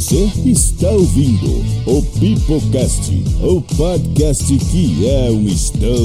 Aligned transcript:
Você 0.00 0.32
está 0.46 0.90
ouvindo 0.92 1.62
o 1.84 2.02
Pipocast, 2.18 3.12
o 3.42 3.60
podcast 3.60 4.56
que 4.56 5.06
é 5.06 5.30
um 5.30 5.46
estouro. 5.46 6.00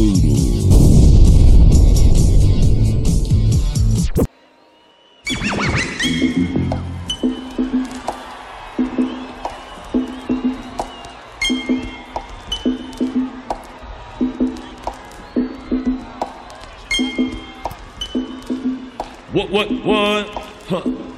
What, 19.32 19.52
what, 19.52 19.72
what? 19.86 20.46
Huh. 20.70 21.15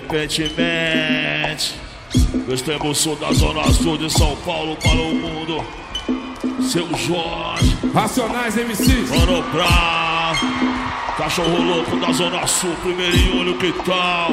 De 0.00 0.06
repentemente, 0.06 1.74
eu 2.48 2.54
sul 2.94 3.16
da 3.16 3.32
zona 3.32 3.62
sul 3.72 3.98
de 3.98 4.10
São 4.10 4.34
Paulo 4.36 4.76
para 4.76 4.92
o 4.92 5.14
mundo. 5.14 5.64
Seu 6.62 6.86
Jorge, 6.96 7.76
Racionais 7.92 8.56
MCs. 8.56 9.10
Mano 9.10 9.42
Brown. 9.50 10.09
Cachorro 11.20 11.62
louco 11.62 12.00
da 12.00 12.12
Zona 12.12 12.46
Sul, 12.46 12.74
primeirinho, 12.82 13.40
olha 13.40 13.50
o 13.50 13.58
que 13.58 13.70
tal. 13.84 14.30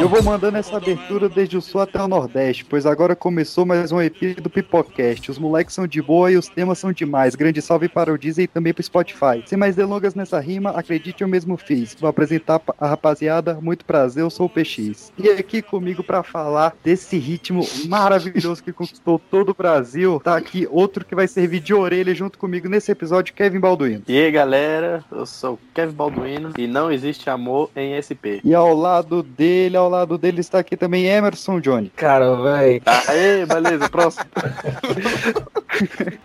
Eu 0.00 0.08
vou 0.08 0.22
mandando 0.22 0.56
essa 0.56 0.76
abertura 0.76 1.28
desde 1.28 1.56
o 1.56 1.60
sul 1.60 1.80
até 1.80 2.00
o 2.00 2.06
nordeste, 2.06 2.64
pois 2.64 2.86
agora 2.86 3.16
começou 3.16 3.66
mais 3.66 3.90
um 3.90 4.00
EP 4.00 4.40
do 4.40 4.48
Pipocast. 4.48 5.28
Os 5.28 5.36
moleques 5.36 5.74
são 5.74 5.84
de 5.84 6.00
boa 6.00 6.30
e 6.30 6.36
os 6.36 6.46
temas 6.46 6.78
são 6.78 6.92
demais. 6.92 7.34
Grande 7.34 7.60
salve 7.60 7.88
para 7.88 8.14
o 8.14 8.16
Deezer 8.16 8.44
e 8.44 8.46
também 8.46 8.72
para 8.72 8.82
o 8.82 8.84
Spotify. 8.84 9.42
Sem 9.46 9.58
mais 9.58 9.74
delongas 9.74 10.14
nessa 10.14 10.38
rima, 10.38 10.70
acredite 10.70 11.22
eu 11.22 11.28
mesmo 11.28 11.56
fiz. 11.56 11.96
Vou 11.98 12.08
apresentar 12.08 12.60
a 12.78 12.86
rapaziada, 12.86 13.58
muito 13.60 13.84
prazer, 13.84 14.22
eu 14.22 14.30
sou 14.30 14.46
o 14.46 14.48
PX. 14.48 15.12
E 15.18 15.28
aqui 15.28 15.60
comigo 15.60 16.04
para 16.04 16.22
falar 16.22 16.72
desse 16.84 17.18
ritmo 17.18 17.66
maravilhoso 17.88 18.62
que 18.62 18.72
conquistou 18.72 19.20
todo 19.28 19.48
o 19.48 19.54
Brasil, 19.54 20.20
tá 20.22 20.36
aqui 20.36 20.68
outro 20.70 21.04
que 21.04 21.16
vai 21.16 21.26
servir 21.26 21.58
de 21.58 21.74
orelha 21.74 22.14
junto 22.14 22.38
comigo 22.38 22.68
nesse 22.68 22.92
episódio, 22.92 23.34
Kevin 23.34 23.58
Balduino. 23.58 24.04
E 24.06 24.16
aí 24.16 24.30
galera, 24.30 25.02
eu 25.10 25.26
sou 25.26 25.54
o 25.54 25.58
Kevin 25.74 25.92
Balduino 25.92 26.11
e 26.56 26.66
não 26.66 26.90
existe 26.90 27.28
amor 27.30 27.70
em 27.76 28.00
SP. 28.00 28.40
E 28.44 28.54
ao 28.54 28.74
lado 28.74 29.22
dele, 29.22 29.76
ao 29.76 29.88
lado 29.88 30.18
dele 30.18 30.40
está 30.40 30.58
aqui 30.58 30.76
também 30.76 31.06
Emerson 31.06 31.60
Johnny. 31.60 31.90
Cara, 31.96 32.34
velho. 32.36 32.82
Aê, 33.08 33.46
beleza, 33.46 33.88
próximo. 33.88 34.24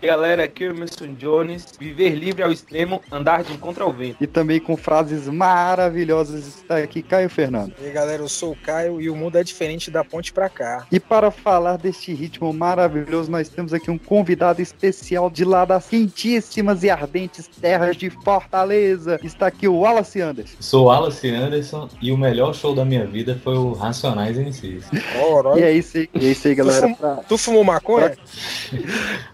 Galera, 0.02 0.44
aqui 0.44 0.64
é 0.64 0.68
o 0.68 0.70
Emerson 0.70 1.14
Jones. 1.14 1.74
Viver 1.78 2.10
livre 2.10 2.42
ao 2.42 2.52
extremo, 2.52 3.00
andar 3.10 3.42
de 3.42 3.52
encontro 3.52 3.84
ao 3.84 3.92
vento. 3.92 4.16
E 4.20 4.26
também 4.26 4.60
com 4.60 4.76
frases 4.76 5.28
maravilhosas 5.28 6.46
está 6.46 6.78
aqui 6.78 7.02
Caio 7.02 7.30
Fernando. 7.30 7.74
E 7.80 7.86
aí, 7.86 7.92
galera, 7.92 8.22
eu 8.22 8.28
sou 8.28 8.52
o 8.52 8.56
Caio 8.56 9.00
e 9.00 9.08
o 9.08 9.16
mundo 9.16 9.36
é 9.36 9.44
diferente 9.44 9.90
da 9.90 10.04
ponte 10.04 10.32
pra 10.32 10.48
cá. 10.48 10.86
E 10.90 11.00
para 11.00 11.30
falar 11.30 11.76
deste 11.76 12.12
ritmo 12.12 12.52
maravilhoso, 12.52 13.30
nós 13.30 13.48
temos 13.48 13.72
aqui 13.72 13.90
um 13.90 13.98
convidado 13.98 14.60
especial 14.60 15.30
de 15.30 15.44
lá 15.44 15.64
das 15.64 15.88
quentíssimas 15.88 16.82
e 16.82 16.90
ardentes 16.90 17.46
terras 17.46 17.96
de 17.96 18.10
Fortaleza. 18.10 19.18
Está 19.22 19.46
aqui 19.46 19.67
o 19.68 19.80
Wallace 19.80 20.20
Anderson. 20.20 20.56
Sou 20.60 20.86
Wallace 20.86 21.28
Anderson 21.28 21.88
e 22.00 22.10
o 22.10 22.18
melhor 22.18 22.54
show 22.54 22.74
da 22.74 22.84
minha 22.84 23.06
vida 23.06 23.38
foi 23.42 23.56
o 23.56 23.72
Racionais 23.72 24.36
MCs. 24.36 24.84
e 25.56 25.62
é 25.62 25.72
isso 25.72 25.98
aí, 25.98 26.10
é 26.14 26.18
isso 26.18 26.48
aí 26.48 26.54
galera. 26.54 26.80
Tu, 26.80 26.88
fum, 26.88 26.94
pra... 26.94 27.16
tu 27.28 27.38
fumou 27.38 27.64
maconha? 27.64 28.16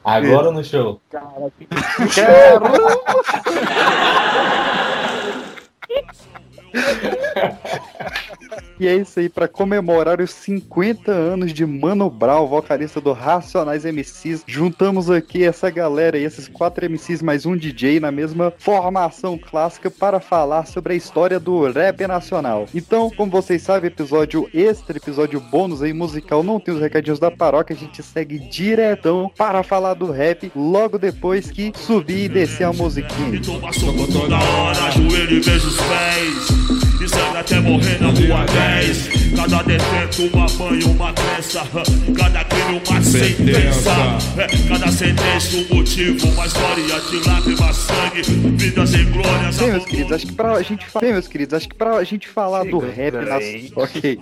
Agora 0.05 0.51
no 0.51 0.63
show. 0.63 1.01
Caraca. 1.11 1.53
Caramba! 2.15 2.71
E 8.79 8.89
é 8.89 8.97
isso 8.97 9.21
aí, 9.21 9.29
para 9.29 9.47
comemorar 9.47 10.21
os 10.21 10.33
50 10.33 11.13
anos 11.13 11.53
de 11.53 11.65
Mano 11.65 12.11
Brown, 12.11 12.49
vocalista 12.49 13.01
do 13.01 13.13
Racionais 13.13 13.85
MCs, 13.85 14.43
juntamos 14.47 15.09
aqui 15.09 15.45
essa 15.45 15.71
galera 15.71 16.19
e 16.19 16.25
esses 16.25 16.49
quatro 16.49 16.85
MCs 16.91 17.23
mais 17.23 17.47
um 17.47 17.57
DJ 17.57 18.01
na 18.01 18.11
mesma 18.11 18.53
formação 18.59 19.39
clássica 19.39 19.89
para 19.93 20.19
falar 20.19 20.67
sobre 20.67 20.95
a 20.95 20.97
história 20.97 21.39
do 21.39 21.71
rap 21.71 22.05
nacional. 22.09 22.67
Então, 22.75 23.11
como 23.11 23.31
vocês 23.31 23.63
sabem, 23.63 23.87
episódio 23.87 24.51
extra, 24.53 24.97
episódio 24.97 25.39
bônus 25.39 25.81
aí 25.81 25.93
musical, 25.93 26.43
não 26.43 26.59
tem 26.59 26.75
os 26.75 26.81
recadinhos 26.81 27.21
da 27.21 27.31
paróquia, 27.31 27.77
a 27.77 27.79
gente 27.79 28.03
segue 28.03 28.41
diretão 28.41 29.31
para 29.37 29.63
falar 29.63 29.95
do 29.95 30.11
rap 30.11 30.51
logo 30.57 30.99
depois 30.99 31.49
que 31.49 31.73
subir 31.77 32.25
e 32.25 32.29
descer 32.29 32.65
a 32.65 32.73
musiquinha. 32.73 33.41
Toda 33.41 34.37
hora, 34.37 34.91
joelho 34.91 35.39
e 35.39 35.45
beijo 35.45 35.69
os 35.69 35.77
pés. 35.77 36.75
E 37.01 37.39
até 37.39 37.61
morrer 37.61 38.01
na 38.01 38.09
rua 38.09 38.47
10 38.47 38.64
Cada 39.37 39.63
defeito 39.65 40.35
uma 40.35 40.47
mãe, 40.59 40.83
uma 40.85 41.13
crença 41.13 41.63
Cada 42.17 42.45
crime 42.45 42.81
uma 42.89 43.03
sentença. 43.03 43.91
Cada 44.69 44.93
sentença 44.93 45.57
um 45.57 45.77
motivo 45.77 46.29
Uma 46.29 46.47
história 46.47 46.85
de 46.85 47.29
lágrimas, 47.29 47.77
sangue. 47.77 48.23
Vidas 48.57 48.95
em 48.95 49.11
glórias 49.11 49.59
Bem, 49.59 49.71
meus 49.73 49.85
queridos, 49.85 50.13
acho 50.13 50.27
que 50.27 50.33
pra 50.33 50.63
gente 50.63 50.87
Bem, 51.01 51.13
meus 51.13 51.29
queridos, 51.29 51.55
acho 51.55 51.69
que 51.69 51.75
pra 51.75 52.05
gente 52.05 52.29
falar 52.29 52.65
do 52.65 52.79
rap 52.79 53.15
nacional 53.15 53.35
Ok. 53.85 54.21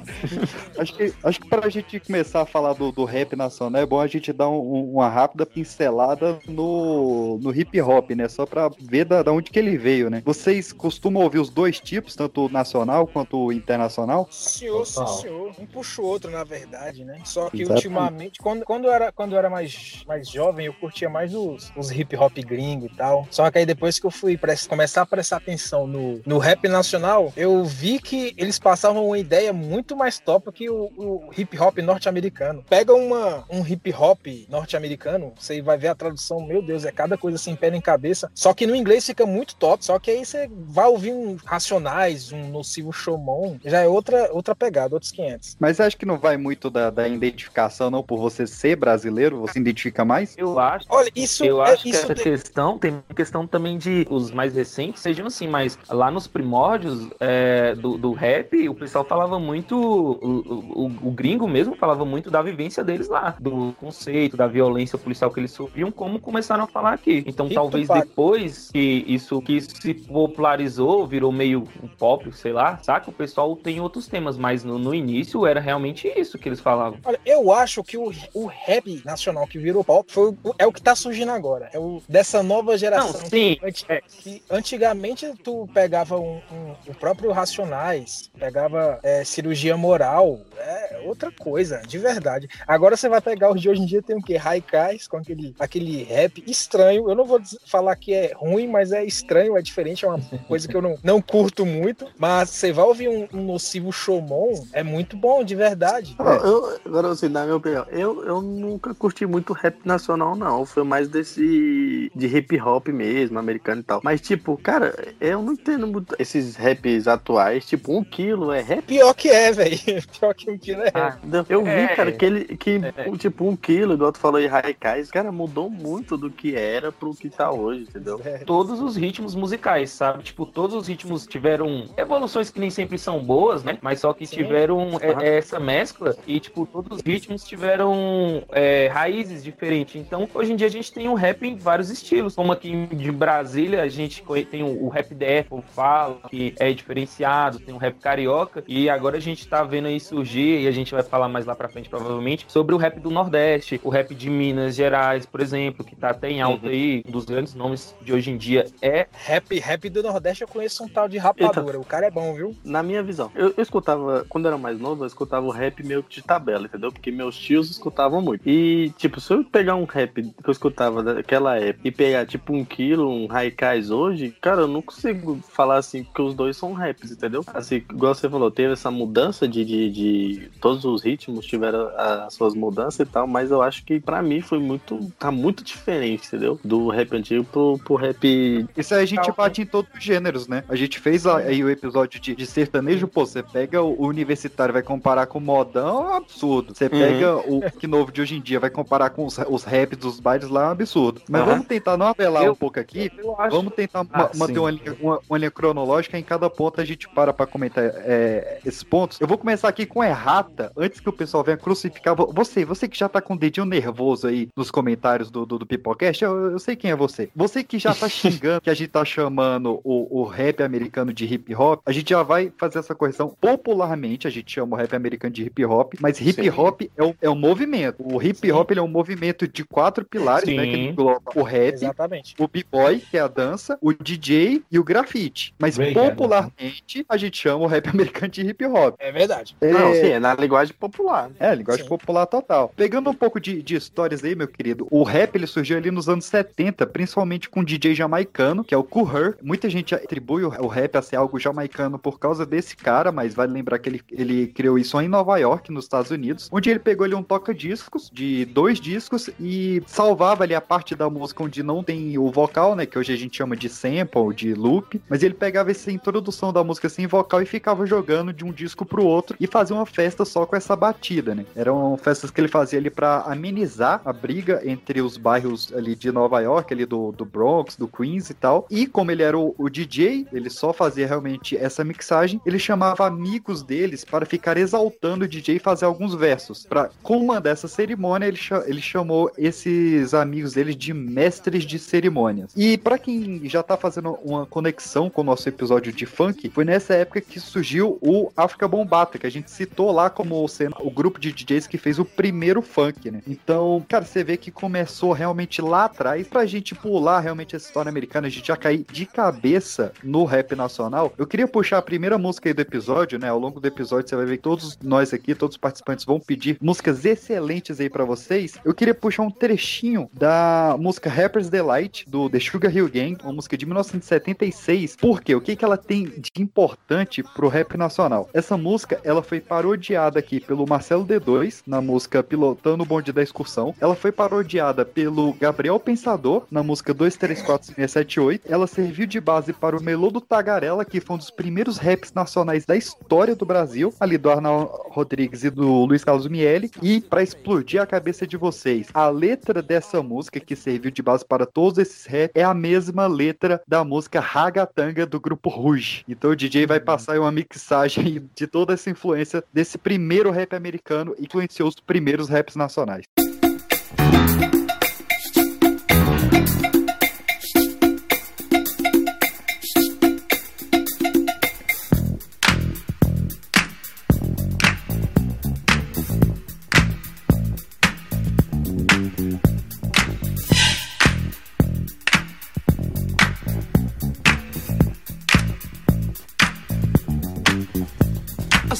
Acho, 0.78 0.94
que, 0.94 1.12
acho 1.22 1.40
que 1.40 1.48
pra 1.48 1.68
gente 1.68 2.00
começar 2.00 2.42
a 2.42 2.46
falar 2.46 2.72
do, 2.72 2.90
do 2.90 3.04
rap 3.04 3.36
nacional 3.36 3.82
É 3.82 3.86
bom 3.86 4.00
a 4.00 4.06
gente 4.06 4.32
dar 4.32 4.48
um, 4.48 4.92
uma 4.92 5.08
rápida 5.08 5.44
pincelada 5.44 6.38
no, 6.48 7.38
no 7.40 7.54
hip 7.54 7.78
hop, 7.80 8.10
né? 8.12 8.28
Só 8.28 8.46
pra 8.46 8.70
ver 8.80 9.04
da, 9.04 9.22
da 9.22 9.30
onde 9.30 9.50
que 9.50 9.58
ele 9.58 9.76
veio, 9.76 10.08
né? 10.08 10.22
Vocês 10.24 10.72
costumam 10.72 11.22
ouvir 11.22 11.38
os 11.38 11.50
dois 11.50 11.78
tipos, 11.78 12.16
tanto 12.16 12.48
na 12.48 12.62
nacional 12.62 13.06
quanto 13.06 13.52
internacional? 13.52 14.28
Senhor, 14.32 14.86
sim, 14.86 15.06
senhor. 15.20 15.54
Um 15.58 15.66
puxa 15.66 16.00
o 16.00 16.06
outro, 16.06 16.30
na 16.30 16.44
verdade, 16.44 17.04
né? 17.04 17.20
Só 17.24 17.50
que 17.50 17.62
Exatamente. 17.62 17.86
ultimamente, 17.86 18.40
quando, 18.40 18.64
quando, 18.64 18.84
eu 18.86 18.92
era, 18.92 19.12
quando 19.12 19.32
eu 19.32 19.38
era 19.38 19.50
mais, 19.50 20.02
mais 20.06 20.28
jovem, 20.28 20.66
eu 20.66 20.74
curtia 20.74 21.08
mais 21.08 21.34
os, 21.34 21.72
os 21.76 21.90
hip 21.90 22.16
hop 22.16 22.36
gringo 22.38 22.86
e 22.86 22.96
tal. 22.96 23.26
Só 23.30 23.50
que 23.50 23.58
aí 23.58 23.66
depois 23.66 23.98
que 23.98 24.06
eu 24.06 24.10
fui 24.10 24.38
começar 24.68 25.02
a 25.02 25.06
prestar 25.06 25.36
atenção 25.36 25.86
no, 25.86 26.20
no 26.24 26.38
rap 26.38 26.66
nacional, 26.68 27.32
eu 27.36 27.64
vi 27.64 27.98
que 27.98 28.34
eles 28.36 28.58
passavam 28.58 29.06
uma 29.06 29.18
ideia 29.18 29.52
muito 29.52 29.96
mais 29.96 30.18
top 30.18 30.50
que 30.52 30.70
o, 30.70 30.90
o 30.96 31.30
hip 31.36 31.58
hop 31.58 31.78
norte-americano. 31.78 32.64
Pega 32.68 32.94
uma, 32.94 33.44
um 33.50 33.66
hip 33.66 33.92
hop 33.92 34.26
norte-americano, 34.48 35.32
você 35.38 35.60
vai 35.60 35.76
ver 35.76 35.88
a 35.88 35.94
tradução, 35.94 36.40
meu 36.40 36.62
Deus, 36.62 36.84
é 36.84 36.92
cada 36.92 37.18
coisa 37.18 37.36
assim, 37.36 37.54
pé 37.54 37.68
em 37.68 37.80
cabeça. 37.80 38.30
Só 38.34 38.54
que 38.54 38.66
no 38.66 38.74
inglês 38.76 39.04
fica 39.04 39.26
muito 39.26 39.56
top. 39.56 39.84
Só 39.84 39.98
que 39.98 40.10
aí 40.10 40.24
você 40.24 40.48
vai 40.50 40.86
ouvir 40.86 41.12
um 41.12 41.36
Racionais, 41.44 42.32
um 42.32 42.48
Nocivo 42.48 42.92
Shomon, 42.92 43.58
já 43.64 43.80
é 43.80 43.88
outra, 43.88 44.21
outra 44.30 44.54
pegada, 44.54 44.94
outros 44.94 45.12
500. 45.12 45.56
Mas 45.58 45.80
acho 45.80 45.96
que 45.96 46.06
não 46.06 46.18
vai 46.18 46.36
muito 46.36 46.70
da, 46.70 46.90
da 46.90 47.08
identificação, 47.08 47.90
não, 47.90 48.02
por 48.02 48.18
você 48.18 48.46
ser 48.46 48.76
brasileiro? 48.76 49.40
Você 49.40 49.58
identifica 49.58 50.04
mais? 50.04 50.36
Eu 50.36 50.58
acho. 50.58 50.86
Olha, 50.88 51.10
isso. 51.14 51.44
Eu 51.44 51.64
é, 51.64 51.72
acho 51.72 51.88
isso 51.88 52.06
que 52.06 52.12
essa 52.12 52.14
questão 52.14 52.78
tem 52.78 53.02
questão 53.14 53.46
também 53.46 53.78
de 53.78 54.06
os 54.10 54.30
mais 54.30 54.54
recentes 54.54 55.02
sejam 55.02 55.26
assim, 55.26 55.46
mas 55.46 55.78
lá 55.88 56.10
nos 56.10 56.26
primórdios 56.26 57.08
é, 57.20 57.74
do, 57.74 57.96
do 57.98 58.12
rap, 58.12 58.68
o 58.68 58.74
pessoal 58.74 59.04
falava 59.04 59.38
muito. 59.38 59.76
O, 59.76 60.84
o, 60.84 61.08
o, 61.08 61.10
gringo 61.10 61.48
mesmo 61.48 61.76
falava 61.76 62.04
muito 62.04 62.30
da 62.30 62.42
vivência 62.42 62.82
deles 62.82 63.08
lá, 63.08 63.36
do 63.38 63.74
conceito, 63.78 64.36
da 64.36 64.46
violência 64.46 64.98
policial 64.98 65.30
que 65.30 65.40
eles 65.40 65.50
sofriam, 65.50 65.90
como 65.90 66.18
começaram 66.18 66.64
a 66.64 66.66
falar 66.66 66.94
aqui. 66.94 67.22
Então, 67.26 67.48
talvez 67.48 67.88
depois 67.88 68.70
que 68.70 69.04
isso 69.06 69.40
que 69.42 69.56
isso 69.56 69.70
se 69.80 69.94
popularizou, 69.94 71.06
virou 71.06 71.32
meio 71.32 71.68
um 71.82 71.88
pop, 71.88 72.30
sei 72.32 72.52
lá, 72.52 72.78
saca? 72.82 73.10
O 73.10 73.12
pessoal 73.12 73.54
tem 73.56 73.80
outros 73.80 74.08
temas, 74.12 74.36
mas 74.36 74.62
no, 74.62 74.78
no 74.78 74.94
início 74.94 75.46
era 75.46 75.58
realmente 75.58 76.06
isso 76.06 76.38
que 76.38 76.46
eles 76.46 76.60
falavam. 76.60 76.98
Olha, 77.02 77.18
eu 77.24 77.50
acho 77.50 77.82
que 77.82 77.96
o, 77.96 78.12
o 78.34 78.46
rap 78.46 79.02
nacional 79.06 79.46
que 79.46 79.58
virou 79.58 79.82
pop 79.82 80.12
foi, 80.12 80.36
é 80.58 80.66
o 80.66 80.72
que 80.72 80.82
tá 80.82 80.94
surgindo 80.94 81.32
agora. 81.32 81.70
É 81.72 81.78
o 81.78 82.02
dessa 82.06 82.42
nova 82.42 82.76
geração. 82.76 83.20
Não, 83.20 83.28
sim. 83.28 83.58
Que, 83.58 83.92
é, 83.92 84.02
que 84.06 84.42
antigamente 84.50 85.32
tu 85.42 85.66
pegava 85.72 86.18
um, 86.18 86.40
um, 86.52 86.74
o 86.86 86.94
próprio 86.94 87.32
Racionais, 87.32 88.30
pegava 88.38 89.00
é, 89.02 89.24
cirurgia 89.24 89.76
moral, 89.76 90.40
é 90.58 91.02
outra 91.06 91.32
coisa, 91.32 91.80
de 91.86 91.96
verdade. 91.96 92.48
Agora 92.68 92.96
você 92.96 93.08
vai 93.08 93.20
pegar 93.20 93.50
os 93.50 93.60
de 93.60 93.70
hoje 93.70 93.80
em 93.80 93.86
dia, 93.86 94.02
tem 94.02 94.16
o 94.16 94.22
que? 94.22 94.36
Raikais, 94.36 95.08
com 95.08 95.16
aquele, 95.16 95.54
aquele 95.58 96.02
rap 96.04 96.42
estranho. 96.46 97.08
Eu 97.08 97.14
não 97.14 97.24
vou 97.24 97.40
falar 97.66 97.96
que 97.96 98.12
é 98.12 98.32
ruim, 98.34 98.66
mas 98.66 98.92
é 98.92 99.04
estranho, 99.04 99.56
é 99.56 99.62
diferente, 99.62 100.04
é 100.04 100.08
uma 100.08 100.20
coisa 100.46 100.68
que 100.68 100.76
eu 100.76 100.82
não, 100.82 100.98
não 101.02 101.22
curto 101.22 101.64
muito. 101.64 102.06
Mas 102.18 102.50
você 102.50 102.72
vai 102.72 102.84
ouvir 102.84 103.08
um, 103.08 103.26
um 103.32 103.42
nocivo 103.44 103.90
showmon, 104.02 104.64
é 104.72 104.82
muito 104.82 105.16
bom, 105.16 105.44
de 105.44 105.54
verdade. 105.54 106.16
Eu, 106.18 106.26
eu, 106.26 106.80
agora, 106.84 107.08
assim, 107.08 107.28
na 107.28 107.44
minha 107.44 107.56
opinião, 107.56 107.86
eu, 107.90 108.24
eu 108.24 108.42
nunca 108.42 108.94
curti 108.94 109.24
muito 109.26 109.52
rap 109.52 109.78
nacional, 109.84 110.34
não. 110.34 110.66
Foi 110.66 110.82
mais 110.82 111.08
desse 111.08 112.10
de 112.14 112.26
hip 112.26 112.60
hop 112.60 112.88
mesmo, 112.88 113.38
americano 113.38 113.80
e 113.80 113.84
tal. 113.84 114.00
Mas, 114.02 114.20
tipo, 114.20 114.56
cara, 114.56 114.94
eu 115.20 115.42
não 115.42 115.52
entendo 115.52 115.86
muito 115.86 116.14
esses 116.18 116.56
raps 116.56 117.06
atuais. 117.06 117.66
Tipo, 117.66 117.96
um 117.96 118.04
quilo 118.04 118.52
é 118.52 118.60
rap. 118.60 118.82
Pior 118.82 119.14
que 119.14 119.28
é, 119.28 119.52
velho. 119.52 119.78
Pior 120.18 120.34
que 120.34 120.50
um 120.50 120.58
quilo 120.58 120.82
é 120.82 120.90
rap. 120.90 120.96
Ah, 120.96 121.18
eu 121.48 121.62
vi, 121.62 121.70
é, 121.70 121.94
cara, 121.94 122.12
que 122.12 122.24
ele, 122.24 122.44
que, 122.56 122.80
é. 122.96 123.16
tipo, 123.16 123.48
um 123.48 123.56
quilo, 123.56 123.94
igual 123.94 124.12
tu 124.12 124.18
falou 124.18 124.40
em 124.40 124.46
Raikais, 124.46 125.10
cara, 125.10 125.30
mudou 125.30 125.70
muito 125.70 126.16
do 126.16 126.30
que 126.30 126.56
era 126.56 126.90
pro 126.90 127.14
que 127.14 127.30
tá 127.30 127.50
hoje, 127.50 127.82
entendeu? 127.82 128.20
Todos 128.46 128.80
os 128.80 128.96
ritmos 128.96 129.34
musicais, 129.34 129.90
sabe? 129.90 130.22
Tipo, 130.22 130.46
todos 130.46 130.74
os 130.74 130.88
ritmos 130.88 131.26
tiveram 131.26 131.86
evoluções 131.96 132.50
que 132.50 132.58
nem 132.58 132.70
sempre 132.70 132.98
são 132.98 133.22
boas 133.22 133.52
né? 133.62 133.78
Mas 133.82 133.91
só 133.96 134.12
que 134.12 134.26
Sim. 134.26 134.36
tiveram 134.36 134.98
é, 135.00 135.38
essa 135.38 135.58
mescla 135.58 136.16
e, 136.26 136.40
tipo, 136.40 136.66
todos 136.66 136.98
os 136.98 137.02
ritmos 137.02 137.44
tiveram 137.44 138.42
é, 138.50 138.88
raízes 138.88 139.42
diferentes. 139.42 139.96
Então, 139.96 140.28
hoje 140.34 140.52
em 140.52 140.56
dia 140.56 140.66
a 140.66 140.70
gente 140.70 140.92
tem 140.92 141.08
um 141.08 141.14
rap 141.14 141.46
em 141.46 141.56
vários 141.56 141.90
estilos. 141.90 142.34
Como 142.34 142.52
aqui 142.52 142.86
de 142.86 143.10
Brasília, 143.10 143.82
a 143.82 143.88
gente 143.88 144.24
tem 144.50 144.62
o, 144.62 144.84
o 144.84 144.88
rap 144.88 145.14
DF, 145.14 145.46
o 145.50 145.62
Fala, 145.62 146.20
que 146.28 146.54
é 146.58 146.72
diferenciado, 146.72 147.58
tem 147.60 147.74
o 147.74 147.78
rap 147.78 147.98
carioca. 147.98 148.64
E 148.66 148.88
agora 148.88 149.16
a 149.16 149.20
gente 149.20 149.46
tá 149.46 149.62
vendo 149.62 149.86
aí 149.86 150.00
surgir, 150.00 150.62
e 150.62 150.68
a 150.68 150.72
gente 150.72 150.92
vai 150.92 151.02
falar 151.02 151.28
mais 151.28 151.46
lá 151.46 151.54
pra 151.54 151.68
frente, 151.68 151.88
provavelmente, 151.88 152.46
sobre 152.48 152.74
o 152.74 152.78
rap 152.78 152.98
do 153.00 153.10
Nordeste, 153.10 153.80
o 153.82 153.88
rap 153.88 154.14
de 154.14 154.28
Minas 154.30 154.74
Gerais, 154.74 155.26
por 155.26 155.40
exemplo, 155.40 155.84
que 155.84 155.96
tá 155.96 156.10
até 156.10 156.30
em 156.30 156.40
alta 156.40 156.68
aí. 156.68 157.02
Um 157.06 157.10
dos 157.10 157.24
grandes 157.24 157.54
nomes 157.54 157.94
de 158.00 158.12
hoje 158.12 158.30
em 158.30 158.36
dia 158.36 158.66
é 158.80 159.06
Rap, 159.12 159.58
rap 159.58 159.88
do 159.88 160.02
Nordeste 160.02 160.42
eu 160.42 160.48
conheço 160.48 160.84
um 160.84 160.88
tal 160.88 161.08
de 161.08 161.18
rapadura. 161.18 161.78
O 161.78 161.84
cara 161.84 162.06
é 162.06 162.10
bom, 162.10 162.34
viu? 162.34 162.56
Na 162.64 162.82
minha 162.82 163.02
visão, 163.02 163.30
eu, 163.34 163.54
eu 163.56 163.62
escutava, 163.82 164.24
quando 164.28 164.44
eu 164.44 164.50
era 164.52 164.58
mais 164.58 164.78
novo, 164.78 165.02
eu 165.02 165.06
escutava 165.06 165.44
o 165.46 165.50
rap 165.50 165.82
meio 165.84 166.02
que 166.02 166.14
de 166.16 166.22
tabela, 166.22 166.66
entendeu? 166.66 166.92
Porque 166.92 167.10
meus 167.10 167.36
tios 167.36 167.70
escutavam 167.70 168.22
muito. 168.22 168.42
E, 168.48 168.92
tipo, 168.96 169.20
se 169.20 169.32
eu 169.34 169.44
pegar 169.44 169.74
um 169.74 169.84
rap 169.84 170.22
que 170.22 170.48
eu 170.48 170.52
escutava 170.52 171.02
daquela 171.02 171.58
época 171.58 171.86
e 171.88 171.90
pegar, 171.90 172.26
tipo, 172.26 172.52
um 172.54 172.64
quilo, 172.64 173.08
um 173.08 173.26
Raikais 173.26 173.90
hoje, 173.90 174.34
cara, 174.40 174.62
eu 174.62 174.68
não 174.68 174.80
consigo 174.82 175.38
falar 175.48 175.76
assim 175.76 176.06
que 176.14 176.22
os 176.22 176.34
dois 176.34 176.56
são 176.56 176.72
raps, 176.72 177.10
entendeu? 177.10 177.44
Assim, 177.52 177.76
igual 177.76 178.14
você 178.14 178.28
falou, 178.28 178.50
teve 178.50 178.72
essa 178.72 178.90
mudança 178.90 179.48
de, 179.48 179.64
de, 179.64 179.90
de- 179.90 180.50
todos 180.60 180.84
os 180.84 181.02
ritmos 181.02 181.44
tiveram 181.46 181.88
as 181.96 182.34
suas 182.34 182.54
mudanças 182.54 183.00
e 183.06 183.10
tal, 183.10 183.26
mas 183.26 183.50
eu 183.50 183.62
acho 183.62 183.84
que 183.84 183.98
pra 184.00 184.22
mim 184.22 184.40
foi 184.40 184.58
muito, 184.58 185.10
tá 185.18 185.30
muito 185.30 185.64
diferente, 185.64 186.26
entendeu? 186.28 186.60
Do 186.64 186.88
rap 186.88 187.12
antigo 187.16 187.44
pro, 187.44 187.78
pro 187.84 187.94
rap 187.96 188.66
Isso 188.76 188.94
aí 188.94 189.02
a 189.02 189.06
gente 189.06 189.32
bate 189.36 189.62
em 189.62 189.66
todos 189.66 189.90
os 189.94 190.02
gêneros, 190.02 190.46
né? 190.46 190.62
A 190.68 190.76
gente 190.76 190.98
fez 191.00 191.26
aí 191.26 191.62
o 191.64 191.70
episódio 191.70 192.20
de, 192.20 192.34
de 192.34 192.46
sertanejo, 192.46 193.08
pô, 193.08 193.24
você 193.26 193.42
pega 193.42 193.61
o 193.80 194.06
universitário, 194.06 194.72
vai 194.72 194.82
comparar 194.82 195.26
com 195.26 195.38
o 195.38 195.40
modão, 195.40 196.04
é 196.06 196.08
um 196.12 196.14
absurdo. 196.14 196.74
Você 196.74 196.88
pega 196.88 197.36
o 197.36 197.60
que 197.78 197.86
novo 197.86 198.10
de 198.12 198.20
hoje 198.20 198.36
em 198.36 198.40
dia, 198.40 198.58
vai 198.60 198.70
comparar 198.70 199.10
com 199.10 199.24
os, 199.26 199.38
os 199.48 199.64
raps 199.64 199.98
dos 199.98 200.20
bailes 200.20 200.48
lá, 200.48 200.64
é 200.64 200.68
um 200.68 200.70
absurdo. 200.70 201.20
Mas 201.28 201.42
Aham. 201.42 201.50
vamos 201.50 201.66
tentar 201.66 201.96
não 201.96 202.06
apelar 202.06 202.44
Eu- 202.44 202.52
um 202.52 202.56
pouco 202.56 202.78
aqui. 202.80 203.10
Eu 203.18 203.38
acho. 203.40 203.56
Vamos 203.56 203.74
tentar 203.74 204.00
Ah, 204.12 204.18
ma- 204.18 204.30
manter 204.34 204.58
uma 204.58 204.70
linha, 204.70 204.96
uma, 205.00 205.20
uma 205.28 205.38
linha 205.38 205.50
cronológica 205.50 206.18
em 206.18 206.22
cada 206.22 206.48
ponto 206.50 206.80
a 206.80 206.84
gente 206.84 207.08
para 207.08 207.32
pra 207.32 207.46
comentar 207.46 207.84
é, 207.84 208.58
esses 208.64 208.82
pontos. 208.82 209.20
Eu 209.20 209.26
vou 209.26 209.38
começar 209.38 209.68
aqui 209.68 209.86
com 209.86 210.02
errata, 210.02 210.72
antes 210.76 211.00
que 211.00 211.08
o 211.08 211.12
pessoal 211.12 211.42
venha 211.44 211.56
crucificar. 211.56 212.14
vo- 212.14 212.32
Você, 212.34 212.64
você 212.64 212.88
que 212.88 212.98
já 212.98 213.08
tá 213.08 213.20
com 213.20 213.34
o 213.34 213.38
dedinho 213.38 213.66
nervoso 213.66 214.26
aí 214.26 214.48
nos 214.56 214.70
comentários 214.70 215.30
do, 215.30 215.44
do, 215.46 215.58
do 215.58 215.66
Pipocast, 215.66 216.22
eu, 216.24 216.52
eu 216.52 216.58
sei 216.58 216.74
quem 216.76 216.90
é 216.90 216.96
você. 216.96 217.28
Você 217.34 217.62
que 217.62 217.78
já 217.78 217.94
tá 217.94 218.08
xingando 218.08 218.60
que 218.60 218.70
a 218.70 218.74
gente 218.74 218.88
tá 218.90 219.04
chamando 219.04 219.80
o, 219.84 220.20
o 220.20 220.24
rap 220.24 220.62
americano 220.62 221.12
de 221.12 221.24
hip 221.26 221.54
hop, 221.54 221.80
a 221.86 221.92
gente 221.92 222.10
já 222.10 222.22
vai 222.22 222.52
fazer 222.58 222.78
essa 222.78 222.94
correção. 222.94 223.36
Popularmente, 223.56 224.26
a 224.26 224.30
gente 224.30 224.50
chama 224.50 224.74
o 224.76 224.78
rap 224.78 224.94
americano 224.94 225.32
de 225.34 225.42
hip 225.44 225.64
hop, 225.66 225.92
mas 226.00 226.18
hip 226.20 226.42
Sim. 226.42 226.48
hop 226.48 226.80
é 226.96 227.02
o, 227.04 227.14
é 227.20 227.28
um 227.28 227.34
movimento. 227.34 227.96
O 227.98 228.20
hip 228.22 228.50
hop 228.50 228.70
ele 228.70 228.80
é 228.80 228.82
um 228.82 228.88
movimento 228.88 229.46
de 229.46 229.62
quatro 229.62 230.04
pilares, 230.06 230.48
né? 230.48 230.64
Que 230.64 230.72
Sim. 230.72 230.88
engloba 230.88 231.30
o 231.34 231.42
rap, 231.42 231.74
Exatamente. 231.74 232.34
o 232.38 232.48
b-boy, 232.48 232.98
que 232.98 233.18
é 233.18 233.20
a 233.20 233.28
dança, 233.28 233.76
o 233.82 233.92
DJ 233.92 234.62
e 234.70 234.78
o 234.78 234.84
grafite. 234.84 235.54
Mas 235.58 235.78
é, 235.78 235.92
popularmente 235.92 237.04
a 237.08 237.16
gente 237.18 237.36
chama 237.36 237.64
o 237.64 237.66
rap 237.66 237.88
americano 237.92 238.30
de 238.32 238.40
hip 238.40 238.64
hop. 238.64 238.94
É 238.98 239.12
verdade. 239.12 239.54
Não, 239.60 239.88
É, 239.90 240.00
sim, 240.00 240.06
é 240.12 240.18
na 240.18 240.34
linguagem 240.34 240.74
popular. 240.74 241.28
né? 241.28 241.34
é, 241.38 241.54
linguagem 241.54 241.82
Sim. 241.82 241.88
popular 241.90 242.24
total. 242.26 242.72
Pegando 242.74 243.10
um 243.10 243.14
pouco 243.14 243.38
de, 243.38 243.62
de 243.62 243.76
histórias 243.76 244.24
aí, 244.24 244.34
meu 244.34 244.48
querido, 244.48 244.86
o 244.90 245.02
rap 245.02 245.36
ele 245.36 245.46
surgiu 245.46 245.76
ali 245.76 245.90
nos 245.90 246.08
anos 246.08 246.24
70, 246.24 246.86
principalmente 246.86 247.50
com 247.50 247.60
um 247.60 247.64
DJ 247.64 247.94
jamaicano, 247.94 248.64
que 248.64 248.74
é 248.74 248.78
o 248.78 248.82
Kuher. 248.84 249.36
Muita 249.42 249.68
gente 249.68 249.94
atribui 249.94 250.42
o, 250.44 250.48
o 250.48 250.66
rap 250.66 250.96
a 250.96 251.02
ser 251.02 251.16
algo 251.16 251.38
jamaicano 251.38 251.98
por 251.98 252.18
causa 252.18 252.46
desse 252.46 252.76
cara, 252.76 253.12
mas 253.12 253.34
vale 253.42 253.52
lembrar 253.52 253.78
que 253.78 253.88
ele, 253.88 254.02
ele 254.10 254.46
criou 254.48 254.78
isso 254.78 255.00
em 255.00 255.08
Nova 255.08 255.36
York, 255.36 255.72
nos 255.72 255.84
Estados 255.84 256.10
Unidos, 256.10 256.48
onde 256.52 256.70
ele 256.70 256.78
pegou 256.78 257.04
ali 257.04 257.14
um 257.14 257.22
toca-discos 257.22 258.10
de 258.12 258.44
dois 258.46 258.80
discos 258.80 259.28
e 259.40 259.82
salvava 259.86 260.44
ali 260.44 260.54
a 260.54 260.60
parte 260.60 260.94
da 260.94 261.10
música 261.10 261.42
onde 261.42 261.62
não 261.62 261.82
tem 261.82 262.16
o 262.18 262.30
vocal, 262.30 262.74
né, 262.74 262.86
que 262.86 262.98
hoje 262.98 263.12
a 263.12 263.16
gente 263.16 263.36
chama 263.36 263.56
de 263.56 263.68
sample, 263.68 264.34
de 264.34 264.54
loop, 264.54 265.00
mas 265.08 265.22
ele 265.22 265.34
pegava 265.34 265.70
essa 265.70 265.90
introdução 265.90 266.52
da 266.52 266.62
música 266.62 266.88
sem 266.88 267.06
vocal 267.06 267.42
e 267.42 267.46
ficava 267.46 267.84
jogando 267.86 268.32
de 268.32 268.44
um 268.44 268.52
disco 268.52 268.84
pro 268.84 269.04
outro 269.04 269.36
e 269.40 269.46
fazia 269.46 269.74
uma 269.74 269.86
festa 269.86 270.24
só 270.24 270.46
com 270.46 270.56
essa 270.56 270.76
batida, 270.76 271.34
né? 271.34 271.44
Eram 271.56 271.96
festas 271.96 272.30
que 272.30 272.40
ele 272.40 272.48
fazia 272.48 272.78
ali 272.78 272.90
pra 272.90 273.22
amenizar 273.22 274.00
a 274.04 274.12
briga 274.12 274.60
entre 274.64 275.00
os 275.00 275.16
bairros 275.16 275.72
ali 275.74 275.94
de 275.96 276.12
Nova 276.12 276.40
York, 276.40 276.72
ali 276.72 276.86
do, 276.86 277.12
do 277.12 277.24
Bronx, 277.24 277.76
do 277.76 277.88
Queens 277.88 278.30
e 278.30 278.34
tal. 278.34 278.66
E 278.70 278.86
como 278.86 279.10
ele 279.10 279.22
era 279.22 279.38
o, 279.38 279.54
o 279.58 279.68
DJ, 279.68 280.26
ele 280.32 280.50
só 280.50 280.72
fazia 280.72 281.06
realmente 281.06 281.56
essa 281.56 281.84
mixagem, 281.84 282.40
ele 282.46 282.58
chamava 282.58 283.10
amigos 283.32 283.62
deles 283.62 284.04
para 284.04 284.26
ficar 284.26 284.58
exaltando 284.58 285.24
o 285.24 285.28
DJ 285.28 285.56
e 285.56 285.58
fazer 285.58 285.86
alguns 285.86 286.14
versos. 286.14 286.66
Para 286.66 286.90
comandar 287.02 287.54
essa 287.54 287.66
cerimônia, 287.66 288.26
ele, 288.26 288.38
ele 288.66 288.82
chamou 288.82 289.32
esses 289.38 290.12
amigos 290.12 290.52
dele 290.52 290.74
de 290.74 290.92
mestres 290.92 291.64
de 291.64 291.78
cerimônias. 291.78 292.52
E 292.54 292.76
para 292.76 292.98
quem 292.98 293.40
já 293.44 293.62
tá 293.62 293.74
fazendo 293.74 294.18
uma 294.22 294.44
conexão 294.44 295.08
com 295.08 295.22
o 295.22 295.24
nosso 295.24 295.48
episódio 295.48 295.90
de 295.92 296.04
funk, 296.04 296.50
foi 296.50 296.64
nessa 296.64 296.92
época 296.94 297.22
que 297.22 297.40
surgiu 297.40 297.98
o 298.02 298.30
África 298.36 298.68
Bombata, 298.68 299.18
que 299.18 299.26
a 299.26 299.30
gente 299.30 299.50
citou 299.50 299.90
lá 299.90 300.10
como 300.10 300.46
sendo 300.46 300.76
o 300.80 300.90
grupo 300.90 301.18
de 301.18 301.32
DJs 301.32 301.66
que 301.66 301.78
fez 301.78 301.98
o 301.98 302.04
primeiro 302.04 302.60
funk, 302.60 303.10
né? 303.10 303.22
Então, 303.26 303.82
cara, 303.88 304.04
você 304.04 304.22
vê 304.22 304.36
que 304.36 304.50
começou 304.50 305.12
realmente 305.12 305.62
lá 305.62 305.86
atrás. 305.86 306.26
Pra 306.28 306.44
gente 306.44 306.74
pular 306.74 307.20
realmente 307.20 307.56
essa 307.56 307.66
história 307.66 307.88
americana, 307.88 308.26
a 308.26 308.30
gente 308.30 308.48
já 308.48 308.56
cair 308.58 308.84
de 308.92 309.06
cabeça 309.06 309.92
no 310.04 310.24
rap 310.24 310.54
nacional. 310.54 311.14
Eu 311.16 311.26
queria 311.26 311.48
puxar 311.48 311.78
a 311.78 311.82
primeira 311.82 312.18
música 312.18 312.50
aí 312.50 312.52
do 312.52 312.60
episódio, 312.60 313.21
né? 313.22 313.28
Ao 313.28 313.38
longo 313.38 313.60
do 313.60 313.66
episódio 313.66 314.08
você 314.08 314.16
vai 314.16 314.26
ver 314.26 314.36
que 314.36 314.42
todos 314.42 314.76
nós 314.82 315.14
aqui, 315.14 315.34
todos 315.34 315.54
os 315.54 315.60
participantes 315.60 316.04
vão 316.04 316.20
pedir 316.20 316.58
músicas 316.60 317.04
excelentes 317.04 317.80
aí 317.80 317.88
pra 317.88 318.04
vocês. 318.04 318.54
Eu 318.64 318.74
queria 318.74 318.94
puxar 318.94 319.22
um 319.22 319.30
trechinho 319.30 320.10
da 320.12 320.76
música 320.78 321.08
Rapper's 321.08 321.48
Delight 321.48 322.04
do 322.08 322.28
The 322.28 322.40
Sugar 322.40 322.76
Hill 322.76 322.88
Gang, 322.88 323.16
uma 323.22 323.32
música 323.32 323.56
de 323.56 323.64
1976. 323.64 324.96
Por 324.96 325.22
quê? 325.22 325.34
O 325.34 325.40
que 325.40 325.56
que 325.56 325.64
ela 325.64 325.78
tem 325.78 326.04
de 326.04 326.30
importante 326.38 327.22
pro 327.22 327.48
rap 327.48 327.76
nacional? 327.78 328.28
Essa 328.34 328.56
música, 328.56 329.00
ela 329.04 329.22
foi 329.22 329.40
parodiada 329.40 330.18
aqui 330.18 330.40
pelo 330.40 330.66
Marcelo 330.66 331.06
D2 331.06 331.62
na 331.66 331.80
música 331.80 332.22
Pilotando 332.22 332.82
o 332.82 332.86
Bonde 332.86 333.12
da 333.12 333.22
Excursão. 333.22 333.74
Ela 333.80 333.94
foi 333.94 334.10
parodiada 334.10 334.84
pelo 334.84 335.32
Gabriel 335.34 335.78
Pensador 335.78 336.44
na 336.50 336.62
música 336.62 336.92
234678. 336.92 338.46
Ela 338.50 338.66
serviu 338.66 339.06
de 339.06 339.20
base 339.20 339.52
para 339.52 339.76
o 339.76 339.82
Melô 339.82 340.10
do 340.10 340.20
Tagarela, 340.20 340.84
que 340.84 341.00
foi 341.00 341.14
um 341.14 341.18
dos 341.18 341.30
primeiros 341.30 341.76
raps 341.76 342.12
nacionais 342.12 342.66
da 342.66 342.76
história 342.76 343.11
do 343.12 343.44
Brasil, 343.44 343.92
ali 344.00 344.16
do 344.16 344.30
Arnaldo 344.30 344.72
Rodrigues 344.88 345.44
e 345.44 345.50
do 345.50 345.84
Luiz 345.84 346.02
Carlos 346.02 346.26
Miele. 346.26 346.70
E 346.80 346.98
para 346.98 347.22
explodir 347.22 347.80
a 347.80 347.84
cabeça 347.84 348.26
de 348.26 348.38
vocês, 348.38 348.88
a 348.94 349.06
letra 349.10 349.60
dessa 349.60 350.02
música 350.02 350.40
que 350.40 350.56
serviu 350.56 350.90
de 350.90 351.02
base 351.02 351.22
para 351.22 351.44
todos 351.44 351.78
esses 351.78 352.06
raps 352.06 352.30
é 352.34 352.42
a 352.42 352.54
mesma 352.54 353.06
letra 353.06 353.60
da 353.68 353.84
música 353.84 354.18
Ragatanga 354.18 355.04
do 355.04 355.20
grupo 355.20 355.50
Rouge. 355.50 356.04
Então 356.08 356.30
o 356.30 356.36
DJ 356.36 356.66
vai 356.66 356.80
passar 356.80 357.12
aí 357.12 357.18
uma 357.18 357.30
mixagem 357.30 358.30
de 358.34 358.46
toda 358.46 358.72
essa 358.72 358.88
influência 358.88 359.44
desse 359.52 359.76
primeiro 359.76 360.30
rap 360.30 360.54
americano 360.54 361.14
e 361.18 361.24
influenciou 361.24 361.68
os 361.68 361.76
primeiros 361.76 362.30
raps 362.30 362.56
nacionais. 362.56 363.04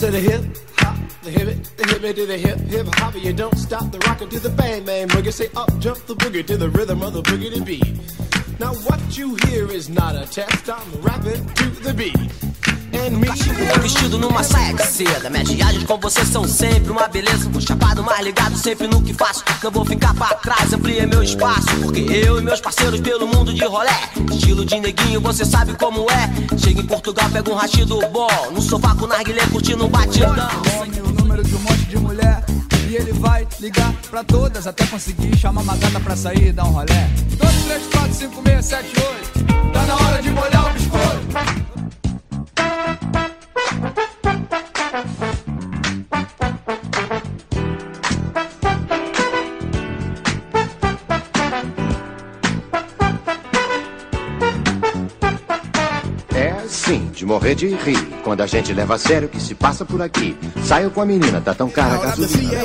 Said 0.02 0.14
the 0.14 0.18
hip 0.18 0.42
hop, 0.78 0.97
the 1.23 1.30
hip 1.30 1.47
it, 1.47 1.62
the 1.76 1.87
hip 1.87 2.02
it 2.02 2.16
to 2.16 2.26
the 2.26 2.37
hip 2.37 2.59
hip 2.59 2.88
hop. 2.97 3.14
You 3.14 3.32
don't 3.32 3.56
stop 3.56 3.92
the 3.92 4.00
rocker 4.00 4.26
to 4.26 4.40
the 4.40 4.49
bang 4.49 4.85
bang 4.85 5.06
boogie. 5.06 5.32
Say 5.32 5.49
up 5.54 5.71
jump 5.78 6.04
the 6.06 6.16
boogie 6.16 6.44
to 6.44 6.56
the 6.56 6.68
rhythm 6.71 7.02
of 7.02 7.12
the 7.12 7.23
boogie 7.23 7.54
to 7.54 7.62
beat. 7.62 7.87
Now 8.59 8.75
what 8.75 9.16
you 9.16 9.37
hear 9.47 9.71
is 9.71 9.88
not 9.88 10.16
a 10.16 10.26
test. 10.26 10.68
I'm 10.68 10.90
rapping 11.02 11.47
to 11.54 11.66
the 11.87 11.94
beat. 11.94 12.72
Vestido 13.81 14.19
numa 14.19 14.45
saia 14.45 14.75
de 14.75 14.87
seda 14.87 15.31
Minhas 15.31 15.49
viagens 15.49 15.85
com 15.85 15.99
você 15.99 16.25
são 16.27 16.47
sempre 16.47 16.93
uma 16.93 17.09
beleza. 17.09 17.49
Vou 17.49 17.61
chapado, 17.61 18.05
mais 18.05 18.23
ligado 18.25 18.57
sempre 18.57 18.87
no 18.87 19.03
que 19.03 19.15
faço. 19.15 19.43
Não 19.63 19.71
vou 19.71 19.85
ficar 19.85 20.15
pra 20.15 20.35
trás, 20.35 20.73
ampliei 20.73 21.07
meu 21.07 21.23
espaço. 21.23 21.67
Porque 21.83 22.01
eu 22.01 22.39
e 22.39 22.43
meus 22.43 22.61
parceiros 22.61 23.01
pelo 23.01 23.27
mundo 23.27 23.55
de 23.55 23.65
rolé. 23.65 24.11
Estilo 24.31 24.65
de 24.65 24.79
neguinho, 24.79 25.21
você 25.21 25.45
sabe 25.45 25.75
como 25.75 26.07
é. 26.11 26.59
Chega 26.59 26.81
em 26.81 26.87
Portugal, 26.87 27.29
pega 27.31 27.51
um 27.51 27.55
rachido 27.55 27.99
bom. 28.09 28.29
No 28.53 28.61
sofá 28.61 28.95
com 28.95 29.07
narguilé, 29.07 29.47
curtindo 29.47 29.87
um 29.87 29.89
batidão. 29.89 30.35
O 31.05 31.23
número 31.23 31.43
de 31.43 31.55
um 31.55 31.61
monte 31.61 31.85
de 31.87 31.97
mulher. 31.97 32.45
E 32.89 32.95
ele 32.95 33.13
vai 33.15 33.49
ligar 33.59 33.93
pra 34.11 34.23
todas 34.23 34.67
até 34.67 34.85
conseguir 34.87 35.37
chamar 35.37 35.63
uma 35.63 35.77
gata 35.77 35.99
pra 35.99 36.15
sair 36.15 36.49
e 36.49 36.53
dar 36.53 36.65
um 36.65 36.73
rolé. 36.73 37.11
2, 37.39 37.65
3, 37.65 37.87
4, 37.91 38.15
5, 38.15 38.43
6, 38.47 38.65
7, 38.67 38.87
8. 38.87 39.73
Tá 39.73 39.83
na 39.87 39.95
hora 39.95 40.23
de 40.23 40.31
molhar 40.31 40.71
o 40.71 40.73
biscoito. 40.75 41.82
De 57.23 57.26
morrer 57.26 57.55
de 57.55 57.69
rir. 57.69 58.05
Quando 58.25 58.41
a 58.41 58.47
gente 58.49 58.73
leva 58.73 58.97
a 58.97 58.99
sério 58.99 59.29
o 59.29 59.31
que 59.31 59.41
se 59.41 59.55
passa 59.55 59.85
por 59.85 60.02
aqui. 60.02 60.37
Saio 60.64 60.91
com 60.91 61.00
a 61.00 61.07
menina, 61.07 61.41
tá 61.41 61.55
tão 61.55 61.71
cara 61.71 61.95
a 61.95 61.99
gasolina. 61.99 62.59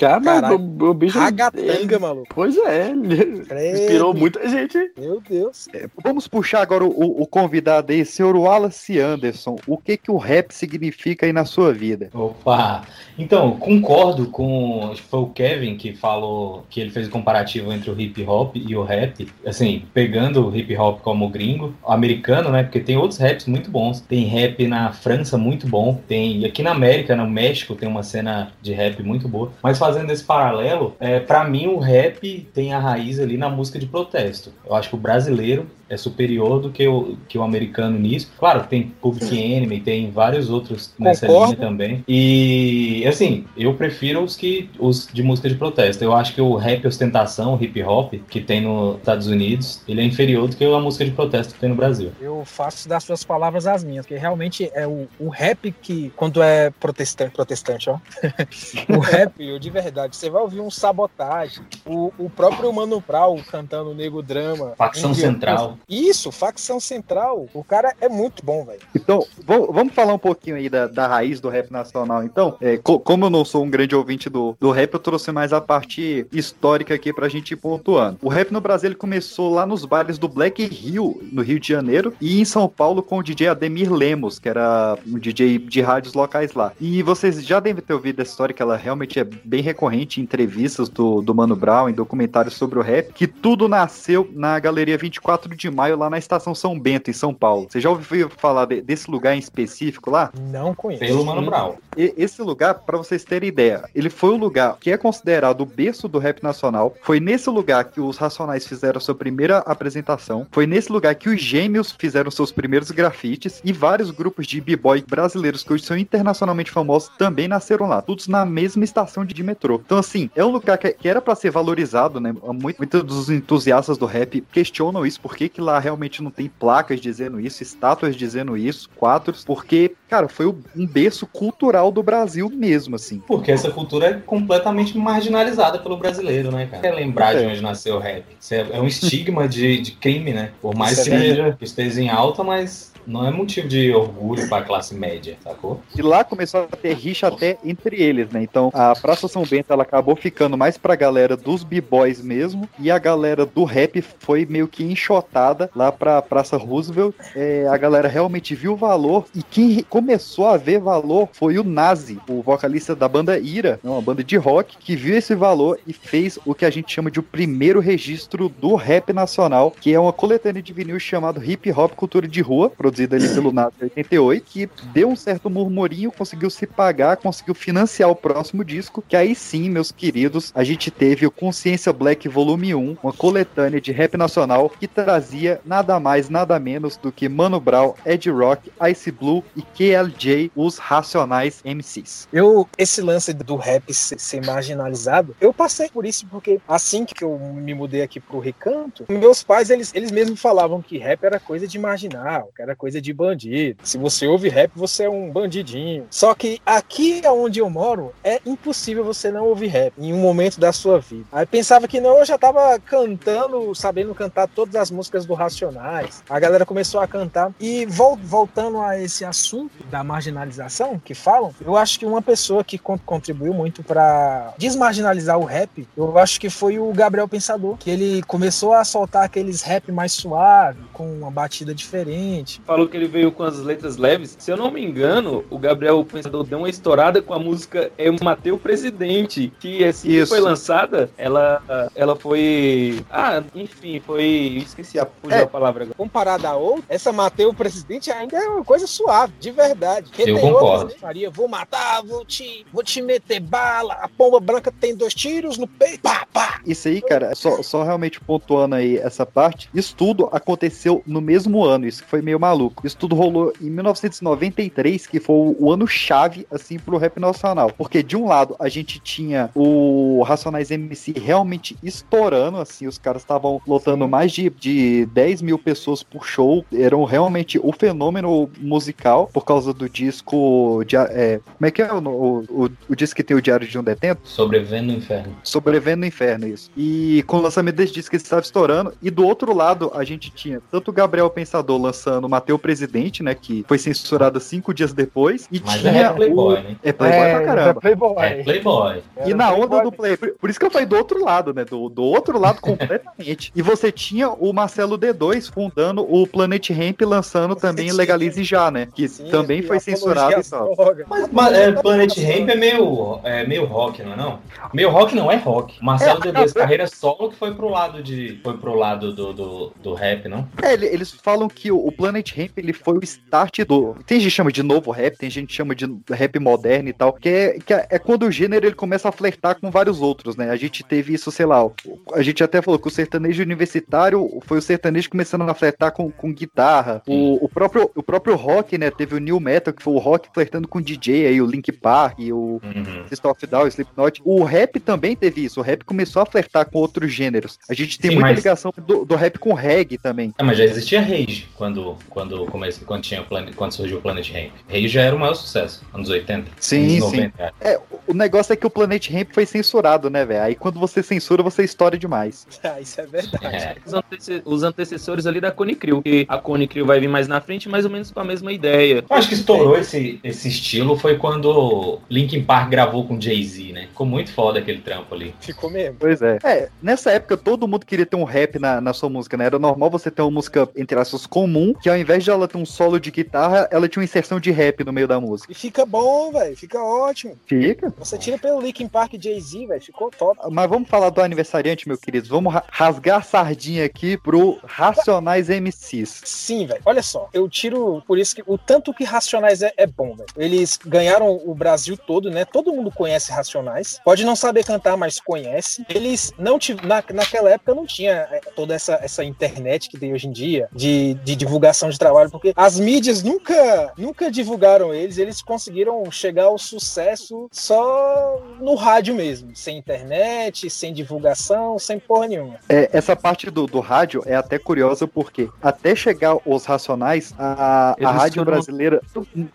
Já, 0.00 0.18
mas 0.18 0.40
Caralho. 0.40 0.56
o, 0.58 0.84
o 0.84 0.94
bicho. 0.94 1.18
Ragatanga, 1.18 1.98
maluco. 1.98 2.26
Pois 2.34 2.56
é, 2.56 2.90
ele 2.90 3.72
inspirou 3.72 4.14
muita 4.14 4.48
gente. 4.48 4.92
Meu 4.98 5.20
Deus. 5.20 5.68
Vamos 6.02 6.26
puxar 6.26 6.62
agora 6.62 6.84
o, 6.84 7.22
o 7.22 7.26
convidado 7.26 7.92
aí, 7.92 8.02
senhor 8.06 8.34
Wallace 8.34 8.98
Anderson. 8.98 9.56
O 9.66 9.76
que 9.76 9.98
que 9.98 10.10
o 10.10 10.16
rap 10.16 10.52
significa 10.52 11.26
aí 11.26 11.34
na 11.34 11.44
sua 11.44 11.70
vida? 11.70 12.08
Opa! 12.14 12.82
Então, 13.18 13.58
concordo 13.58 14.28
com. 14.28 14.94
Foi 15.10 15.20
o 15.20 15.26
Kevin 15.26 15.76
que 15.76 15.92
falou 15.92 16.64
que 16.70 16.80
ele 16.80 16.90
fez 16.90 17.06
o 17.06 17.10
comparativo 17.10 17.70
entre 17.70 17.90
o 17.90 18.00
hip 18.00 18.24
hop 18.24 18.56
e 18.56 18.74
o 18.74 18.82
rap. 18.82 19.28
Assim, 19.44 19.84
pegando 19.92 20.48
o 20.48 20.56
hip 20.56 20.74
hop 20.78 21.00
como 21.02 21.28
gringo, 21.28 21.74
americano, 21.86 22.50
né? 22.50 22.62
Porque 22.62 22.80
tem 22.80 22.96
outros 22.96 23.20
raps 23.20 23.44
muito 23.44 23.70
bons. 23.70 24.00
Tem 24.00 24.24
rap 24.24 24.66
na 24.66 24.92
França 24.92 25.36
muito 25.36 25.66
bom. 25.66 26.00
Tem. 26.08 26.38
E 26.38 26.46
aqui 26.46 26.62
na 26.62 26.70
América, 26.70 27.14
no 27.14 27.28
México, 27.28 27.74
tem 27.74 27.86
uma 27.86 28.02
cena 28.02 28.50
de 28.62 28.72
rap 28.72 29.02
muito 29.02 29.28
boa. 29.28 29.52
Mas 29.62 29.78
fazendo 29.90 30.12
esse 30.12 30.22
paralelo, 30.22 30.94
é, 31.00 31.18
para 31.18 31.44
mim 31.44 31.66
o 31.66 31.78
rap 31.78 32.48
tem 32.54 32.72
a 32.72 32.78
raiz 32.78 33.18
ali 33.18 33.36
na 33.36 33.48
música 33.48 33.78
de 33.78 33.86
protesto. 33.86 34.52
Eu 34.64 34.74
acho 34.74 34.88
que 34.88 34.94
o 34.94 34.98
brasileiro 34.98 35.66
é 35.90 35.96
superior 35.96 36.60
do 36.60 36.70
que 36.70 36.86
o, 36.86 37.16
que 37.28 37.36
o 37.36 37.42
americano 37.42 37.98
nisso. 37.98 38.30
Claro, 38.38 38.64
tem 38.68 38.84
Public 39.02 39.36
Enemy, 39.36 39.80
tem 39.80 40.10
vários 40.10 40.48
outros 40.48 40.94
nessa 40.98 41.26
Concordo. 41.26 41.54
linha 41.54 41.66
também. 41.68 42.04
E 42.08 43.04
assim, 43.06 43.44
eu 43.56 43.74
prefiro 43.74 44.22
os 44.22 44.36
que 44.36 44.70
os 44.78 45.08
de 45.12 45.22
música 45.22 45.48
de 45.48 45.56
protesto. 45.56 46.02
Eu 46.04 46.14
acho 46.14 46.32
que 46.32 46.40
o 46.40 46.54
rap 46.54 46.86
ostentação, 46.86 47.56
o 47.56 47.62
hip 47.62 47.82
hop 47.82 48.14
que 48.28 48.40
tem 48.40 48.60
nos 48.60 48.98
Estados 48.98 49.26
Unidos, 49.26 49.82
ele 49.88 50.00
é 50.00 50.04
inferior 50.04 50.46
do 50.48 50.56
que 50.56 50.64
a 50.64 50.78
música 50.78 51.04
de 51.04 51.10
protesto 51.10 51.54
que 51.54 51.60
tem 51.60 51.68
no 51.68 51.74
Brasil. 51.74 52.12
Eu 52.20 52.44
faço 52.44 52.88
das 52.88 53.02
suas 53.04 53.24
palavras 53.24 53.66
as 53.66 53.82
minhas, 53.82 54.06
porque 54.06 54.16
realmente 54.18 54.70
é 54.72 54.86
o, 54.86 55.08
o 55.18 55.28
rap 55.28 55.72
que, 55.82 56.10
quando 56.14 56.40
é 56.40 56.70
protestante, 56.70 57.32
protestante, 57.32 57.90
ó. 57.90 57.98
o 58.94 59.00
rap, 59.00 59.32
eu, 59.44 59.58
de 59.58 59.70
verdade, 59.70 60.16
você 60.16 60.30
vai 60.30 60.40
ouvir 60.42 60.60
um 60.60 60.70
sabotagem, 60.70 61.64
o, 61.84 62.12
o 62.16 62.30
próprio 62.30 62.72
Mano 62.72 63.02
Brown 63.04 63.38
cantando 63.50 63.92
Nego 63.92 64.22
Drama. 64.22 64.74
Facção 64.76 65.10
Um 65.10 65.12
dia- 65.12 65.26
Central. 65.26 65.78
Isso, 65.88 66.30
facção 66.32 66.78
central. 66.80 67.46
O 67.54 67.62
cara 67.64 67.94
é 68.00 68.08
muito 68.08 68.44
bom, 68.44 68.64
velho. 68.64 68.80
Então, 68.94 69.24
vamos 69.46 69.94
falar 69.94 70.14
um 70.14 70.18
pouquinho 70.18 70.56
aí 70.56 70.68
da, 70.68 70.86
da 70.86 71.06
raiz 71.06 71.40
do 71.40 71.48
rap 71.48 71.70
nacional. 71.70 72.22
Então, 72.24 72.56
é, 72.60 72.76
co- 72.76 72.98
como 73.00 73.26
eu 73.26 73.30
não 73.30 73.44
sou 73.44 73.64
um 73.64 73.70
grande 73.70 73.94
ouvinte 73.94 74.28
do, 74.28 74.56
do 74.60 74.70
rap, 74.70 74.94
eu 74.94 75.00
trouxe 75.00 75.32
mais 75.32 75.52
a 75.52 75.60
parte 75.60 76.26
histórica 76.32 76.94
aqui 76.94 77.12
pra 77.12 77.28
gente 77.28 77.52
ir 77.52 77.56
pontuando. 77.56 78.18
O 78.22 78.28
rap 78.28 78.50
no 78.50 78.60
Brasil 78.60 78.88
ele 78.88 78.94
começou 78.96 79.52
lá 79.52 79.66
nos 79.66 79.84
bares 79.84 80.18
do 80.18 80.28
Black 80.28 80.62
Hill, 80.62 81.20
no 81.32 81.42
Rio 81.42 81.60
de 81.60 81.68
Janeiro, 81.68 82.14
e 82.20 82.40
em 82.40 82.44
São 82.44 82.68
Paulo 82.68 83.02
com 83.02 83.18
o 83.18 83.22
DJ 83.22 83.48
Ademir 83.48 83.92
Lemos, 83.92 84.38
que 84.38 84.48
era 84.48 84.96
um 85.06 85.18
DJ 85.18 85.58
de 85.58 85.80
rádios 85.80 86.14
locais 86.14 86.52
lá. 86.54 86.72
E 86.80 87.02
vocês 87.02 87.44
já 87.44 87.60
devem 87.60 87.82
ter 87.82 87.92
ouvido 87.94 88.20
essa 88.20 88.30
história, 88.30 88.54
que 88.54 88.62
ela 88.62 88.76
realmente 88.76 89.18
é 89.18 89.24
bem 89.24 89.62
recorrente 89.62 90.20
em 90.20 90.24
entrevistas 90.24 90.88
do, 90.88 91.20
do 91.22 91.34
Mano 91.34 91.56
Brown, 91.56 91.88
em 91.88 91.92
documentários 91.92 92.54
sobre 92.54 92.78
o 92.78 92.82
rap, 92.82 93.12
que 93.12 93.26
tudo 93.26 93.68
nasceu 93.68 94.28
na 94.32 94.58
Galeria 94.58 94.96
24 94.98 95.54
de 95.54 95.69
Maio, 95.70 95.96
lá 95.96 96.08
na 96.10 96.18
Estação 96.18 96.54
São 96.54 96.78
Bento, 96.78 97.10
em 97.10 97.14
São 97.14 97.32
Paulo. 97.34 97.66
Você 97.70 97.80
já 97.80 97.90
ouviu 97.90 98.28
falar 98.30 98.64
de- 98.66 98.80
desse 98.82 99.10
lugar 99.10 99.34
em 99.34 99.38
específico 99.38 100.10
lá? 100.10 100.30
Não 100.50 100.74
conheço. 100.74 101.04
Pelo 101.04 101.24
Mano 101.24 101.42
Brown. 101.42 101.74
E- 101.96 102.14
esse 102.16 102.40
lugar, 102.42 102.74
pra 102.74 102.98
vocês 102.98 103.24
terem 103.24 103.48
ideia, 103.48 103.84
ele 103.94 104.10
foi 104.10 104.30
o 104.30 104.36
lugar 104.36 104.76
que 104.80 104.90
é 104.90 104.96
considerado 104.96 105.60
o 105.62 105.66
berço 105.66 106.08
do 106.08 106.18
rap 106.18 106.42
nacional. 106.42 106.94
Foi 107.02 107.20
nesse 107.20 107.48
lugar 107.50 107.84
que 107.84 108.00
os 108.00 108.16
Racionais 108.16 108.66
fizeram 108.66 109.00
sua 109.00 109.14
primeira 109.14 109.58
apresentação. 109.58 110.46
Foi 110.50 110.66
nesse 110.66 110.90
lugar 110.92 111.14
que 111.14 111.28
os 111.28 111.40
Gêmeos 111.40 111.94
fizeram 111.98 112.30
seus 112.30 112.52
primeiros 112.52 112.90
grafites. 112.90 113.60
E 113.64 113.72
vários 113.72 114.10
grupos 114.10 114.46
de 114.46 114.60
b-boy 114.60 115.04
brasileiros 115.06 115.62
que 115.62 115.72
hoje 115.72 115.84
são 115.84 115.96
internacionalmente 115.96 116.70
famosos 116.70 117.10
também 117.18 117.48
nasceram 117.48 117.86
lá. 117.88 118.00
Todos 118.02 118.28
na 118.28 118.44
mesma 118.44 118.84
estação 118.84 119.24
de 119.24 119.42
metrô. 119.42 119.80
Então, 119.84 119.98
assim, 119.98 120.30
é 120.36 120.44
um 120.44 120.50
lugar 120.50 120.78
que, 120.78 120.90
que 120.92 121.08
era 121.08 121.20
pra 121.20 121.34
ser 121.34 121.50
valorizado, 121.50 122.20
né? 122.20 122.34
Muito- 122.42 122.78
Muitos 122.80 123.02
dos 123.02 123.30
entusiastas 123.30 123.98
do 123.98 124.06
rap 124.06 124.40
questionam 124.52 125.04
isso. 125.04 125.20
Por 125.20 125.34
que, 125.36 125.48
que 125.60 125.62
lá 125.62 125.78
realmente 125.78 126.22
não 126.22 126.30
tem 126.30 126.48
placas 126.48 126.98
dizendo 126.98 127.38
isso, 127.38 127.62
estátuas 127.62 128.16
dizendo 128.16 128.56
isso, 128.56 128.88
quadros? 128.96 129.44
Porque, 129.44 129.94
cara, 130.08 130.26
foi 130.26 130.46
um 130.46 130.86
berço 130.86 131.26
cultural 131.26 131.92
do 131.92 132.02
Brasil 132.02 132.48
mesmo, 132.48 132.96
assim. 132.96 133.22
Porque 133.26 133.52
essa 133.52 133.70
cultura 133.70 134.06
é 134.06 134.14
completamente 134.14 134.96
marginalizada 134.96 135.78
pelo 135.78 135.98
brasileiro, 135.98 136.50
né, 136.50 136.66
cara? 136.66 136.86
É 136.86 136.90
lembrar 136.90 137.34
de 137.34 137.44
É. 137.44 137.48
onde 137.48 137.60
nasceu 137.60 137.96
o 137.96 137.98
rap. 137.98 138.24
É, 138.50 138.66
é 138.78 138.80
um 138.80 138.86
estigma 138.86 139.46
de, 139.46 139.82
de 139.82 139.92
crime, 139.92 140.32
né? 140.32 140.52
Por 140.62 140.74
mais 140.74 140.98
Isso 140.98 141.10
que 141.10 141.14
é 141.14 141.52
que 141.52 141.64
esteja 141.64 142.00
em 142.00 142.08
alta, 142.08 142.42
mas 142.42 142.89
não 143.06 143.26
é 143.26 143.30
motivo 143.30 143.68
de 143.68 143.92
orgulho 143.92 144.48
pra 144.48 144.62
classe 144.62 144.94
média, 144.94 145.36
sacou? 145.42 145.80
E 145.96 146.02
lá 146.02 146.24
começou 146.24 146.68
a 146.70 146.76
ter 146.76 146.94
rixa 146.94 147.28
até 147.28 147.58
entre 147.64 148.00
eles, 148.02 148.30
né? 148.30 148.42
Então 148.42 148.70
a 148.74 148.94
Praça 148.94 149.28
São 149.28 149.44
Bento 149.44 149.72
ela 149.72 149.82
acabou 149.82 150.16
ficando 150.16 150.56
mais 150.56 150.76
pra 150.76 150.94
galera 150.94 151.36
dos 151.36 151.64
b-boys 151.64 152.22
mesmo, 152.22 152.68
e 152.78 152.90
a 152.90 152.98
galera 152.98 153.44
do 153.46 153.64
rap 153.64 154.02
foi 154.18 154.46
meio 154.46 154.68
que 154.68 154.84
enxotada 154.84 155.70
lá 155.74 155.90
pra 155.90 156.22
Praça 156.22 156.56
Roosevelt. 156.56 157.14
É, 157.34 157.66
a 157.68 157.76
galera 157.76 158.08
realmente 158.08 158.54
viu 158.54 158.76
valor, 158.76 159.24
e 159.34 159.42
quem 159.42 159.82
começou 159.82 160.46
a 160.46 160.56
ver 160.56 160.80
valor 160.80 161.28
foi 161.32 161.58
o 161.58 161.64
Nazi, 161.64 162.18
o 162.28 162.42
vocalista 162.42 162.94
da 162.94 163.08
banda 163.08 163.38
Ira, 163.38 163.80
né, 163.82 163.90
uma 163.90 164.02
banda 164.02 164.22
de 164.22 164.36
rock, 164.36 164.76
que 164.78 164.96
viu 164.96 165.16
esse 165.16 165.34
valor 165.34 165.78
e 165.86 165.92
fez 165.92 166.38
o 166.44 166.54
que 166.54 166.64
a 166.64 166.70
gente 166.70 166.92
chama 166.92 167.10
de 167.10 167.20
o 167.20 167.22
primeiro 167.22 167.80
registro 167.80 168.48
do 168.48 168.74
rap 168.74 169.12
nacional, 169.12 169.72
que 169.80 169.92
é 169.92 170.00
uma 170.00 170.12
coletânea 170.12 170.62
de 170.62 170.72
vinil 170.72 170.98
chamado 170.98 171.44
Hip 171.44 171.70
Hop 171.72 171.92
Cultura 171.92 172.26
de 172.26 172.40
Rua, 172.40 172.70
produzida 172.90 173.16
ali 173.16 173.28
pelo 173.28 173.52
Nazi 173.52 173.74
em 173.80 173.84
88, 173.84 174.44
que 174.44 174.68
deu 174.92 175.08
um 175.08 175.16
certo 175.16 175.48
murmurinho, 175.48 176.10
conseguiu 176.10 176.50
se 176.50 176.66
pagar, 176.66 177.16
conseguiu 177.16 177.54
financiar 177.54 178.10
o 178.10 178.16
próximo 178.16 178.64
disco, 178.64 179.02
que 179.06 179.16
aí 179.16 179.34
sim, 179.34 179.70
meus 179.70 179.92
queridos, 179.92 180.50
a 180.54 180.64
gente 180.64 180.90
teve 180.90 181.24
o 181.26 181.30
Consciência 181.30 181.92
Black 181.92 182.28
Volume 182.28 182.74
1, 182.74 182.98
uma 183.02 183.12
coletânea 183.12 183.80
de 183.80 183.92
rap 183.92 184.16
nacional 184.16 184.68
que 184.68 184.88
trazia 184.88 185.60
nada 185.64 186.00
mais, 186.00 186.28
nada 186.28 186.58
menos 186.58 186.96
do 186.96 187.12
que 187.12 187.28
Mano 187.28 187.60
Brown, 187.60 187.94
Ed 188.04 188.28
Rock, 188.30 188.72
Ice 188.90 189.10
Blue 189.12 189.44
e 189.56 189.62
KLJ, 189.62 190.50
os 190.56 190.78
Racionais 190.78 191.62
MCs. 191.64 192.28
Eu, 192.32 192.68
esse 192.76 193.00
lance 193.00 193.32
do 193.32 193.56
rap 193.56 193.92
ser 193.94 194.44
marginalizado, 194.44 195.36
eu 195.40 195.52
passei 195.52 195.88
por 195.88 196.04
isso 196.04 196.26
porque 196.26 196.60
assim 196.66 197.04
que 197.04 197.22
eu 197.22 197.38
me 197.38 197.74
mudei 197.74 198.02
aqui 198.02 198.18
pro 198.18 198.40
recanto, 198.40 199.04
meus 199.08 199.42
pais, 199.42 199.70
eles, 199.70 199.94
eles 199.94 200.10
mesmos 200.10 200.40
falavam 200.40 200.82
que 200.82 200.98
rap 200.98 201.22
era 201.22 201.38
coisa 201.38 201.66
de 201.66 201.78
marginal, 201.78 202.50
que 202.54 202.62
era 202.62 202.74
coisa 202.80 202.98
de 203.00 203.12
bandido. 203.12 203.78
Se 203.84 203.98
você 203.98 204.26
ouve 204.26 204.48
rap, 204.48 204.70
você 204.74 205.04
é 205.04 205.10
um 205.10 205.30
bandidinho. 205.30 206.06
Só 206.10 206.34
que 206.34 206.58
aqui 206.64 207.20
onde 207.26 207.60
eu 207.60 207.68
moro, 207.68 208.12
é 208.24 208.40
impossível 208.46 209.04
você 209.04 209.30
não 209.30 209.44
ouvir 209.46 209.66
rap 209.66 209.92
em 209.98 210.14
um 210.14 210.18
momento 210.18 210.58
da 210.58 210.72
sua 210.72 210.98
vida. 210.98 211.26
Aí 211.30 211.44
pensava 211.44 211.86
que 211.86 212.00
não, 212.00 212.18
eu 212.18 212.24
já 212.24 212.38
tava 212.38 212.78
cantando, 212.80 213.74
sabendo 213.74 214.14
cantar 214.14 214.48
todas 214.48 214.74
as 214.76 214.90
músicas 214.90 215.26
do 215.26 215.34
Racionais. 215.34 216.22
A 216.28 216.40
galera 216.40 216.64
começou 216.64 217.00
a 217.00 217.06
cantar. 217.06 217.52
E 217.60 217.84
vol- 217.84 218.16
voltando 218.16 218.80
a 218.80 218.98
esse 218.98 219.24
assunto 219.26 219.72
da 219.90 220.02
marginalização 220.02 220.98
que 220.98 221.12
falam, 221.14 221.54
eu 221.60 221.76
acho 221.76 221.98
que 221.98 222.06
uma 222.06 222.22
pessoa 222.22 222.64
que 222.64 222.78
con- 222.78 222.98
contribuiu 223.04 223.52
muito 223.52 223.82
para 223.82 224.54
desmarginalizar 224.56 225.38
o 225.38 225.44
rap, 225.44 225.86
eu 225.96 226.16
acho 226.18 226.40
que 226.40 226.48
foi 226.48 226.78
o 226.78 226.90
Gabriel 226.92 227.28
Pensador, 227.28 227.76
que 227.76 227.90
ele 227.90 228.22
começou 228.22 228.72
a 228.72 228.84
soltar 228.84 229.24
aqueles 229.24 229.60
rap 229.60 229.92
mais 229.92 230.12
suave, 230.12 230.78
com 230.94 231.12
uma 231.12 231.30
batida 231.30 231.74
diferente. 231.74 232.62
Falou 232.70 232.86
que 232.86 232.96
ele 232.96 233.08
veio 233.08 233.32
com 233.32 233.42
as 233.42 233.58
letras 233.58 233.96
leves. 233.96 234.36
Se 234.38 234.48
eu 234.48 234.56
não 234.56 234.70
me 234.70 234.80
engano, 234.80 235.44
o 235.50 235.58
Gabriel 235.58 236.04
Pensador 236.04 236.44
deu 236.44 236.58
uma 236.58 236.68
estourada 236.68 237.20
com 237.20 237.34
a 237.34 237.38
música 237.40 237.90
É 237.98 238.08
Mateu 238.22 238.56
Presidente, 238.56 239.52
que 239.58 239.84
assim 239.84 240.06
que 240.06 240.18
Isso. 240.18 240.28
foi 240.28 240.38
lançada, 240.38 241.10
ela, 241.18 241.90
ela 241.96 242.14
foi. 242.14 243.04
Ah, 243.10 243.42
enfim, 243.56 243.98
foi. 243.98 244.62
Esqueci 244.64 245.00
a, 245.00 245.08
É. 245.28 245.40
a 245.40 245.46
palavra 245.48 245.82
agora. 245.82 245.96
Comparada 245.96 246.48
a 246.48 246.54
outra, 246.56 246.84
essa 246.88 247.10
Mateu 247.12 247.52
Presidente 247.52 248.08
ainda 248.12 248.36
é 248.36 248.48
uma 248.48 248.64
coisa 248.64 248.86
suave, 248.86 249.32
de 249.40 249.50
verdade. 249.50 250.08
Porque 250.10 250.22
Eu 250.30 250.36
tem 250.36 250.40
concordo. 250.40 250.66
outras, 250.66 250.92
né? 250.92 250.98
Maria, 251.02 251.28
vou 251.28 251.48
matar, 251.48 252.04
vou 252.04 252.24
te, 252.24 252.64
vou 252.72 252.84
te 252.84 253.02
meter 253.02 253.40
bala, 253.40 253.94
a 253.94 254.08
pomba 254.08 254.38
branca 254.38 254.72
tem 254.80 254.94
dois 254.94 255.12
tiros 255.12 255.58
no 255.58 255.66
peito, 255.66 256.02
pá, 256.02 256.24
pá. 256.32 256.60
Isso 256.64 256.86
aí, 256.86 257.02
cara, 257.02 257.34
só, 257.34 257.64
só 257.64 257.82
realmente 257.82 258.20
pontuando 258.20 258.76
aí 258.76 258.96
essa 258.96 259.26
parte, 259.26 259.68
isso 259.74 259.92
tudo 259.96 260.28
aconteceu 260.30 261.02
no 261.04 261.20
mesmo 261.20 261.64
ano, 261.64 261.84
isso 261.84 262.04
que 262.04 262.08
foi 262.08 262.22
meio 262.22 262.38
maluco. 262.38 262.59
Isso 262.84 262.96
tudo 262.96 263.14
rolou 263.14 263.52
em 263.60 263.70
1993, 263.70 265.06
que 265.06 265.20
foi 265.20 265.54
o, 265.58 265.72
ano 265.72 265.86
chave, 265.86 266.46
assim, 266.50 266.78
pro 266.78 266.98
rap 266.98 267.18
nacional. 267.18 267.72
Porque 267.76 268.02
de 268.02 268.16
um 268.16 268.26
lado, 268.26 268.56
a 268.58 268.68
gente 268.68 268.98
tinha 268.98 269.50
o 269.54 270.22
Racionais 270.22 270.70
MC 270.70 271.12
realmente 271.12 271.76
estourando, 271.82 272.58
assim, 272.58 272.86
os 272.86 272.98
caras 272.98 273.22
estavam 273.22 273.60
lotando 273.66 274.06
mais 274.08 274.32
de, 274.32 274.50
de 274.50 275.06
10 275.06 275.42
mil 275.42 275.58
pessoas 275.58 276.02
por 276.02 276.26
show, 276.26 276.64
eram 276.72 277.04
realmente 277.04 277.58
o 277.62 277.72
fenômeno 277.72 278.50
musical, 278.58 279.30
por 279.32 279.44
causa 279.44 279.72
do 279.72 279.88
disco, 279.88 280.82
de, 280.86 280.96
é, 280.96 281.40
como 281.44 281.66
é 281.66 281.70
que 281.70 281.82
é 281.82 281.92
o, 281.92 281.98
o, 281.98 282.38
o, 282.64 282.70
o 282.88 282.96
disco 282.96 283.16
que 283.16 283.24
tem 283.24 283.36
o 283.36 283.42
Diário 283.42 283.66
de 283.66 283.78
um 283.78 283.82
Detento? 283.82 284.22
Sobrevivendo 284.24 284.92
no 284.92 284.98
inferno. 284.98 285.36
Sobrevivendo 285.42 286.00
no 286.00 286.06
Inferno, 286.06 286.46
isso. 286.46 286.70
E 286.76 287.22
com 287.26 287.38
o 287.38 287.40
lançamento 287.40 287.76
desse 287.76 287.92
disco 287.92 288.14
ele 288.14 288.22
estava 288.22 288.42
estourando. 288.42 288.92
E 289.00 289.10
do 289.10 289.24
outro 289.24 289.54
lado, 289.54 289.90
a 289.94 290.02
gente 290.04 290.30
tinha 290.30 290.60
tanto 290.70 290.90
o 290.90 290.92
Gabriel 290.92 291.30
Pensador 291.30 291.80
lançando 291.80 292.24
o 292.24 292.28
O 292.52 292.58
Presidente, 292.58 293.22
né? 293.22 293.34
Que 293.34 293.64
foi 293.68 293.78
censurado 293.78 294.38
cinco 294.40 294.72
dias 294.74 294.92
depois. 294.92 295.48
E 295.50 295.60
Mas 295.64 295.80
tinha 295.80 295.92
é 295.92 296.12
Playboy, 296.12 296.58
o... 296.58 296.62
né? 296.62 296.76
É 296.82 296.92
Playboy 296.92 297.18
É, 297.20 297.34
pra 297.36 297.44
caramba. 297.46 297.70
é 297.70 297.74
Playboy. 297.74 298.14
É 298.18 298.42
Playboy. 298.42 299.02
E 299.26 299.34
na 299.34 299.46
Playboy. 299.48 299.64
onda 299.78 299.82
do 299.82 299.92
Play, 299.92 300.16
por 300.16 300.50
isso 300.50 300.58
que 300.58 300.66
eu 300.66 300.70
falei 300.70 300.86
do 300.86 300.96
outro 300.96 301.22
lado, 301.24 301.52
né? 301.54 301.64
Do, 301.64 301.88
do 301.88 302.02
outro 302.02 302.38
lado 302.38 302.60
completamente. 302.60 303.52
E 303.54 303.62
você 303.62 303.90
tinha 303.92 304.28
o 304.30 304.52
Marcelo 304.52 304.98
D2 304.98 305.52
fundando 305.52 306.02
o 306.02 306.26
Planet 306.26 306.70
Ramp, 306.70 307.00
lançando 307.02 307.54
também 307.56 307.86
tinha. 307.86 307.96
Legalize 307.96 308.42
Já, 308.44 308.70
né? 308.70 308.88
Que 308.94 309.08
Sim, 309.08 309.28
também 309.30 309.62
foi 309.62 309.78
censurado 309.80 310.40
e 310.40 310.44
tal. 310.44 310.74
Mas, 311.08 311.28
mas, 311.32 311.52
é, 311.54 311.72
Planet 311.72 312.16
Ramp 312.18 312.48
é 312.48 312.54
meio, 312.56 313.20
é 313.24 313.46
meio 313.46 313.64
rock, 313.64 314.02
não 314.02 314.12
é 314.12 314.16
não? 314.16 314.38
Meio 314.72 314.90
rock 314.90 315.14
não 315.14 315.30
é 315.30 315.36
rock. 315.36 315.82
Marcelo 315.82 316.20
D2, 316.20 316.52
carreira 316.54 316.86
solo 316.86 317.30
que 317.30 317.36
foi 317.36 317.54
pro 317.54 317.68
lado 317.68 318.02
de. 318.02 318.38
Foi 318.42 318.56
pro 318.56 318.74
lado 318.74 319.12
do, 319.12 319.32
do, 319.32 319.72
do 319.82 319.94
rap, 319.94 320.28
não? 320.28 320.46
É, 320.62 320.72
ele- 320.72 320.86
eles 320.86 321.10
falam 321.10 321.48
que 321.48 321.70
o, 321.70 321.78
o 321.86 321.92
Planet 321.92 322.32
Ele 322.56 322.72
foi 322.72 322.96
o 322.98 323.04
start 323.04 323.60
do. 323.66 323.96
Tem 324.06 324.18
gente 324.20 324.30
que 324.30 324.36
chama 324.36 324.52
de 324.52 324.62
novo 324.62 324.90
rap, 324.90 325.16
tem 325.16 325.28
gente 325.30 325.48
que 325.48 325.54
chama 325.54 325.74
de 325.74 325.86
rap 326.10 326.38
moderno 326.38 326.88
e 326.88 326.92
tal. 326.92 327.12
Que 327.12 327.28
é, 327.28 327.58
que 327.58 327.74
é, 327.74 327.86
é 327.90 327.98
quando 327.98 328.24
o 328.26 328.30
gênero 328.30 328.66
ele 328.66 328.74
começa 328.74 329.08
a 329.08 329.12
flertar 329.12 329.58
com 329.60 329.70
vários 329.70 330.00
outros, 330.00 330.36
né? 330.36 330.50
A 330.50 330.56
gente 330.56 330.82
teve 330.84 331.12
isso, 331.14 331.30
sei 331.30 331.46
lá. 331.46 331.64
o- 331.64 331.72
A 332.12 332.22
gente 332.22 332.42
até 332.42 332.62
falou 332.62 332.78
que 332.78 332.88
o 332.88 332.90
sertanejo 332.90 333.42
universitário 333.42 334.40
foi 334.46 334.58
o 334.58 334.62
sertanejo 334.62 335.10
começando 335.10 335.42
a 335.48 335.54
flertar 335.54 335.92
com, 335.92 336.10
com 336.10 336.32
guitarra. 336.32 337.02
O, 337.06 337.44
o, 337.44 337.48
próprio, 337.48 337.90
o 337.94 338.02
próprio 338.02 338.36
rock, 338.36 338.76
né? 338.78 338.90
Teve 338.90 339.14
o 339.14 339.18
New 339.18 339.40
Metal, 339.40 339.72
que 339.74 339.82
foi 339.82 339.94
o 339.94 339.98
rock 339.98 340.28
flertando 340.32 340.68
com 340.68 340.80
DJ 340.80 341.26
aí, 341.26 341.40
o 341.42 341.46
Link 341.46 341.70
Park, 341.72 342.18
o 342.20 342.60
Uhum. 342.62 343.08
System 343.08 343.30
of 343.30 343.44
a 343.44 343.46
Down, 343.48 343.66
Slipknot. 343.68 344.20
O 344.24 344.42
rap 344.44 344.78
também 344.80 345.16
teve 345.16 345.44
isso. 345.44 345.60
O 345.60 345.62
rap 345.62 345.84
começou 345.84 346.22
a 346.22 346.26
flertar 346.26 346.68
com 346.70 346.78
outros 346.78 347.12
gêneros. 347.12 347.58
A 347.68 347.74
gente 347.74 347.98
tem 347.98 348.10
Sim, 348.10 348.16
muita 348.16 348.28
mas- 348.30 348.36
ligação 348.38 348.72
do, 348.76 349.04
do 349.04 349.14
rap 349.16 349.38
com 349.38 349.52
reggae 349.54 349.98
também. 349.98 350.32
Ah, 350.38 350.44
mas 350.44 350.58
já 350.58 350.64
existia 350.64 351.00
Rage 351.00 351.48
quando, 351.56 351.96
quando, 352.08 352.29
comece, 352.46 352.84
quando, 352.84 353.02
tinha 353.02 353.20
o 353.22 353.24
Planet, 353.24 353.54
quando 353.54 353.72
surgiu 353.72 353.98
o 353.98 354.00
Planet 354.00 354.30
Ramp. 354.32 354.50
Rage 354.68 354.88
já 354.88 355.02
era 355.02 355.14
o 355.14 355.18
maior 355.18 355.34
sucesso, 355.34 355.82
anos 355.92 356.08
80. 356.08 356.50
Sim, 356.58 356.98
anos 356.98 357.10
sim. 357.10 357.16
90. 357.16 357.54
É, 357.60 357.80
o 358.06 358.14
negócio 358.14 358.52
é 358.52 358.56
que 358.56 358.66
o 358.66 358.70
Planet 358.70 359.10
Ramp 359.10 359.28
foi 359.32 359.46
censurado, 359.46 360.08
né, 360.10 360.24
velho? 360.24 360.42
Aí 360.42 360.54
quando 360.54 360.78
você 360.78 361.02
censura, 361.02 361.42
você 361.42 361.62
estoura 361.64 361.96
demais. 361.98 362.46
Ah, 362.70 362.80
isso 362.80 363.00
é 363.00 363.06
verdade. 363.06 363.46
É. 363.56 363.76
Os, 363.84 363.92
antece- 363.94 364.42
os 364.44 364.62
antecessores 364.62 365.26
ali 365.26 365.40
da 365.40 365.50
Cone 365.50 365.74
Crew, 365.74 366.02
que 366.02 366.24
a 366.28 366.38
Cone 366.38 366.68
Crew 366.68 366.86
vai 366.86 367.00
vir 367.00 367.08
mais 367.08 367.26
na 367.26 367.40
frente, 367.40 367.68
mais 367.68 367.84
ou 367.84 367.90
menos 367.90 368.10
com 368.12 368.20
a 368.20 368.24
mesma 368.24 368.52
ideia. 368.52 369.02
Eu 369.08 369.16
acho 369.16 369.28
que 369.28 369.34
estourou 369.34 369.76
esse, 369.78 370.20
esse 370.22 370.48
estilo 370.48 370.96
foi 370.96 371.16
quando 371.16 371.98
Linkin 372.08 372.44
Park 372.44 372.70
gravou 372.70 373.06
com 373.06 373.20
Jay-Z, 373.20 373.72
né? 373.72 373.86
Ficou 373.88 374.06
muito 374.06 374.32
foda 374.32 374.58
aquele 374.60 374.80
trampo 374.80 375.14
ali. 375.14 375.34
Ficou 375.40 375.70
mesmo. 375.70 375.96
Pois 375.98 376.22
é. 376.22 376.38
É, 376.44 376.68
nessa 376.82 377.10
época 377.10 377.36
todo 377.36 377.66
mundo 377.66 377.84
queria 377.86 378.06
ter 378.06 378.16
um 378.16 378.24
rap 378.24 378.58
na, 378.58 378.80
na 378.80 378.92
sua 378.92 379.08
música, 379.08 379.36
né? 379.36 379.46
Era 379.46 379.58
normal 379.58 379.90
você 379.90 380.10
ter 380.10 380.22
uma 380.22 380.30
música, 380.30 380.68
entre 380.76 380.98
aspas, 380.98 381.26
comum, 381.26 381.74
que 381.74 381.88
ao 381.88 381.96
invés 381.96 382.19
de 382.24 382.30
ela 382.30 382.46
ter 382.48 382.56
um 382.58 382.66
solo 382.66 382.98
de 383.00 383.10
guitarra, 383.10 383.68
ela 383.70 383.88
tinha 383.88 384.00
uma 384.00 384.04
inserção 384.04 384.38
de 384.40 384.50
rap 384.50 384.84
no 384.84 384.92
meio 384.92 385.08
da 385.08 385.20
música. 385.20 385.50
E 385.52 385.54
fica 385.54 385.84
bom, 385.86 386.32
velho. 386.32 386.56
Fica 386.56 386.82
ótimo. 386.82 387.36
Fica. 387.46 387.92
Você 387.98 388.18
tira 388.18 388.38
pelo 388.38 388.60
Linkin 388.60 388.88
Park 388.88 389.14
Jay-Z, 389.20 389.66
velho. 389.66 389.80
Ficou 389.80 390.10
top. 390.10 390.38
Mas 390.50 390.68
vamos 390.68 390.88
falar 390.88 391.10
do 391.10 391.20
aniversariante, 391.20 391.86
meu 391.88 391.98
querido. 391.98 392.28
Vamos 392.28 392.52
ra- 392.52 392.64
rasgar 392.70 393.18
a 393.18 393.22
sardinha 393.22 393.84
aqui 393.84 394.16
pro 394.16 394.58
Racionais 394.64 395.48
MCs. 395.48 396.22
Sim, 396.24 396.66
velho. 396.66 396.80
Olha 396.84 397.02
só, 397.02 397.28
eu 397.32 397.48
tiro 397.48 398.02
por 398.06 398.18
isso 398.18 398.34
que 398.34 398.42
o 398.46 398.56
tanto 398.58 398.92
que 398.92 399.04
Racionais 399.04 399.62
é, 399.62 399.72
é 399.76 399.86
bom, 399.86 400.14
velho. 400.16 400.28
Eles 400.36 400.78
ganharam 400.84 401.40
o 401.44 401.54
Brasil 401.54 401.96
todo, 401.96 402.30
né? 402.30 402.44
Todo 402.44 402.72
mundo 402.72 402.90
conhece 402.90 403.30
Racionais. 403.32 404.00
Pode 404.04 404.24
não 404.24 404.34
saber 404.36 404.64
cantar, 404.64 404.96
mas 404.96 405.20
conhece. 405.20 405.84
Eles 405.88 406.32
não 406.38 406.58
tiveram. 406.58 406.88
Na, 406.88 407.04
naquela 407.14 407.50
época 407.50 407.74
não 407.74 407.86
tinha 407.86 408.26
é, 408.30 408.40
toda 408.56 408.74
essa, 408.74 408.94
essa 409.02 409.22
internet 409.24 409.88
que 409.88 409.98
tem 409.98 410.12
hoje 410.12 410.26
em 410.26 410.32
dia 410.32 410.68
de, 410.72 411.14
de 411.22 411.36
divulgação 411.36 411.88
de 411.90 411.98
trabalho, 412.00 412.30
porque 412.30 412.52
as 412.56 412.80
mídias 412.80 413.22
nunca, 413.22 413.92
nunca 413.96 414.30
divulgaram 414.30 414.92
eles. 414.92 415.18
Eles 415.18 415.40
conseguiram 415.42 416.10
chegar 416.10 416.44
ao 416.44 416.58
sucesso 416.58 417.48
só 417.52 418.42
no 418.60 418.74
rádio 418.74 419.14
mesmo, 419.14 419.50
sem 419.54 419.78
internet, 419.78 420.68
sem 420.70 420.92
divulgação, 420.92 421.78
sem 421.78 421.98
porra 422.00 422.26
nenhuma. 422.26 422.56
É, 422.68 422.88
essa 422.92 423.14
parte 423.14 423.50
do, 423.50 423.66
do 423.66 423.80
rádio 423.80 424.22
é 424.26 424.34
até 424.34 424.58
curiosa 424.58 425.06
porque 425.06 425.48
até 425.62 425.94
chegar 425.94 426.36
os 426.44 426.64
Racionais, 426.64 427.34
a, 427.38 427.94
a 428.02 428.10
rádio 428.10 428.42
foram- 428.44 428.52
brasileira 428.52 429.00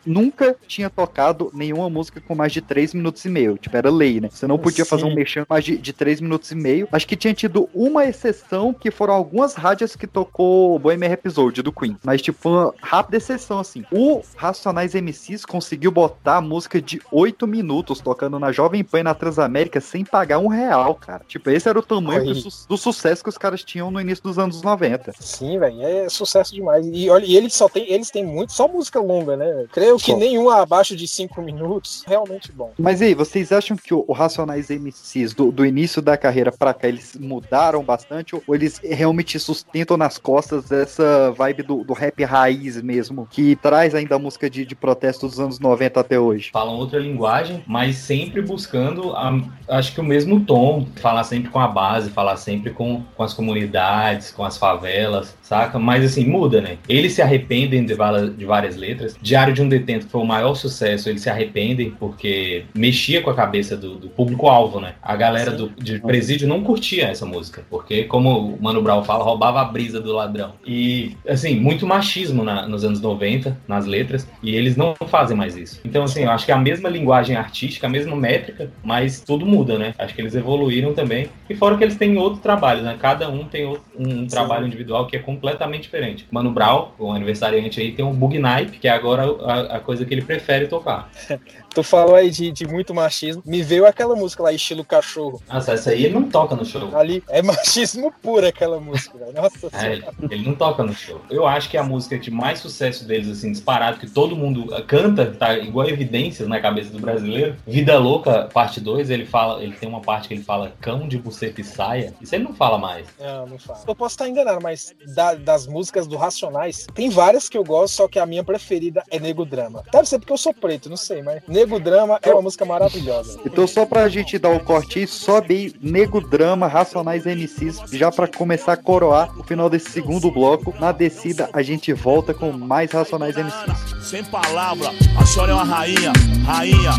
nunca 0.05 0.55
tinha 0.67 0.89
tocado 0.89 1.49
nenhuma 1.53 1.89
música 1.89 2.21
com 2.21 2.36
mais 2.36 2.51
de 2.51 2.62
3 2.62 2.93
minutos 2.93 3.23
e 3.25 3.29
meio. 3.29 3.58
Tipo, 3.58 3.75
era 3.77 3.89
lei, 3.89 4.19
né? 4.21 4.29
Você 4.31 4.45
não 4.47 4.58
podia 4.58 4.86
fazer 4.86 5.05
um 5.05 5.10
Sim. 5.10 5.15
mexão 5.15 5.45
mais 5.49 5.63
de, 5.65 5.77
de 5.77 5.93
3 5.93 6.21
minutos 6.21 6.51
e 6.51 6.55
meio. 6.55 6.88
Acho 6.91 7.08
que 7.08 7.15
tinha 7.15 7.34
tido 7.34 7.67
uma 7.73 8.05
exceção 8.05 8.73
que 8.73 8.91
foram 8.91 9.13
algumas 9.13 9.53
rádios 9.55 9.95
que 9.95 10.05
tocou 10.08 10.77
Bohemian 10.79 11.12
Episode 11.12 11.62
do 11.62 11.71
Queen. 11.71 11.97
Mas, 12.03 12.21
tipo, 12.21 12.35
foi 12.39 12.52
uma 12.52 12.74
rápida 12.82 13.17
exceção, 13.17 13.60
assim. 13.60 13.84
O 13.91 14.21
Racionais 14.36 14.93
MCs 14.93 15.45
conseguiu 15.45 15.91
botar 15.91 16.38
a 16.38 16.41
música 16.41 16.82
de 16.82 17.02
8 17.12 17.45
minutos 17.48 18.00
tocando 18.00 18.39
na 18.39 18.52
Jovem 18.52 18.84
Pan 18.84 19.00
e 19.00 19.04
na 19.04 19.13
Transamérica 19.13 19.80
sem 19.82 20.04
pagar 20.06 20.39
um 20.39 20.48
real, 20.48 20.95
cara. 20.95 21.24
Tipo, 21.28 21.50
esse 21.50 21.67
era 21.69 21.78
o 21.80 21.84
tamanho 21.84 22.26
do, 22.26 22.36
su- 22.36 22.67
do 22.67 22.78
sucesso 22.78 23.24
que 23.24 23.30
os 23.30 23.38
caras 23.38 23.63
tinham 23.63 23.89
no 23.91 24.00
início 24.02 24.24
dos 24.24 24.38
anos 24.39 24.62
90. 24.62 25.13
Sim, 25.19 25.60
velho, 25.60 25.82
é 25.82 26.10
sucesso 26.10 26.54
demais. 26.54 26.86
E 26.91 27.10
olha, 27.10 27.26
e 27.26 27.36
eles 27.36 27.54
só 27.54 27.67
tem, 27.69 27.91
eles 27.91 28.10
têm 28.12 28.26
muito, 28.26 28.54
só 28.54 28.67
música 28.67 29.00
longa, 29.00 29.36
né? 29.38 29.65
Creio 29.71 29.98
que 29.98 30.12
Só. 30.12 30.17
nenhuma 30.17 30.62
abaixo 30.62 30.95
de 30.95 31.08
cinco 31.08 31.41
minutos. 31.41 32.04
Realmente 32.08 32.52
bom. 32.52 32.71
Mas 32.78 33.02
e 33.02 33.06
aí, 33.06 33.13
vocês 33.13 33.52
acham 33.52 33.76
que 33.78 33.93
o, 33.93 34.04
o 34.08 34.13
Racionais 34.13 34.69
MCs, 34.69 35.34
do, 35.34 35.52
do 35.52 35.65
início 35.65 36.02
da 36.02 36.17
carreira 36.17 36.52
pra 36.52 36.74
cá, 36.74 36.88
eles 36.88 37.15
mudaram 37.15 37.84
bastante? 37.84 38.36
Ou, 38.36 38.43
ou 38.48 38.56
eles 38.56 38.80
realmente 38.84 39.39
sustentam 39.39 39.98
nas 39.98 40.17
costas 40.17 40.71
essa 40.71 41.32
vibe 41.32 41.63
do, 41.63 41.84
do 41.84 41.93
rap 41.93 42.24
raiz 42.25 42.81
mesmo, 42.81 43.27
que 43.29 43.55
traz 43.55 43.95
ainda 43.95 44.15
a 44.15 44.19
música 44.19 44.49
de, 44.49 44.65
de 44.65 44.75
protesto 44.75 45.27
dos 45.27 45.39
anos 45.39 45.59
90 45.59 45.99
até 45.99 46.19
hoje? 46.19 46.49
Falam 46.51 46.75
outra 46.75 46.99
linguagem, 46.99 47.63
mas 47.67 47.95
sempre 47.97 48.41
buscando, 48.41 49.11
a- 49.15 49.39
acho 49.69 49.93
que 49.93 50.01
o 50.01 50.03
mesmo 50.03 50.41
tom. 50.41 50.85
Falar 50.97 51.23
sempre 51.23 51.49
com 51.49 51.59
a 51.59 51.67
base, 51.67 52.09
falar 52.09 52.38
sempre 52.38 52.71
com, 52.71 53.03
com 53.15 53.23
as 53.23 53.33
comunidades, 53.33 54.31
com 54.31 54.43
as 54.43 54.57
favelas, 54.57 55.35
saca? 55.41 55.77
Mas 55.79 56.03
assim, 56.03 56.25
muda, 56.25 56.61
né? 56.61 56.77
Eles 56.89 57.13
se 57.13 57.21
arrependem 57.21 57.85
de, 57.85 57.95
de 58.38 58.45
várias 58.45 58.75
letras. 58.75 59.15
Diário 59.21 59.53
de 59.53 59.61
um 59.61 59.69
Detento 59.69 60.07
foi 60.07 60.21
o 60.21 60.25
maior 60.25 60.55
sucesso, 60.55 61.09
eles 61.09 61.21
se 61.21 61.29
arrependem 61.29 61.91
porque 61.91 62.65
mexia 62.75 63.21
com 63.21 63.29
a 63.29 63.33
cabeça 63.35 63.75
do, 63.77 63.95
do 63.95 64.09
público-alvo, 64.09 64.79
né? 64.79 64.95
A 65.01 65.15
galera 65.15 65.51
do, 65.51 65.69
de 65.69 65.99
presídio 65.99 66.47
não 66.47 66.63
curtia 66.63 67.05
essa 67.07 67.25
música, 67.25 67.63
porque, 67.69 68.03
como 68.05 68.53
o 68.55 68.61
Mano 68.61 68.81
Brown 68.81 69.03
fala, 69.03 69.23
roubava 69.23 69.61
a 69.61 69.65
brisa 69.65 69.99
do 69.99 70.13
ladrão. 70.13 70.53
E, 70.65 71.15
assim, 71.27 71.55
muito 71.55 71.85
machismo 71.85 72.14
na- 72.43 72.67
nos 72.67 72.84
anos 72.84 73.01
90, 73.01 73.58
nas 73.67 73.86
letras, 73.86 74.28
e 74.41 74.56
eles 74.56 74.75
não 74.75 74.95
fazem 75.08 75.36
mais 75.36 75.56
isso. 75.56 75.82
Então, 75.84 76.04
assim, 76.04 76.23
eu 76.23 76.32
acho 76.32 76.45
que 76.45 76.51
é 76.51 76.56
a 76.56 76.60
mesma 76.60 76.88
linguagem 76.89 77.36
artística, 77.36 77.88
a 77.88 77.89
mesma 77.89 78.15
métrica, 78.15 78.69
mas 78.84 79.21
tudo 79.21 79.45
muda, 79.45 79.78
né? 79.78 79.93
Acho 79.97 80.13
que 80.13 80.21
eles 80.21 80.36
evoluíram 80.36 80.93
também. 80.93 81.28
E 81.49 81.56
fora 81.56 81.78
que 81.78 81.84
eles 81.84 81.95
têm 81.97 82.17
outro 82.17 82.39
trabalho, 82.41 82.82
né? 82.82 82.95
Cada 82.99 83.30
um 83.30 83.45
tem 83.45 83.65
outro- 83.65 83.84
um 83.97 84.28
trabalho 84.28 84.65
individual 84.67 85.08
que 85.08 85.15
é 85.15 85.19
completamente 85.19 85.84
diferente. 85.84 86.25
Mano 86.32 86.51
Brown, 86.51 86.89
o 86.97 87.12
aniversariante 87.12 87.80
aí, 87.82 87.91
tem 87.91 88.06
um 88.06 88.13
Bug 88.13 88.38
Night, 88.39 88.78
que 88.80 88.88
é 88.88 88.91
agora 88.91 89.23
a, 89.43 89.78
a 89.78 89.80
coisa 89.80 90.06
que 90.06 90.13
ele 90.13 90.21
prefere 90.21 90.67
tocar. 90.67 91.10
Tu 91.75 91.83
falou 91.83 92.15
aí 92.15 92.31
de, 92.31 92.51
de 92.51 92.65
muito 92.67 92.93
machismo. 92.93 93.43
Me 93.45 93.61
veio 93.61 93.85
aquela 93.85 94.15
música 94.15 94.41
lá, 94.41 94.51
estilo 94.53 94.83
cachorro. 94.83 95.41
Nossa, 95.47 95.73
essa 95.73 95.91
aí 95.91 96.05
ele 96.05 96.13
não 96.13 96.29
toca 96.29 96.55
no 96.55 96.65
show. 96.65 96.95
Ali 96.97 97.21
é 97.29 97.41
machismo 97.43 98.11
puro 98.21 98.47
aquela 98.47 98.79
música, 98.79 99.17
velho. 99.17 99.33
Nossa 99.33 99.67
É, 99.73 99.79
senhora. 99.95 100.13
ele 100.31 100.45
não 100.47 100.55
toca 100.55 100.83
no 100.83 100.93
show. 100.93 101.19
Eu 101.29 101.45
acho 101.45 101.69
que 101.69 101.77
a 101.77 101.83
música 101.83 102.17
de 102.17 102.31
mais 102.31 102.59
sucesso 102.59 103.05
deles, 103.05 103.27
assim, 103.29 103.51
disparado, 103.51 103.99
que 103.99 104.09
todo 104.09 104.35
mundo 104.35 104.67
canta, 104.88 105.25
tá 105.38 105.57
igual 105.57 105.88
evidências 105.89 106.47
na 106.47 106.59
cabeça 106.61 106.89
do 106.91 106.99
brasileiro. 106.99 107.55
Vida 107.67 107.97
Louca, 107.99 108.49
parte 108.53 108.79
2, 108.79 109.09
ele 109.09 109.25
fala, 109.25 109.61
ele 109.61 109.73
tem 109.75 109.89
uma 109.89 110.01
parte 110.01 110.29
que 110.29 110.33
ele 110.33 110.43
fala 110.43 110.73
cão 110.79 111.07
de 111.07 111.17
buceta 111.17 111.59
e 111.59 111.63
saia. 111.65 112.13
Isso 112.21 112.33
ele 112.33 112.45
não 112.45 112.53
fala 112.53 112.77
mais. 112.77 113.05
Não, 113.19 113.45
não 113.47 113.59
fala. 113.59 113.79
Eu 113.85 113.95
posso 113.95 114.13
estar 114.15 114.29
enganado, 114.29 114.59
mas 114.63 114.95
da- 115.13 115.35
das 115.35 115.67
músicas 115.67 116.07
do 116.07 116.15
Racionais, 116.15 116.88
tem 116.93 117.09
várias 117.09 117.49
que 117.49 117.57
eu 117.57 117.63
gosto, 117.65 117.95
só 117.95 118.07
que 118.07 118.17
a 118.17 118.25
minha 118.25 118.43
preferida 118.45 119.03
é 119.11 119.19
Nego 119.19 119.45
Drama. 119.45 119.83
Deve 119.91 120.07
ser 120.07 120.19
porque 120.19 120.31
eu 120.31 120.38
sou 120.38 120.53
preto, 120.53 120.89
não 120.89 120.97
sei, 120.97 121.21
mas 121.21 121.41
Nego 121.47 121.64
Drama 121.80 122.19
é 122.21 122.32
uma 122.32 122.41
música 122.41 122.65
maravilhosa. 122.65 123.39
Então, 123.45 123.67
só 123.67 123.86
pra 123.86 124.08
gente 124.08 124.38
dar 124.38 124.49
o 124.49 124.60
corte 124.60 124.99
aí, 124.99 125.08
sobe 125.08 125.56
aí 125.56 125.73
Nego 125.82 126.21
Drama, 126.21 126.67
Racionais 126.67 127.25
MCs, 127.25 127.82
já 127.91 128.12
pra 128.12 128.28
começar 128.28 128.73
a 128.73 128.78
coroar 128.78 129.38
o 129.39 129.43
final 129.43 129.69
desse 129.69 129.91
segundo 129.91 130.32
bloco. 130.32 130.73
Na 130.80 130.91
descida, 130.91 131.49
a 131.51 131.62
gente 131.62 131.91
volta 131.93 132.34
com 132.34 132.51
mais 132.51 132.91
Racionais 132.91 133.36
MCs. 133.36 134.08
Sem 134.10 134.23
palavra, 134.23 134.91
a 135.19 135.25
senhora 135.25 135.51
é 135.51 135.56
uma 135.56 135.63
rainha, 135.63 136.13
rainha. 136.45 136.91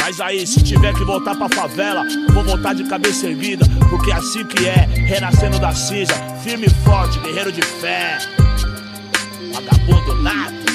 Mas 0.00 0.20
aí, 0.20 0.46
se 0.46 0.62
tiver 0.62 0.94
que 0.94 1.04
voltar 1.04 1.34
pra 1.34 1.48
favela, 1.48 2.04
vou 2.32 2.44
voltar 2.44 2.74
de 2.74 2.84
cabeça 2.84 3.26
erguida, 3.26 3.66
porque 3.90 4.12
é 4.12 4.14
assim 4.14 4.44
que 4.46 4.66
é, 4.66 4.86
renascendo 4.94 5.58
da 5.58 5.72
cinza, 5.72 6.14
firme 6.44 6.66
e 6.66 6.70
forte, 6.84 7.18
guerreiro 7.18 7.50
de 7.50 7.62
fé. 7.62 8.18
Vagabundo 9.52 10.22
nada. 10.22 10.65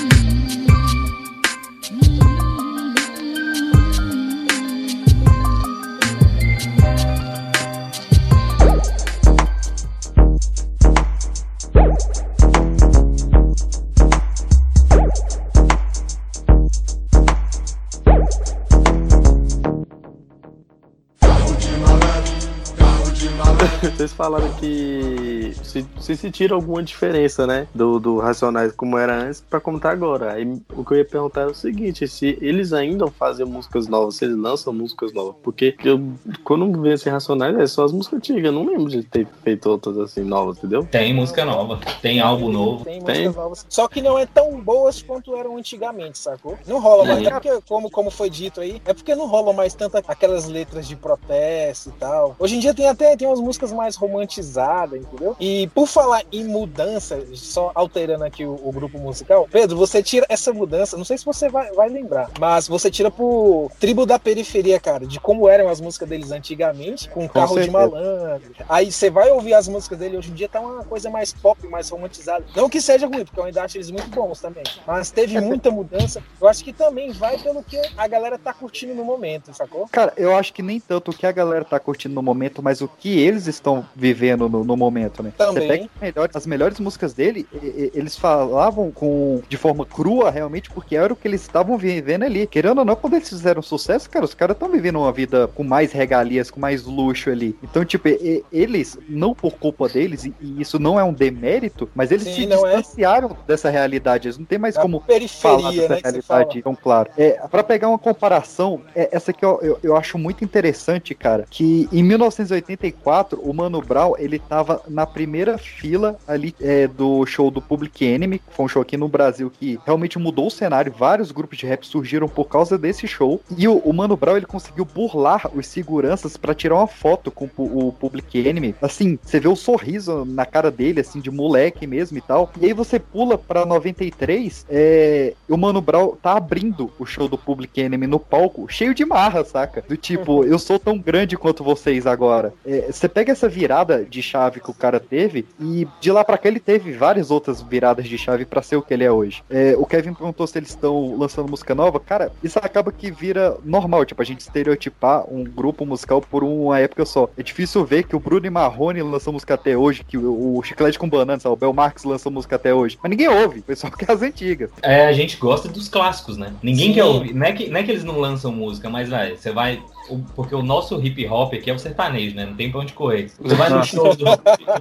Vocês 23.98 24.14
falaram 24.14 24.52
que 24.54 25.54
se, 25.64 25.86
se 26.00 26.16
sentiram 26.16 26.58
alguma 26.58 26.84
diferença, 26.84 27.48
né? 27.48 27.68
Do, 27.74 28.00
do 28.00 28.20
Racionais 28.20 28.72
como 28.74 28.98
era 28.98 29.24
antes 29.24 29.42
pra 29.42 29.60
como 29.60 29.80
tá 29.80 29.90
agora. 29.90 30.34
Aí 30.34 30.62
o 30.76 30.86
que 30.86 30.94
eu 30.94 30.98
ia 30.98 31.06
perguntar 31.06 31.42
é 31.42 31.46
o 31.48 31.54
seguinte: 31.54 32.08
se 32.08 32.38
eles 32.42 32.74
ainda 32.74 33.08
fazem 33.08 33.46
músicas 33.46 33.88
novas, 33.88 34.16
se 34.16 34.26
eles 34.26 34.38
lançam 34.38 34.72
músicas 34.72 35.12
novas. 35.14 35.36
Porque 35.42 35.76
eu, 35.84 36.00
quando 36.44 36.66
eu 36.66 36.82
vejo 36.82 36.96
assim, 36.96 37.10
Racionais, 37.10 37.58
é 37.58 37.66
só 37.66 37.86
as 37.86 37.92
músicas 37.92 38.18
antigas. 38.18 38.46
Eu 38.46 38.52
não 38.52 38.66
lembro 38.66 38.88
de 38.88 39.04
ter 39.04 39.28
feito 39.44 39.68
outras 39.68 39.98
assim 39.98 40.22
novas, 40.22 40.58
entendeu? 40.58 40.88
Tem 40.90 41.14
música 41.14 41.44
nova, 41.44 41.80
tem 42.02 42.20
álbum 42.20 42.52
novo. 42.52 42.86
Tem 42.86 43.00
músicas 43.00 43.36
novas. 43.36 43.66
Só 43.68 43.88
que 43.88 44.02
não 44.02 44.18
é 44.18 44.28
tão 44.28 44.60
boas 44.62 45.02
quanto 45.02 45.36
eram 45.36 45.58
antigamente, 45.58 46.20
sacou? 46.20 46.58
Não 46.68 46.80
rola 46.80 47.06
mais. 47.06 47.26
É 47.26 47.32
porque, 47.32 47.62
como, 47.68 47.90
como 47.90 48.12
foi 48.12 48.30
dito 48.30 48.62
aí, 48.62 48.80
é 48.86 48.94
porque 48.94 49.16
não 49.16 49.28
rola 49.28 49.54
mais 49.54 49.74
tanto 49.74 49.98
aquelas 50.08 50.48
letras 50.48 50.88
de 50.88 50.96
protesto 50.96 51.90
e 51.90 51.94
tal. 51.94 52.36
Hoje 52.38 52.56
em 52.56 52.60
dia 52.60 52.74
tem 52.74 52.88
até 52.88 53.16
tem 53.18 53.28
umas 53.28 53.40
músicas 53.40 53.71
mais 53.72 53.96
romantizadas, 53.96 55.02
entendeu? 55.02 55.36
E 55.40 55.68
por 55.74 55.88
falar 55.88 56.24
em 56.32 56.44
mudança, 56.44 57.24
só 57.34 57.72
alterando 57.74 58.24
aqui 58.24 58.46
o, 58.46 58.60
o 58.64 58.72
grupo 58.72 58.98
musical, 58.98 59.48
Pedro, 59.52 59.78
você 59.78 60.02
tira 60.04 60.26
essa 60.30 60.54
mudança, 60.54 60.98
não 60.98 61.06
sei 61.06 61.18
se 61.18 61.26
você 61.26 61.50
vai, 61.50 61.72
vai 61.72 61.90
lembrar, 61.90 62.30
mas 62.40 62.68
você 62.68 62.90
tira 62.90 63.10
por 63.10 63.72
Tribo 63.80 64.06
da 64.06 64.20
Periferia, 64.20 64.80
cara, 64.80 65.06
de 65.06 65.20
como 65.20 65.48
eram 65.48 65.70
as 65.70 65.82
músicas 65.82 66.10
deles 66.10 66.32
antigamente, 66.32 67.10
com 67.10 67.28
carro 67.28 67.58
de 67.58 67.66
certeza. 67.66 67.72
malandro. 67.72 68.52
Aí 68.68 68.92
você 68.92 69.10
vai 69.10 69.32
ouvir 69.32 69.54
as 69.54 69.68
músicas 69.68 70.00
dele 70.00 70.18
hoje 70.18 70.32
em 70.32 70.34
dia, 70.34 70.50
tá 70.50 70.60
uma 70.60 70.84
coisa 70.84 71.10
mais 71.10 71.34
pop, 71.34 71.66
mais 71.68 71.90
romantizada. 71.90 72.46
Não 72.56 72.70
que 72.70 72.82
seja 72.82 73.08
ruim, 73.08 73.26
porque 73.26 73.40
eu 73.40 73.44
ainda 73.44 73.64
acho 73.64 73.78
eles 73.78 73.92
muito 73.92 74.10
bons 74.10 74.40
também. 74.40 74.64
Mas 74.86 75.12
teve 75.12 75.40
muita 75.40 75.72
mudança. 75.72 76.24
Eu 76.40 76.48
acho 76.48 76.64
que 76.64 76.74
também 76.74 77.12
vai 77.12 77.38
pelo 77.38 77.64
que 77.64 77.80
a 77.98 78.08
galera 78.08 78.38
tá 78.38 78.54
curtindo 78.54 78.94
no 78.94 79.04
momento, 79.04 79.54
sacou? 79.54 79.88
Cara, 79.92 80.14
eu 80.18 80.36
acho 80.36 80.54
que 80.54 80.62
nem 80.62 80.80
tanto 80.80 81.12
o 81.12 81.14
que 81.14 81.26
a 81.26 81.32
galera 81.32 81.66
tá 81.66 81.80
curtindo 81.80 82.16
no 82.16 82.22
momento, 82.22 82.62
mas 82.62 82.82
o 82.82 82.88
que 82.88 83.20
eles 83.20 83.48
estão 83.62 83.86
vivendo 83.96 84.50
no, 84.50 84.64
no 84.64 84.76
momento, 84.76 85.22
né? 85.24 85.32
Também. 85.38 85.54
Você 85.54 85.68
pega 85.68 85.84
as 85.86 86.02
melhores, 86.02 86.36
as 86.36 86.46
melhores 86.48 86.80
músicas 86.80 87.14
dele, 87.14 87.48
e- 87.54 87.58
e- 87.66 87.92
eles 87.94 88.18
falavam 88.18 88.92
com 88.92 89.42
de 89.48 89.58
forma 89.58 89.86
crua, 89.86 90.30
realmente, 90.32 90.70
porque 90.72 90.96
era 90.96 91.14
o 91.14 91.16
que 91.16 91.28
eles 91.28 91.42
estavam 91.42 91.78
vivendo 91.78 92.24
ali. 92.24 92.48
Querendo 92.48 92.80
ou 92.80 92.86
não, 92.86 92.96
quando 92.96 93.14
eles 93.16 93.30
fizeram 93.30 93.62
sucesso, 93.62 94.10
cara, 94.10 94.26
os 94.26 94.34
caras 94.34 94.56
estão 94.56 94.70
vivendo 94.70 94.98
uma 95.00 95.12
vida 95.12 95.48
com 95.48 95.64
mais 95.64 95.92
regalias, 95.92 96.50
com 96.50 96.60
mais 96.60 96.84
luxo 96.84 97.30
ali. 97.30 97.56
Então, 97.64 97.86
tipo, 97.86 98.08
e- 98.08 98.44
eles, 98.52 98.98
não 99.08 99.34
por 99.34 99.54
culpa 99.54 99.88
deles, 99.88 100.26
e, 100.26 100.34
isso 100.60 100.80
não 100.80 101.00
é 101.00 101.04
um 101.04 101.14
demérito, 101.14 101.90
mas 101.96 102.12
eles 102.12 102.24
Sim, 102.24 102.34
se 102.34 102.44
é. 102.44 102.48
distanciaram 102.48 103.38
dessa 103.48 103.70
realidade. 103.70 104.28
Eles 104.28 104.38
não 104.38 104.46
tem 104.46 104.58
mais 104.58 104.76
Da 104.76 104.82
como 104.82 105.02
periferia, 105.02 105.40
falar 105.42 105.72
dessa 105.72 105.90
né, 105.90 105.96
que 106.02 106.02
você 106.02 106.34
realidade 106.34 106.62
tão 106.64 106.76
claro. 106.76 107.10
É, 107.18 107.32
para 107.50 107.64
pegar 107.64 107.90
uma 107.90 108.00
comparação, 108.00 108.82
é, 108.96 109.10
essa 109.12 109.32
aqui 109.32 109.46
eu, 109.46 109.60
eu, 109.62 109.80
eu 109.84 109.96
acho 109.96 110.18
muito 110.18 110.44
interessante, 110.44 111.14
cara, 111.14 111.46
que 111.50 111.88
em 111.92 112.04
1984 112.04 113.40
o 113.52 113.54
Mano 113.54 113.82
Brown 113.82 114.14
ele 114.18 114.40
tava 114.40 114.82
na 114.88 115.06
primeira 115.06 115.58
fila 115.58 116.18
ali 116.26 116.56
é, 116.62 116.88
do 116.88 117.26
show 117.26 117.52
do 117.52 117.62
Public 117.62 118.06
Enemy, 118.06 118.40
que 118.40 118.54
foi 118.54 118.66
um 118.66 118.70
show 118.70 118.82
aqui 118.82 118.96
no 118.96 119.10
Brasil 119.10 119.52
que 119.52 119.78
realmente 119.86 120.18
mudou 120.18 120.48
o 120.48 120.52
cenário. 120.52 120.94
Vários 120.98 121.32
grupos 121.32 121.58
de 121.58 121.66
rap 121.66 121.86
surgiram 121.86 122.30
por 122.30 122.46
causa 122.46 122.78
desse 122.78 123.08
show 123.08 123.42
e 123.58 123.68
o, 123.68 123.78
o 123.80 123.94
Mano 123.94 124.16
Brown 124.16 124.38
ele 124.38 124.46
conseguiu 124.46 124.86
burlar 124.86 125.50
os 125.54 125.68
seguranças 125.68 126.38
pra 126.38 126.54
tirar 126.54 126.76
uma 126.76 126.88
foto 126.88 127.30
com 127.30 127.50
o, 127.58 127.88
o 127.88 127.92
Public 127.92 128.40
Enemy. 128.40 128.74
Assim, 128.82 129.20
você 129.22 129.40
vê 129.40 129.50
o 129.50 129.56
sorriso 129.56 130.24
na 130.24 130.46
cara 130.46 130.72
dele, 130.72 131.02
assim, 131.02 131.20
de 131.20 131.30
moleque 131.30 131.86
mesmo 131.86 132.18
e 132.18 132.22
tal. 132.22 132.50
E 132.62 132.66
aí 132.66 132.74
você 132.74 133.00
pula 133.00 133.38
pra 133.38 133.66
93, 133.66 134.66
é, 134.70 135.34
o 135.50 135.58
Mano 135.58 135.82
Brown 135.82 136.16
tá 136.22 136.38
abrindo 136.38 136.90
o 136.98 137.06
show 137.06 137.28
do 137.28 137.38
Public 137.38 137.82
Enemy 137.82 138.08
no 138.08 138.20
palco, 138.20 138.68
cheio 138.70 138.96
de 138.96 139.04
marra, 139.04 139.44
saca? 139.44 139.84
Do 139.88 139.98
tipo, 139.98 140.44
eu 140.48 140.58
sou 140.58 140.80
tão 140.80 140.98
grande 140.98 141.36
quanto 141.36 141.64
vocês 141.64 142.08
agora. 142.08 142.54
É, 142.66 142.90
você 142.90 143.10
pega 143.10 143.32
essa 143.32 143.41
virada 143.48 144.06
de 144.06 144.22
chave 144.22 144.60
que 144.60 144.70
o 144.70 144.74
cara 144.74 145.00
teve, 145.00 145.46
e 145.60 145.88
de 146.00 146.12
lá 146.12 146.24
pra 146.24 146.38
cá 146.38 146.50
ele 146.50 146.60
teve 146.60 146.92
várias 146.92 147.32
outras 147.32 147.62
viradas 147.62 148.08
de 148.08 148.18
chave 148.18 148.46
pra 148.46 148.62
ser 148.62 148.76
o 148.76 148.82
que 148.82 148.94
ele 148.94 149.04
é 149.04 149.12
hoje. 149.12 149.44
É, 149.50 149.76
o 149.78 149.86
Kevin 149.86 150.14
perguntou 150.14 150.46
se 150.48 150.58
eles 150.58 150.70
estão 150.70 151.16
lançando 151.18 151.50
música 151.50 151.76
nova. 151.76 152.00
Cara, 152.00 152.32
isso 152.44 152.60
acaba 152.60 152.92
que 152.92 153.12
vira 153.12 153.58
normal, 153.64 154.06
tipo, 154.06 154.22
a 154.22 154.26
gente 154.26 154.42
estereotipar 154.42 155.26
um 155.32 155.44
grupo 155.44 155.86
musical 155.86 156.22
por 156.22 156.44
uma 156.44 156.80
época 156.80 157.06
só. 157.06 157.30
É 157.38 157.44
difícil 157.44 157.86
ver 157.86 158.04
que 158.04 158.16
o 158.16 158.20
Bruno 158.20 158.46
e 158.46 158.50
Marrone 158.50 159.02
lançam 159.02 159.34
música 159.34 159.54
até 159.54 159.78
hoje, 159.78 160.04
que 160.04 160.18
o, 160.18 160.58
o 160.58 160.64
Chiclete 160.64 160.98
com 160.98 161.10
Banana, 161.10 161.40
sabe? 161.40 161.54
o 161.54 161.58
Bel 161.58 161.74
Marx 161.74 162.04
lançou 162.04 162.32
música 162.32 162.56
até 162.56 162.74
hoje. 162.74 162.98
Mas 163.02 163.10
ninguém 163.10 163.28
ouve, 163.28 163.60
o 163.60 163.64
pessoal 163.64 163.92
quer 163.98 164.12
as 164.12 164.22
antigas. 164.22 164.70
É, 164.82 165.06
a 165.06 165.14
gente 165.14 165.38
gosta 165.38 165.68
dos 165.68 165.88
clássicos, 165.88 166.38
né? 166.38 166.54
Ninguém 166.62 166.88
Sim. 166.88 166.94
quer 166.94 167.04
ouvir. 167.04 167.34
Não 167.34 167.46
é, 167.46 167.54
que, 167.54 167.70
não 167.70 167.80
é 167.80 167.84
que 167.84 167.92
eles 167.92 168.04
não 168.04 168.20
lançam 168.20 168.52
música, 168.52 168.90
mas, 168.90 169.10
velho, 169.10 169.38
você 169.38 169.52
vai. 169.52 169.82
O- 170.10 170.20
Porque 170.36 170.54
o 170.56 170.62
nosso 170.62 171.00
hip 171.02 171.26
hop 171.28 171.54
aqui 171.54 171.70
é 171.70 171.74
o 171.74 171.80
sertanejo, 171.80 172.36
né? 172.36 172.46
Não 172.46 172.56
tem 172.56 172.70
pra 172.72 172.80
onde 172.82 172.94
correr. 172.94 173.32
Você 173.40 173.56
vai 173.56 173.70
no 173.70 173.84
show 173.84 174.16
do, 174.16 174.26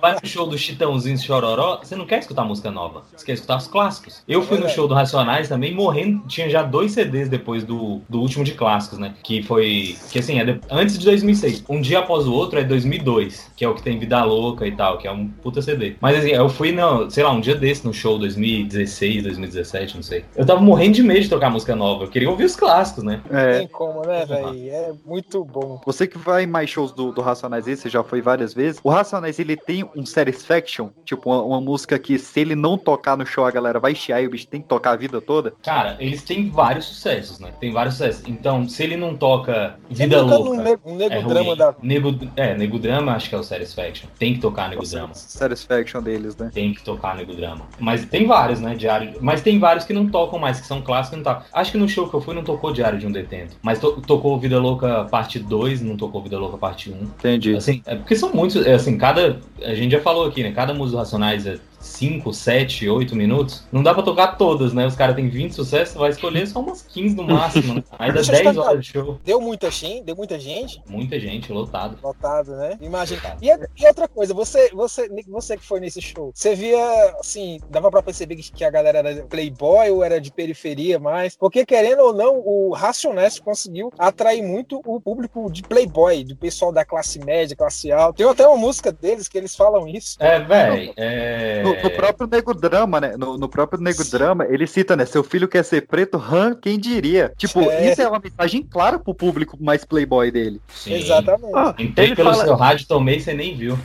vai 0.00 0.14
no 0.20 0.26
show 0.26 0.46
do 0.46 0.56
Chitãozinho 0.58 1.18
Chororó, 1.18 1.80
você 1.82 1.94
não 1.96 2.06
quer 2.06 2.18
escutar 2.20 2.44
música 2.44 2.70
nova. 2.70 3.02
Você 3.16 3.24
quer 3.26 3.32
escutar 3.32 3.56
os 3.58 3.66
clássicos. 3.66 4.22
Eu 4.28 4.42
fui 4.42 4.58
no 4.58 4.68
show 4.68 4.86
do 4.88 4.94
Racionais 4.94 5.48
também, 5.48 5.74
morrendo. 5.74 6.22
Tinha 6.26 6.48
já 6.48 6.62
dois 6.62 6.92
CDs 6.92 7.28
depois 7.28 7.64
do, 7.64 8.00
do 8.08 8.20
último 8.20 8.44
de 8.44 8.52
clássicos, 8.52 8.98
né? 8.98 9.14
Que 9.22 9.42
foi. 9.42 9.96
Que 10.10 10.18
assim, 10.18 10.38
é 10.38 10.44
de- 10.44 10.60
antes 10.70 10.98
de 10.98 11.04
2006. 11.04 11.64
Um 11.68 11.80
dia 11.80 11.98
após 12.00 12.26
o 12.26 12.32
outro 12.32 12.58
é 12.58 12.64
2002, 12.64 13.50
que 13.56 13.64
é 13.64 13.68
o 13.68 13.74
que 13.74 13.82
tem 13.82 13.98
Vida 13.98 14.22
Louca 14.24 14.66
e 14.66 14.72
tal, 14.72 14.98
que 14.98 15.06
é 15.06 15.12
um 15.12 15.26
puta 15.28 15.60
CD. 15.62 15.94
Mas 16.00 16.18
assim, 16.18 16.30
eu 16.30 16.48
fui, 16.48 16.72
no, 16.72 17.10
sei 17.10 17.22
lá, 17.24 17.30
um 17.30 17.40
dia 17.40 17.54
desse 17.54 17.84
no 17.86 17.92
show 17.92 18.18
2016, 18.18 19.22
2017, 19.22 19.96
não 19.96 20.02
sei. 20.02 20.24
Eu 20.36 20.44
tava 20.46 20.60
morrendo 20.60 20.94
de 20.94 21.02
medo 21.02 21.20
de 21.20 21.28
tocar 21.28 21.50
música 21.50 21.74
nova. 21.76 22.04
Eu 22.04 22.08
queria 22.08 22.30
ouvir 22.30 22.44
os 22.44 22.56
clássicos, 22.56 23.04
né? 23.04 23.20
Não 23.30 23.38
É. 23.38 23.58
tem 23.60 23.68
como, 23.68 24.02
né, 24.06 24.24
velho? 24.26 24.70
É 24.70 24.92
muito 25.10 25.44
bom. 25.44 25.80
Você 25.84 26.06
que 26.06 26.16
vai 26.16 26.44
em 26.44 26.46
mais 26.46 26.70
shows 26.70 26.92
do, 26.92 27.10
do 27.12 27.20
Racionais 27.20 27.64
você 27.66 27.88
já 27.88 28.02
foi 28.02 28.20
várias 28.22 28.54
vezes. 28.54 28.80
O 28.84 28.90
Racionais, 28.90 29.38
ele 29.38 29.56
tem 29.56 29.84
um 29.96 30.06
satisfaction, 30.06 30.88
tipo, 31.04 31.28
uma, 31.30 31.42
uma 31.42 31.60
música 31.60 31.98
que 31.98 32.18
se 32.18 32.40
ele 32.40 32.54
não 32.54 32.78
tocar 32.78 33.16
no 33.16 33.26
show, 33.26 33.44
a 33.44 33.50
galera 33.50 33.80
vai 33.80 33.94
chiar 33.94 34.22
e 34.22 34.26
o 34.26 34.30
bicho 34.30 34.46
tem 34.46 34.62
que 34.62 34.68
tocar 34.68 34.92
a 34.92 34.96
vida 34.96 35.20
toda. 35.20 35.52
Cara, 35.62 35.96
eles 35.98 36.22
têm 36.22 36.48
vários 36.48 36.84
sucessos, 36.86 37.38
né? 37.40 37.50
Tem 37.60 37.72
vários 37.72 37.94
sucessos. 37.96 38.22
Então, 38.26 38.68
se 38.68 38.82
ele 38.82 38.96
não 38.96 39.16
toca 39.16 39.76
Vida 39.90 40.22
nunca 40.22 40.36
Louca. 40.36 40.50
Um 40.50 40.62
nego, 40.62 40.80
um 40.90 40.96
nego 40.96 41.14
é 41.14 41.22
drama 41.22 41.46
ruim. 41.48 41.56
da. 41.56 41.74
Nego, 41.82 42.14
é, 42.36 42.56
Nego 42.56 42.78
Drama 42.78 43.12
acho 43.12 43.28
que 43.28 43.34
é 43.34 43.38
o 43.38 43.42
Satisfaction. 43.42 44.08
Tem 44.18 44.34
que 44.34 44.40
tocar 44.40 44.68
Nego 44.70 44.86
Drama. 44.86 45.14
Satisfaction 45.14 46.02
deles, 46.02 46.36
né? 46.36 46.50
Tem 46.52 46.72
que 46.72 46.82
tocar 46.82 47.16
Nego 47.16 47.34
Drama. 47.34 47.66
Mas 47.78 48.04
tem 48.04 48.26
vários, 48.26 48.60
né? 48.60 48.74
Diário. 48.74 49.14
Mas 49.20 49.42
tem 49.42 49.58
vários 49.58 49.84
que 49.84 49.92
não 49.92 50.08
tocam 50.08 50.38
mais, 50.38 50.60
que 50.60 50.66
são 50.66 50.80
clássicos 50.80 51.14
e 51.18 51.22
não 51.22 51.24
tocam. 51.24 51.44
Acho 51.52 51.72
que 51.72 51.78
no 51.78 51.88
show 51.88 52.08
que 52.08 52.14
eu 52.14 52.20
fui 52.20 52.34
não 52.34 52.44
tocou 52.44 52.72
Diário 52.72 52.98
de 52.98 53.06
um 53.06 53.12
Detento. 53.12 53.56
Mas 53.62 53.78
to- 53.78 54.00
tocou 54.06 54.38
Vida 54.38 54.58
Louca 54.60 54.99
parte 55.04 55.38
2, 55.38 55.82
não 55.82 55.96
tocou 55.96 56.22
Vida 56.22 56.38
Louca 56.38 56.56
parte 56.56 56.90
1. 56.90 56.94
Entendi. 57.02 57.56
Assim, 57.56 57.82
é 57.86 57.94
porque 57.94 58.16
são 58.16 58.32
muitos. 58.32 58.64
é, 58.66 58.74
Assim, 58.74 58.96
cada. 58.96 59.40
A 59.62 59.74
gente 59.74 59.92
já 59.92 60.00
falou 60.00 60.26
aqui, 60.26 60.42
né? 60.42 60.52
Cada 60.52 60.74
música 60.74 60.96
do 60.96 60.98
Racionais 60.98 61.46
é 61.46 61.58
5, 61.80 62.32
7, 62.32 62.88
8 62.88 63.16
minutos. 63.16 63.64
Não 63.72 63.82
dá 63.82 63.94
pra 63.94 64.02
tocar 64.02 64.36
todas, 64.36 64.72
né? 64.72 64.86
Os 64.86 64.94
caras 64.94 65.16
têm 65.16 65.28
20 65.28 65.52
sucessos, 65.54 65.94
vai 65.94 66.10
escolher 66.10 66.46
só 66.46 66.60
umas 66.60 66.82
15 66.82 67.16
no 67.16 67.24
máximo. 67.24 67.82
Aí 67.98 68.08
dá 68.12 68.20
Deixa 68.20 68.32
eu 68.32 68.36
te 68.36 68.42
10 68.42 68.44
perguntar. 68.44 68.68
horas 68.68 68.84
de 68.84 68.92
show. 68.92 69.18
Deu 69.24 69.40
muita 69.40 69.70
gente, 69.70 70.04
deu 70.04 70.14
muita 70.16 70.38
gente. 70.38 70.82
Muita 70.86 71.18
gente, 71.18 71.52
lotado. 71.52 71.98
Lotado, 72.02 72.54
né? 72.56 72.78
Imagina. 72.80 73.36
E, 73.40 73.48
e 73.48 73.86
outra 73.86 74.06
coisa, 74.06 74.34
você, 74.34 74.70
você, 74.72 75.08
você 75.26 75.56
que 75.56 75.64
foi 75.64 75.80
nesse 75.80 76.00
show, 76.02 76.30
você 76.34 76.54
via, 76.54 76.78
assim, 77.18 77.58
dava 77.70 77.90
pra 77.90 78.02
perceber 78.02 78.36
que 78.36 78.64
a 78.64 78.70
galera 78.70 78.98
era 78.98 79.22
playboy 79.24 79.90
ou 79.90 80.04
era 80.04 80.20
de 80.20 80.30
periferia 80.30 80.98
mais? 80.98 81.36
Porque, 81.36 81.64
querendo 81.64 82.00
ou 82.02 82.12
não, 82.12 82.38
o 82.44 82.72
Racionais 82.72 83.38
conseguiu 83.38 83.92
atrair 83.98 84.42
muito 84.42 84.80
o 84.84 85.00
público 85.00 85.50
de 85.50 85.62
playboy, 85.62 86.24
do 86.24 86.36
pessoal 86.36 86.72
da 86.72 86.84
classe 86.84 87.18
média, 87.18 87.56
classe 87.56 87.90
alta. 87.90 88.18
Tem 88.18 88.28
até 88.28 88.46
uma 88.46 88.56
música 88.56 88.92
deles 88.92 89.28
que 89.28 89.38
eles 89.38 89.54
falam 89.56 89.88
isso. 89.88 90.16
É, 90.20 90.40
véi, 90.40 90.92
é. 90.96 91.62
No, 91.76 91.82
no 91.82 91.90
próprio 91.90 92.26
Nego 92.30 92.54
Drama, 92.54 93.00
né? 93.00 93.16
No, 93.16 93.36
no 93.38 93.48
próprio 93.48 93.80
Nego 93.80 94.04
Drama, 94.04 94.46
ele 94.48 94.66
cita, 94.66 94.96
né? 94.96 95.04
Seu 95.06 95.22
filho 95.22 95.48
quer 95.48 95.64
ser 95.64 95.86
preto, 95.86 96.16
Han, 96.18 96.54
quem 96.54 96.78
diria? 96.78 97.32
Tipo, 97.36 97.60
É. 97.62 97.90
isso 97.92 98.02
é 98.02 98.08
uma 98.08 98.20
mensagem 98.22 98.62
clara 98.62 98.98
pro 98.98 99.14
público 99.14 99.56
mais 99.60 99.84
playboy 99.84 100.30
dele. 100.30 100.60
Sim. 100.68 100.94
Exatamente. 100.94 101.52
Ah, 101.54 101.74
Entrei 101.78 102.06
ele 102.08 102.16
pelo 102.16 102.30
fala, 102.32 102.44
seu 102.44 102.54
rádio, 102.56 102.86
tomei, 102.86 103.20
você 103.20 103.32
nem 103.34 103.56
viu. 103.56 103.78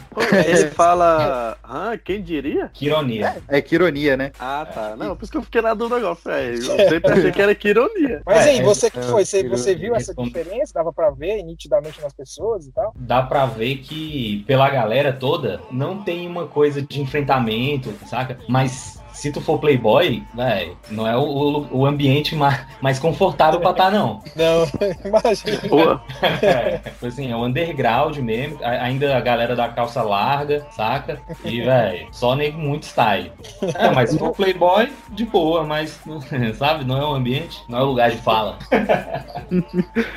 ele 0.45 0.67
fala. 0.75 1.57
Ah, 1.63 1.97
quem 2.03 2.21
diria? 2.21 2.69
Que 2.73 2.85
ironia. 2.85 3.37
É 3.47 3.61
que 3.61 3.75
ironia, 3.75 4.15
né? 4.17 4.31
Ah, 4.39 4.65
tá. 4.71 4.95
Não, 4.95 5.15
por 5.15 5.23
isso 5.23 5.31
que 5.31 5.37
eu 5.37 5.43
fiquei 5.43 5.61
na 5.61 5.73
dúvida 5.73 5.97
agora. 5.97 6.17
Eu 6.43 6.61
sempre 6.89 7.11
achei 7.11 7.31
que 7.31 7.41
era 7.41 7.55
que 7.55 7.69
ironia. 7.69 8.21
Mas 8.25 8.45
É, 8.45 8.49
aí, 8.51 8.61
você 8.61 8.89
que 8.89 8.99
é, 8.99 9.03
foi, 9.03 9.25
você, 9.25 9.47
você 9.47 9.75
viu 9.75 9.95
essa 9.95 10.13
diferença? 10.13 10.73
Dava 10.73 10.91
pra 10.93 11.09
ver 11.11 11.41
nitidamente 11.43 12.01
nas 12.01 12.13
pessoas 12.13 12.65
e 12.65 12.71
tal? 12.71 12.93
Dá 12.95 13.21
pra 13.23 13.45
ver 13.45 13.77
que, 13.77 14.43
pela 14.47 14.69
galera 14.69 15.11
toda, 15.13 15.61
não 15.71 16.03
tem 16.03 16.27
uma 16.27 16.47
coisa 16.47 16.81
de 16.81 17.01
enfrentamento, 17.01 17.35
saca? 18.05 18.39
Mas 18.47 19.03
se 19.15 19.31
tu 19.31 19.39
for 19.39 19.57
playboy, 19.57 20.21
velho, 20.33 20.77
não 20.91 21.07
é 21.07 21.15
o, 21.15 21.67
o 21.71 21.85
ambiente 21.85 22.35
mais, 22.35 22.65
mais 22.81 22.99
confortável 22.99 23.61
pra 23.61 23.71
estar, 23.71 23.85
tá, 23.85 23.91
não. 23.91 24.21
Não, 24.35 24.67
imagina. 25.05 26.01
é, 26.41 26.81
assim, 27.07 27.31
é 27.31 27.35
o 27.35 27.45
underground 27.45 28.17
mesmo, 28.17 28.59
ainda 28.61 29.15
a 29.15 29.21
galera 29.21 29.55
da 29.55 29.69
calça 29.69 30.03
larga, 30.03 30.67
saca? 30.71 31.19
E, 31.45 31.61
velho, 31.61 32.07
só 32.11 32.35
nego 32.35 32.57
muito 32.57 32.83
style. 32.83 33.31
É, 33.75 33.89
mas 33.91 34.09
se 34.09 34.19
for 34.19 34.33
playboy, 34.33 34.91
de 35.09 35.25
boa, 35.25 35.63
mas, 35.63 35.99
sabe, 36.59 36.83
não 36.83 36.97
é 36.97 37.05
o 37.05 37.13
ambiente, 37.13 37.63
não 37.69 37.79
é 37.79 37.81
o 37.83 37.85
lugar 37.85 38.11
de 38.11 38.17
fala. 38.17 38.59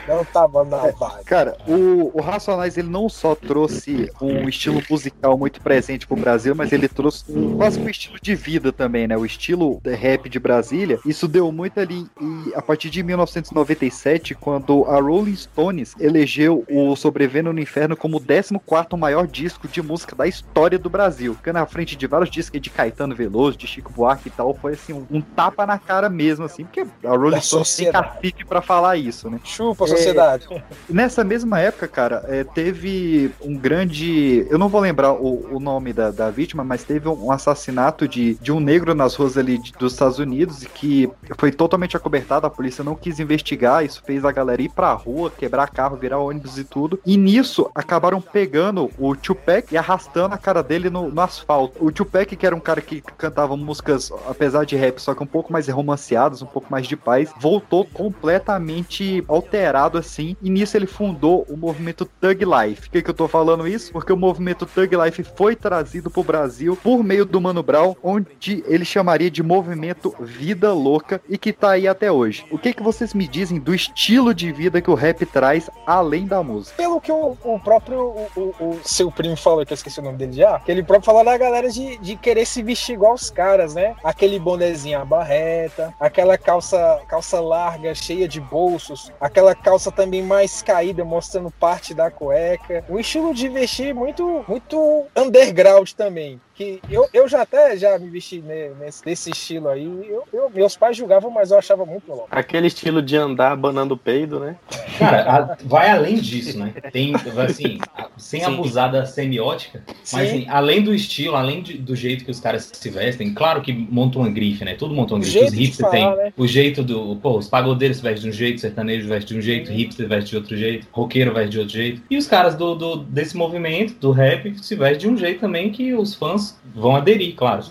Não 0.08 0.24
tava 0.24 0.64
na 0.64 0.78
vibe. 0.78 1.24
Cara, 1.24 1.56
o, 1.68 2.10
o 2.12 2.20
Racionais, 2.20 2.76
ele 2.76 2.88
não 2.88 3.08
só 3.08 3.36
trouxe 3.36 4.10
um 4.20 4.48
estilo 4.48 4.82
musical 4.90 5.38
muito 5.38 5.60
presente 5.60 6.06
pro 6.06 6.16
Brasil, 6.16 6.54
mas 6.54 6.72
ele 6.72 6.88
trouxe 6.88 7.24
quase 7.56 7.78
um 7.80 7.88
estilo 7.88 8.18
de 8.20 8.34
vida 8.34 8.72
também, 8.72 8.87
né? 8.88 9.16
O 9.16 9.26
estilo 9.26 9.80
rap 9.84 10.28
de 10.28 10.38
Brasília. 10.38 10.98
Isso 11.04 11.26
deu 11.26 11.50
muito 11.52 11.80
ali 11.80 12.06
e 12.20 12.54
a 12.54 12.62
partir 12.62 12.90
de 12.90 13.02
1997, 13.02 14.34
quando 14.34 14.84
a 14.84 15.00
Rolling 15.00 15.36
Stones 15.36 15.94
elegeu 15.98 16.64
o 16.68 16.94
Sobrevivendo 16.96 17.52
no 17.52 17.60
Inferno 17.60 17.96
como 17.96 18.16
o 18.16 18.20
14 18.20 18.54
maior 18.96 19.26
disco 19.26 19.68
de 19.68 19.82
música 19.82 20.14
da 20.14 20.26
história 20.26 20.78
do 20.78 20.90
Brasil. 20.90 21.34
Ficando 21.34 21.56
na 21.56 21.66
frente 21.66 21.96
de 21.96 22.06
vários 22.06 22.30
discos 22.30 22.60
de 22.60 22.70
Caetano 22.70 23.14
Veloso, 23.14 23.56
de 23.56 23.66
Chico 23.66 23.92
Buarque 23.92 24.28
e 24.28 24.30
tal, 24.30 24.54
foi 24.54 24.72
assim, 24.72 24.92
um, 24.92 25.06
um 25.10 25.20
tapa 25.20 25.66
na 25.66 25.78
cara 25.78 26.08
mesmo, 26.08 26.44
assim, 26.44 26.64
porque 26.64 26.86
a 27.04 27.10
Rolling 27.10 27.40
Stones 27.40 27.76
tem 27.76 27.90
cacife 27.90 28.44
pra 28.44 28.60
falar 28.60 28.96
isso, 28.96 29.30
né? 29.30 29.40
Chupa 29.44 29.84
a 29.84 29.88
sociedade. 29.88 30.46
É, 30.50 30.62
nessa 30.88 31.24
mesma 31.24 31.60
época, 31.60 31.88
cara, 31.88 32.24
é, 32.28 32.44
teve 32.44 33.30
um 33.40 33.56
grande. 33.56 34.46
Eu 34.50 34.58
não 34.58 34.68
vou 34.68 34.80
lembrar 34.80 35.12
o, 35.12 35.56
o 35.56 35.60
nome 35.60 35.92
da, 35.92 36.10
da 36.10 36.30
vítima, 36.30 36.64
mas 36.64 36.84
teve 36.84 37.08
um 37.08 37.30
assassinato 37.32 38.06
de, 38.06 38.34
de 38.36 38.52
um 38.52 38.60
negro 38.60 38.77
nas 38.94 39.14
ruas 39.14 39.36
ali 39.36 39.60
dos 39.78 39.92
Estados 39.92 40.18
Unidos 40.18 40.64
que 40.74 41.10
foi 41.36 41.50
totalmente 41.50 41.96
acobertado. 41.96 42.46
A 42.46 42.50
polícia 42.50 42.84
não 42.84 42.94
quis 42.94 43.18
investigar. 43.20 43.84
Isso 43.84 44.02
fez 44.04 44.24
a 44.24 44.32
galera 44.32 44.62
ir 44.62 44.70
pra 44.70 44.92
rua, 44.92 45.30
quebrar 45.30 45.68
carro, 45.68 45.96
virar 45.96 46.18
ônibus 46.18 46.58
e 46.58 46.64
tudo. 46.64 47.00
E 47.04 47.16
nisso 47.16 47.70
acabaram 47.74 48.20
pegando 48.20 48.90
o 48.98 49.14
Tupac 49.14 49.72
e 49.72 49.76
arrastando 49.76 50.34
a 50.34 50.38
cara 50.38 50.62
dele 50.62 50.90
no, 50.90 51.10
no 51.10 51.20
asfalto. 51.20 51.84
O 51.84 51.90
Tupac, 51.90 52.34
que 52.34 52.46
era 52.46 52.54
um 52.54 52.60
cara 52.60 52.80
que 52.80 53.00
cantava 53.00 53.56
músicas, 53.56 54.10
apesar 54.28 54.64
de 54.64 54.76
rap, 54.76 54.98
só 54.98 55.14
que 55.14 55.22
um 55.22 55.26
pouco 55.26 55.52
mais 55.52 55.68
romanceadas, 55.68 56.42
um 56.42 56.46
pouco 56.46 56.70
mais 56.70 56.86
de 56.86 56.96
paz, 56.96 57.32
voltou 57.40 57.84
completamente 57.84 59.24
alterado 59.28 59.98
assim. 59.98 60.36
E 60.42 60.50
nisso 60.50 60.76
ele 60.76 60.86
fundou 60.86 61.46
o 61.48 61.56
movimento 61.56 62.04
Thug 62.04 62.44
Life. 62.44 62.82
Por 62.82 62.90
que, 62.90 63.02
que 63.02 63.10
eu 63.10 63.14
tô 63.14 63.28
falando 63.28 63.66
isso? 63.66 63.92
Porque 63.92 64.12
o 64.12 64.16
movimento 64.16 64.66
Thug 64.66 64.96
Life 64.96 65.24
foi 65.36 65.54
trazido 65.54 66.10
pro 66.10 66.22
Brasil 66.22 66.76
por 66.76 67.02
meio 67.02 67.24
do 67.24 67.40
Mano 67.40 67.62
Brown, 67.62 67.96
onde 68.02 68.64
ele 68.68 68.84
chamaria 68.84 69.30
de 69.30 69.42
movimento 69.42 70.14
Vida 70.20 70.72
Louca 70.72 71.20
e 71.28 71.36
que 71.36 71.52
tá 71.52 71.72
aí 71.72 71.88
até 71.88 72.10
hoje. 72.10 72.44
O 72.50 72.58
que, 72.58 72.72
que 72.72 72.82
vocês 72.82 73.14
me 73.14 73.26
dizem 73.26 73.58
do 73.58 73.74
estilo 73.74 74.34
de 74.34 74.52
vida 74.52 74.80
que 74.80 74.90
o 74.90 74.94
rap 74.94 75.24
traz 75.26 75.70
além 75.86 76.26
da 76.26 76.42
música? 76.42 76.76
Pelo 76.76 77.00
que 77.00 77.10
o, 77.10 77.36
o 77.42 77.60
próprio 77.60 78.00
o, 78.00 78.28
o, 78.36 78.66
o, 78.66 78.80
seu 78.84 79.10
primo 79.10 79.36
falou, 79.36 79.64
que 79.64 79.72
eu 79.72 79.76
esqueci 79.76 80.00
o 80.00 80.02
nome 80.02 80.18
dele 80.18 80.32
já, 80.32 80.58
que 80.60 80.70
ele 80.70 80.82
próprio 80.82 81.06
falou 81.06 81.24
da 81.24 81.36
galera 81.36 81.70
de, 81.70 81.96
de 81.98 82.16
querer 82.16 82.46
se 82.46 82.62
vestir 82.62 82.94
igual 82.94 83.14
os 83.14 83.30
caras, 83.30 83.74
né? 83.74 83.94
Aquele 84.04 84.38
bonezinho 84.38 85.00
à 85.00 85.04
barreta, 85.04 85.94
aquela 85.98 86.36
calça, 86.36 87.00
calça 87.08 87.40
larga, 87.40 87.94
cheia 87.94 88.28
de 88.28 88.40
bolsos, 88.40 89.12
aquela 89.20 89.54
calça 89.54 89.90
também 89.90 90.22
mais 90.22 90.62
caída, 90.62 91.04
mostrando 91.04 91.50
parte 91.50 91.94
da 91.94 92.10
cueca. 92.10 92.84
Um 92.88 92.98
estilo 92.98 93.34
de 93.34 93.48
vestir 93.48 93.94
muito, 93.94 94.44
muito 94.46 95.06
underground 95.16 95.90
também 95.92 96.40
que 96.58 96.80
eu, 96.90 97.08
eu 97.14 97.28
já 97.28 97.42
até 97.42 97.76
já 97.76 97.96
me 98.00 98.10
vesti 98.10 98.42
nesse, 98.76 99.06
nesse 99.06 99.30
estilo 99.30 99.68
aí. 99.68 99.84
Eu, 99.84 100.24
eu, 100.32 100.50
meus 100.50 100.76
pais 100.76 100.96
julgavam, 100.96 101.30
mas 101.30 101.52
eu 101.52 101.58
achava 101.58 101.86
muito 101.86 102.08
louco. 102.08 102.26
Aquele 102.32 102.66
estilo 102.66 103.00
de 103.00 103.16
andar 103.16 103.56
banando 103.56 103.96
peido, 103.96 104.40
né? 104.40 104.56
Cara, 104.98 105.22
a, 105.22 105.56
vai 105.64 105.88
além 105.88 106.16
disso, 106.16 106.58
né? 106.58 106.74
Tem, 106.92 107.14
assim, 107.14 107.78
sem 108.16 108.40
Sim. 108.40 108.46
abusar 108.46 108.90
da 108.90 109.06
semiótica, 109.06 109.84
Sim. 110.02 110.16
mas 110.16 110.28
assim, 110.28 110.46
além 110.48 110.82
do 110.82 110.92
estilo, 110.92 111.36
além 111.36 111.62
de, 111.62 111.78
do 111.78 111.94
jeito 111.94 112.24
que 112.24 112.30
os 112.32 112.40
caras 112.40 112.68
se 112.72 112.90
vestem, 112.90 113.32
claro 113.32 113.62
que 113.62 113.72
montam 113.72 114.22
uma 114.22 114.30
grife, 114.30 114.64
né? 114.64 114.74
Tudo 114.74 114.92
monta 114.92 115.14
uma 115.14 115.20
grife. 115.20 115.38
Os 115.38 115.52
hipsters 115.52 115.90
tem 115.92 116.16
né? 116.16 116.32
o 116.36 116.46
jeito 116.46 116.82
do. 116.82 117.14
Pô, 117.16 117.38
os 117.38 117.46
pagodeiros 117.46 118.00
vestem 118.00 118.22
de 118.22 118.28
um 118.30 118.32
jeito, 118.36 118.60
sertanejo 118.60 119.06
veste 119.06 119.32
de 119.32 119.38
um 119.38 119.40
jeito, 119.40 119.70
hipster 119.70 120.08
veste 120.08 120.30
de 120.30 120.36
outro 120.36 120.56
jeito, 120.56 120.88
roqueiro 120.90 121.32
veste 121.32 121.50
de 121.50 121.58
outro 121.60 121.74
jeito. 121.74 122.02
E 122.10 122.16
os 122.16 122.26
caras 122.26 122.56
do, 122.56 122.74
do, 122.74 122.96
desse 122.96 123.36
movimento, 123.36 123.94
do 124.00 124.10
rap, 124.10 124.52
se 124.60 124.74
vestem 124.74 124.98
de 124.98 125.08
um 125.08 125.16
jeito 125.16 125.38
também 125.38 125.70
que 125.70 125.94
os 125.94 126.16
fãs 126.16 126.47
vão 126.74 126.96
aderir, 126.96 127.34
claro. 127.34 127.64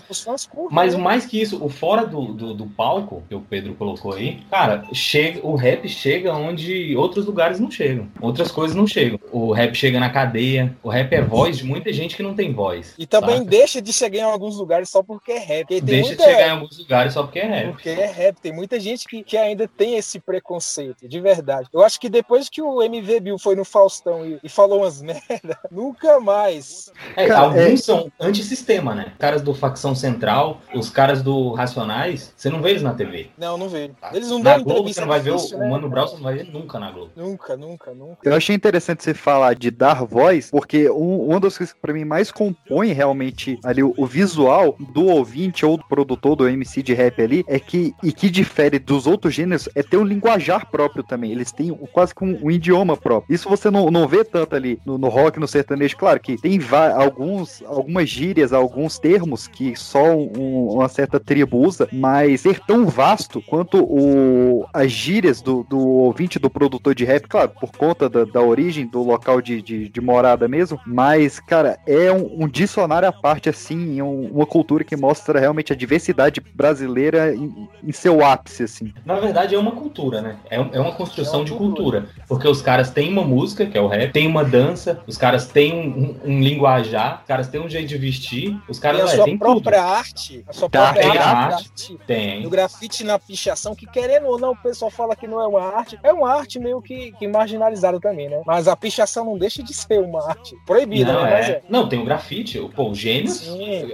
Mas 0.70 0.94
né? 0.94 1.00
mais 1.00 1.26
que 1.26 1.40
isso, 1.40 1.62
o 1.64 1.68
fora 1.68 2.06
do, 2.06 2.32
do, 2.32 2.54
do, 2.54 2.66
palco, 2.66 3.22
que 3.28 3.34
o 3.34 3.40
Pedro 3.40 3.74
colocou 3.74 4.14
aí, 4.14 4.40
cara, 4.50 4.84
chega, 4.92 5.40
o 5.46 5.54
rap 5.54 5.88
chega 5.88 6.34
onde 6.34 6.96
outros 6.96 7.26
lugares 7.26 7.60
não 7.60 7.70
chegam. 7.70 8.08
Outras 8.20 8.50
coisas 8.50 8.76
não 8.76 8.86
chegam. 8.86 9.18
O 9.32 9.52
rap 9.52 9.74
chega 9.74 9.98
na 10.00 10.10
cadeia, 10.10 10.76
o 10.82 10.88
rap 10.88 11.12
é 11.12 11.22
voz 11.22 11.58
de 11.58 11.64
muita 11.64 11.92
gente 11.92 12.16
que 12.16 12.22
não 12.22 12.34
tem 12.34 12.52
voz. 12.52 12.94
E 12.98 13.06
também 13.06 13.38
saca? 13.38 13.50
deixa 13.50 13.82
de 13.82 13.92
chegar 13.92 14.18
em 14.18 14.22
alguns 14.22 14.56
lugares 14.56 14.88
só 14.88 15.02
porque 15.02 15.32
é 15.32 15.38
rap. 15.38 15.80
Deixa 15.80 16.08
muita... 16.08 16.24
de 16.24 16.30
chegar 16.30 16.48
em 16.48 16.50
alguns 16.50 16.78
lugares 16.78 17.12
só 17.12 17.22
porque 17.22 17.38
é 17.38 17.46
rap. 17.46 17.70
Porque 17.72 17.88
é 17.88 18.06
rap. 18.06 18.40
Tem 18.40 18.52
muita 18.52 18.78
gente 18.80 19.06
que, 19.06 19.22
que 19.22 19.36
ainda 19.36 19.68
tem 19.68 19.96
esse 19.96 20.20
preconceito, 20.20 21.08
de 21.08 21.20
verdade. 21.20 21.68
Eu 21.72 21.82
acho 21.82 22.00
que 22.00 22.08
depois 22.08 22.48
que 22.48 22.62
o 22.62 22.82
MV 22.82 23.20
Bill 23.20 23.38
foi 23.38 23.54
no 23.54 23.64
Faustão 23.64 24.26
e, 24.26 24.38
e 24.42 24.48
falou 24.48 24.80
umas 24.80 25.00
merda, 25.02 25.58
nunca 25.70 26.20
mais. 26.20 26.90
É, 27.16 27.26
Cara, 27.26 27.46
alguns 27.46 27.58
é... 27.58 27.76
são 27.76 28.12
antissistema, 28.20 28.67
né? 28.94 29.12
Caras 29.18 29.40
do 29.40 29.54
Facção 29.54 29.94
Central, 29.94 30.60
os 30.74 30.90
caras 30.90 31.22
do 31.22 31.52
Racionais, 31.52 32.32
você 32.36 32.50
não 32.50 32.60
vê 32.60 32.70
eles 32.70 32.82
na 32.82 32.92
TV. 32.92 33.30
Não, 33.38 33.56
não 33.56 33.68
vê. 33.68 33.90
Eles 34.12 34.28
não 34.28 34.40
dão 34.40 34.58
na 34.58 34.62
Globo, 34.62 34.92
você 34.92 35.00
não 35.00 35.08
vai 35.08 35.20
difícil, 35.20 35.50
ver 35.50 35.56
o, 35.56 35.58
né? 35.60 35.66
o 35.66 35.70
Mano 35.70 35.88
Brown, 35.88 36.06
você 36.06 36.16
não 36.16 36.22
vai 36.22 36.34
ver 36.34 36.52
nunca 36.52 36.78
na 36.78 36.90
Globo. 36.90 37.10
Nunca, 37.16 37.56
nunca, 37.56 37.94
nunca. 37.94 38.28
Eu 38.28 38.34
achei 38.34 38.54
interessante 38.54 39.02
você 39.02 39.14
falar 39.14 39.54
de 39.54 39.70
dar 39.70 40.04
voz, 40.04 40.50
porque 40.50 40.90
um, 40.90 41.22
uma 41.28 41.40
das 41.40 41.56
coisas 41.56 41.72
que 41.72 41.80
pra 41.80 41.92
mim 41.92 42.04
mais 42.04 42.30
compõe 42.30 42.92
realmente 42.92 43.58
ali 43.64 43.82
o, 43.82 43.94
o, 43.96 44.06
visual 44.06 44.76
do 44.92 45.06
ouvinte 45.06 45.64
ou 45.64 45.76
do 45.76 45.84
produtor 45.84 46.36
do 46.36 46.48
MC 46.48 46.82
de 46.82 46.92
rap 46.92 47.22
ali 47.22 47.44
é 47.48 47.58
que, 47.58 47.94
e 48.02 48.12
que 48.12 48.28
difere 48.28 48.78
dos 48.78 49.06
outros 49.06 49.34
gêneros, 49.34 49.68
é 49.74 49.82
ter 49.82 49.96
um 49.96 50.04
linguajar 50.04 50.70
próprio 50.70 51.02
também. 51.02 51.32
Eles 51.32 51.52
têm 51.52 51.72
quase 51.92 52.14
que 52.14 52.24
um, 52.24 52.38
um 52.44 52.50
idioma 52.50 52.96
próprio. 52.96 53.34
Isso 53.34 53.48
você 53.48 53.70
não, 53.70 53.90
não 53.90 54.06
vê 54.06 54.24
tanto 54.24 54.54
ali 54.54 54.78
no, 54.84 54.98
no 54.98 55.08
rock, 55.08 55.38
no 55.38 55.48
sertanejo. 55.48 55.96
Claro 55.96 56.20
que 56.20 56.36
tem 56.36 56.58
alguns, 56.96 57.62
algumas 57.62 58.08
gírias, 58.08 58.52
alguns 58.58 58.98
termos 58.98 59.46
que 59.46 59.74
só 59.76 60.14
um, 60.14 60.68
uma 60.72 60.88
certa 60.88 61.18
tribo 61.18 61.58
usa, 61.58 61.88
mas 61.92 62.40
ser 62.40 62.60
tão 62.60 62.86
vasto 62.86 63.42
quanto 63.42 63.82
o, 63.82 64.66
as 64.72 64.90
gírias 64.90 65.40
do, 65.40 65.64
do 65.64 65.78
ouvinte, 65.78 66.38
do 66.38 66.50
produtor 66.50 66.94
de 66.94 67.04
rap, 67.04 67.26
claro, 67.26 67.50
por 67.60 67.70
conta 67.72 68.08
da, 68.08 68.24
da 68.24 68.40
origem 68.40 68.86
do 68.86 69.02
local 69.02 69.40
de, 69.40 69.62
de, 69.62 69.88
de, 69.88 70.00
morada 70.00 70.48
mesmo, 70.48 70.80
mas, 70.86 71.40
cara, 71.40 71.78
é 71.86 72.12
um, 72.12 72.44
um 72.44 72.48
dicionário 72.48 73.08
à 73.08 73.12
parte, 73.12 73.48
assim, 73.48 74.00
um, 74.00 74.30
uma 74.32 74.46
cultura 74.46 74.84
que 74.84 74.96
mostra 74.96 75.38
realmente 75.38 75.72
a 75.72 75.76
diversidade 75.76 76.40
brasileira 76.54 77.34
em, 77.34 77.68
em, 77.82 77.92
seu 77.92 78.24
ápice, 78.24 78.62
assim. 78.62 78.92
Na 79.04 79.18
verdade, 79.18 79.54
é 79.54 79.58
uma 79.58 79.72
cultura, 79.72 80.20
né? 80.20 80.36
É, 80.50 80.56
é 80.56 80.80
uma 80.80 80.92
construção 80.92 81.34
é 81.34 81.38
uma 81.38 81.44
de 81.44 81.52
cultura. 81.52 82.00
cultura, 82.02 82.24
porque 82.26 82.48
os 82.48 82.62
caras 82.62 82.90
têm 82.90 83.12
uma 83.12 83.24
música, 83.24 83.66
que 83.66 83.76
é 83.76 83.80
o 83.80 83.86
rap, 83.86 84.12
tem 84.12 84.26
uma 84.26 84.44
dança, 84.44 85.00
os 85.06 85.16
caras 85.16 85.46
têm 85.46 86.18
um, 86.24 86.32
um 86.32 86.40
linguajar, 86.40 87.20
os 87.20 87.26
caras 87.26 87.48
têm 87.48 87.60
um 87.60 87.68
jeito 87.68 87.88
de 87.88 87.98
vestir, 87.98 88.47
os 88.68 88.78
caras, 88.78 89.02
a 89.02 89.08
sua 89.08 89.38
própria 89.38 89.80
tudo. 89.80 89.90
arte, 89.90 90.44
a 90.46 90.52
sua 90.52 90.68
tá, 90.68 90.92
própria 90.92 91.10
tem 91.10 91.18
arte, 91.18 91.54
arte, 91.54 91.98
tem. 92.06 92.42
no 92.42 92.50
grafite, 92.50 93.04
na 93.04 93.18
pichação, 93.18 93.74
que 93.74 93.86
querendo 93.86 94.26
ou 94.26 94.38
não, 94.38 94.52
o 94.52 94.56
pessoal 94.56 94.90
fala 94.90 95.16
que 95.16 95.26
não 95.26 95.40
é 95.40 95.46
uma 95.46 95.62
arte, 95.62 95.98
é 96.02 96.12
uma 96.12 96.30
arte 96.32 96.58
meio 96.58 96.80
que, 96.80 97.12
que 97.12 97.26
marginalizada 97.26 98.00
também, 98.00 98.28
né? 98.28 98.42
Mas 98.46 98.68
a 98.68 98.76
pichação 98.76 99.24
não 99.24 99.38
deixa 99.38 99.62
de 99.62 99.74
ser 99.74 100.00
uma 100.00 100.28
arte 100.28 100.56
proibida, 100.66 101.12
não, 101.12 101.22
né? 101.22 101.40
É. 101.40 101.50
é. 101.50 101.62
Não, 101.68 101.88
tem 101.88 101.98
o 101.98 102.04
grafite, 102.04 102.58
pô, 102.74 102.90
os 102.90 102.98
gêmeos 102.98 103.46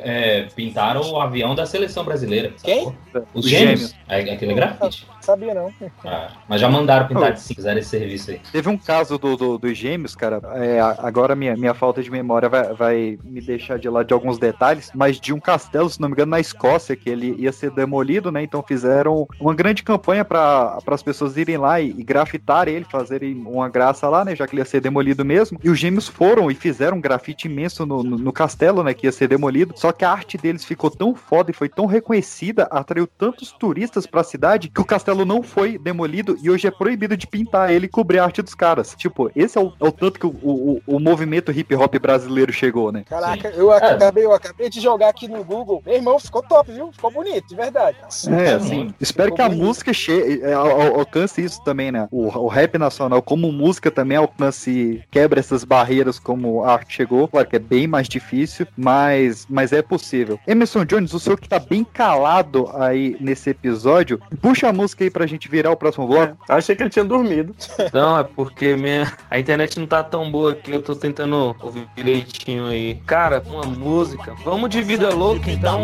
é, 0.02 0.46
pintaram 0.54 1.02
o 1.12 1.20
avião 1.20 1.54
da 1.54 1.66
seleção 1.66 2.04
brasileira. 2.04 2.52
Quem? 2.62 2.88
Os, 2.88 3.44
os 3.44 3.48
gêmeos. 3.48 3.80
gêmeos. 3.80 3.96
É, 4.08 4.32
aquele 4.32 4.54
grafite. 4.54 5.06
Sabia 5.24 5.54
não. 5.54 5.72
Ah, 6.04 6.28
mas 6.48 6.60
já 6.60 6.68
mandaram 6.68 7.06
pintar 7.06 7.32
de 7.32 7.40
cinza, 7.40 7.72
esse 7.78 7.88
serviço 7.88 8.30
aí. 8.30 8.40
Teve 8.52 8.68
um 8.68 8.76
caso 8.76 9.18
do, 9.18 9.36
do 9.36 9.58
dos 9.58 9.76
gêmeos, 9.76 10.14
cara. 10.14 10.40
É, 10.54 10.80
agora 10.98 11.34
minha, 11.34 11.56
minha 11.56 11.74
falta 11.74 12.02
de 12.02 12.10
memória 12.10 12.48
vai, 12.48 12.74
vai 12.74 13.18
me 13.24 13.40
deixar 13.40 13.78
de 13.78 13.88
lado 13.88 14.06
de 14.06 14.14
alguns 14.14 14.38
detalhes, 14.38 14.90
mas 14.94 15.18
de 15.20 15.32
um 15.32 15.40
castelo, 15.40 15.88
se 15.88 16.00
não 16.00 16.08
me 16.08 16.12
engano, 16.12 16.30
na 16.30 16.40
Escócia, 16.40 16.96
que 16.96 17.08
ele 17.08 17.34
ia 17.38 17.52
ser 17.52 17.70
demolido, 17.70 18.30
né? 18.30 18.42
Então 18.42 18.62
fizeram 18.62 19.26
uma 19.40 19.54
grande 19.54 19.82
campanha 19.82 20.24
para 20.24 20.78
as 20.86 21.02
pessoas 21.02 21.36
irem 21.36 21.56
lá 21.56 21.80
e, 21.80 21.90
e 21.90 22.02
grafitarem 22.02 22.74
ele, 22.74 22.84
fazerem 22.84 23.34
uma 23.46 23.68
graça 23.68 24.08
lá, 24.08 24.24
né? 24.24 24.36
Já 24.36 24.46
que 24.46 24.54
ele 24.54 24.60
ia 24.60 24.66
ser 24.66 24.80
demolido 24.80 25.24
mesmo. 25.24 25.58
E 25.62 25.70
os 25.70 25.78
gêmeos 25.78 26.08
foram 26.08 26.50
e 26.50 26.54
fizeram 26.54 26.98
um 26.98 27.00
grafite 27.00 27.48
imenso 27.48 27.86
no, 27.86 28.02
no, 28.02 28.18
no 28.18 28.32
castelo, 28.32 28.82
né? 28.82 28.92
Que 28.92 29.06
ia 29.06 29.12
ser 29.12 29.28
demolido. 29.28 29.74
Só 29.76 29.92
que 29.92 30.04
a 30.04 30.10
arte 30.10 30.36
deles 30.36 30.64
ficou 30.64 30.90
tão 30.90 31.14
foda 31.14 31.50
e 31.50 31.54
foi 31.54 31.68
tão 31.68 31.86
reconhecida, 31.86 32.64
atraiu 32.70 33.06
tantos 33.06 33.52
turistas 33.52 34.06
para 34.06 34.20
a 34.20 34.24
cidade 34.24 34.68
que 34.68 34.80
o 34.80 34.84
castelo 34.84 35.13
castelo 35.14 35.24
não 35.24 35.42
foi 35.42 35.78
demolido 35.78 36.36
e 36.42 36.50
hoje 36.50 36.66
é 36.66 36.70
proibido 36.70 37.16
de 37.16 37.26
pintar 37.26 37.72
ele 37.72 37.86
e 37.86 37.88
cobrir 37.88 38.18
a 38.18 38.24
arte 38.24 38.42
dos 38.42 38.54
caras. 38.54 38.94
Tipo, 38.96 39.30
esse 39.34 39.56
é 39.56 39.60
o, 39.60 39.72
é 39.80 39.84
o 39.86 39.92
tanto 39.92 40.18
que 40.18 40.26
o, 40.26 40.30
o, 40.30 40.82
o 40.86 40.98
movimento 41.00 41.52
hip 41.52 41.74
hop 41.74 41.94
brasileiro 41.98 42.52
chegou, 42.52 42.90
né? 42.90 43.04
Caraca, 43.08 43.48
eu 43.50 43.70
acabei, 43.70 44.24
eu 44.24 44.32
acabei 44.32 44.68
de 44.68 44.80
jogar 44.80 45.08
aqui 45.08 45.28
no 45.28 45.44
Google. 45.44 45.82
Meu 45.86 45.94
irmão, 45.94 46.18
ficou 46.18 46.42
top, 46.42 46.72
viu? 46.72 46.90
Ficou 46.92 47.10
bonito, 47.10 47.48
de 47.48 47.54
verdade. 47.54 47.96
É, 48.28 48.54
assim, 48.54 48.92
espero 49.00 49.32
que 49.34 49.40
a 49.40 49.48
bonito. 49.48 49.64
música 49.64 49.92
che 49.92 50.40
é, 50.42 50.52
al- 50.52 50.80
al- 50.80 50.98
alcance 51.00 51.42
isso 51.42 51.62
também, 51.62 51.92
né? 51.92 52.08
O, 52.10 52.26
o 52.26 52.48
rap 52.48 52.76
nacional, 52.78 53.22
como 53.22 53.50
música, 53.52 53.90
também 53.90 54.16
alcance, 54.16 55.02
quebra 55.10 55.38
essas 55.40 55.64
barreiras 55.64 56.18
como 56.18 56.64
a 56.64 56.72
arte 56.72 56.94
chegou. 56.96 57.28
Claro 57.28 57.48
que 57.48 57.56
é 57.56 57.60
bem 57.60 57.86
mais 57.86 58.08
difícil, 58.08 58.66
mas, 58.76 59.46
mas 59.48 59.72
é 59.72 59.82
possível. 59.82 60.38
Emerson 60.46 60.84
Jones, 60.84 61.12
o 61.14 61.20
senhor 61.20 61.38
que 61.38 61.48
tá 61.48 61.58
bem 61.58 61.84
calado 61.84 62.68
aí 62.74 63.16
nesse 63.20 63.50
episódio, 63.50 64.20
puxa 64.40 64.68
a 64.68 64.72
música 64.72 65.03
aí 65.04 65.10
pra 65.10 65.26
gente 65.26 65.48
virar 65.48 65.70
o 65.70 65.76
próximo 65.76 66.06
bloco. 66.06 66.36
Achei 66.48 66.74
que 66.74 66.82
ele 66.82 66.90
tinha 66.90 67.04
dormido. 67.04 67.54
Não, 67.92 68.18
é 68.18 68.24
porque 68.24 68.76
minha... 68.76 69.12
a 69.30 69.38
internet 69.38 69.78
não 69.78 69.86
tá 69.86 70.02
tão 70.02 70.30
boa 70.30 70.52
aqui, 70.52 70.72
eu 70.72 70.82
tô 70.82 70.94
tentando 70.94 71.54
ouvir 71.60 71.86
direitinho 71.96 72.66
aí. 72.66 72.96
Cara, 73.06 73.42
uma 73.46 73.64
música. 73.64 74.34
Vamos 74.44 74.70
de 74.70 74.82
vida 74.82 75.10
louca, 75.14 75.50
então. 75.50 75.82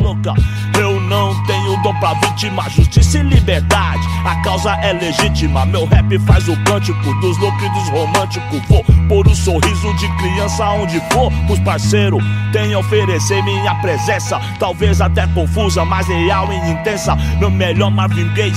Eu 0.78 1.00
não 1.00 1.34
tenho 1.46 1.76
dom 1.82 1.94
pra 2.00 2.14
vítima, 2.14 2.68
justiça 2.70 3.18
e 3.18 3.22
liberdade. 3.22 4.02
A 4.24 4.42
causa 4.42 4.72
é 4.82 4.92
legítima. 4.92 5.66
Meu 5.66 5.84
rap 5.86 6.18
faz 6.20 6.48
o 6.48 6.56
cântico 6.64 7.14
dos 7.20 7.38
loucos 7.38 7.62
e 7.62 7.68
dos 7.70 7.88
românticos. 7.90 8.60
Vou 8.68 8.84
pôr 9.08 9.26
o 9.26 9.34
sorriso 9.34 9.94
de 9.96 10.08
criança 10.16 10.64
onde 10.70 11.00
for. 11.12 11.30
Os 11.50 11.58
parceiros 11.60 12.22
têm 12.52 12.74
a 12.74 12.78
oferecer 12.78 13.42
minha 13.42 13.74
presença. 13.76 14.40
Talvez 14.58 15.00
até 15.00 15.26
confusa, 15.28 15.84
mas 15.84 16.06
real 16.06 16.52
e 16.52 16.70
intensa. 16.70 17.14
Meu 17.38 17.50
melhor 17.50 17.90
Marvin 17.90 18.32
Gaye, 18.34 18.54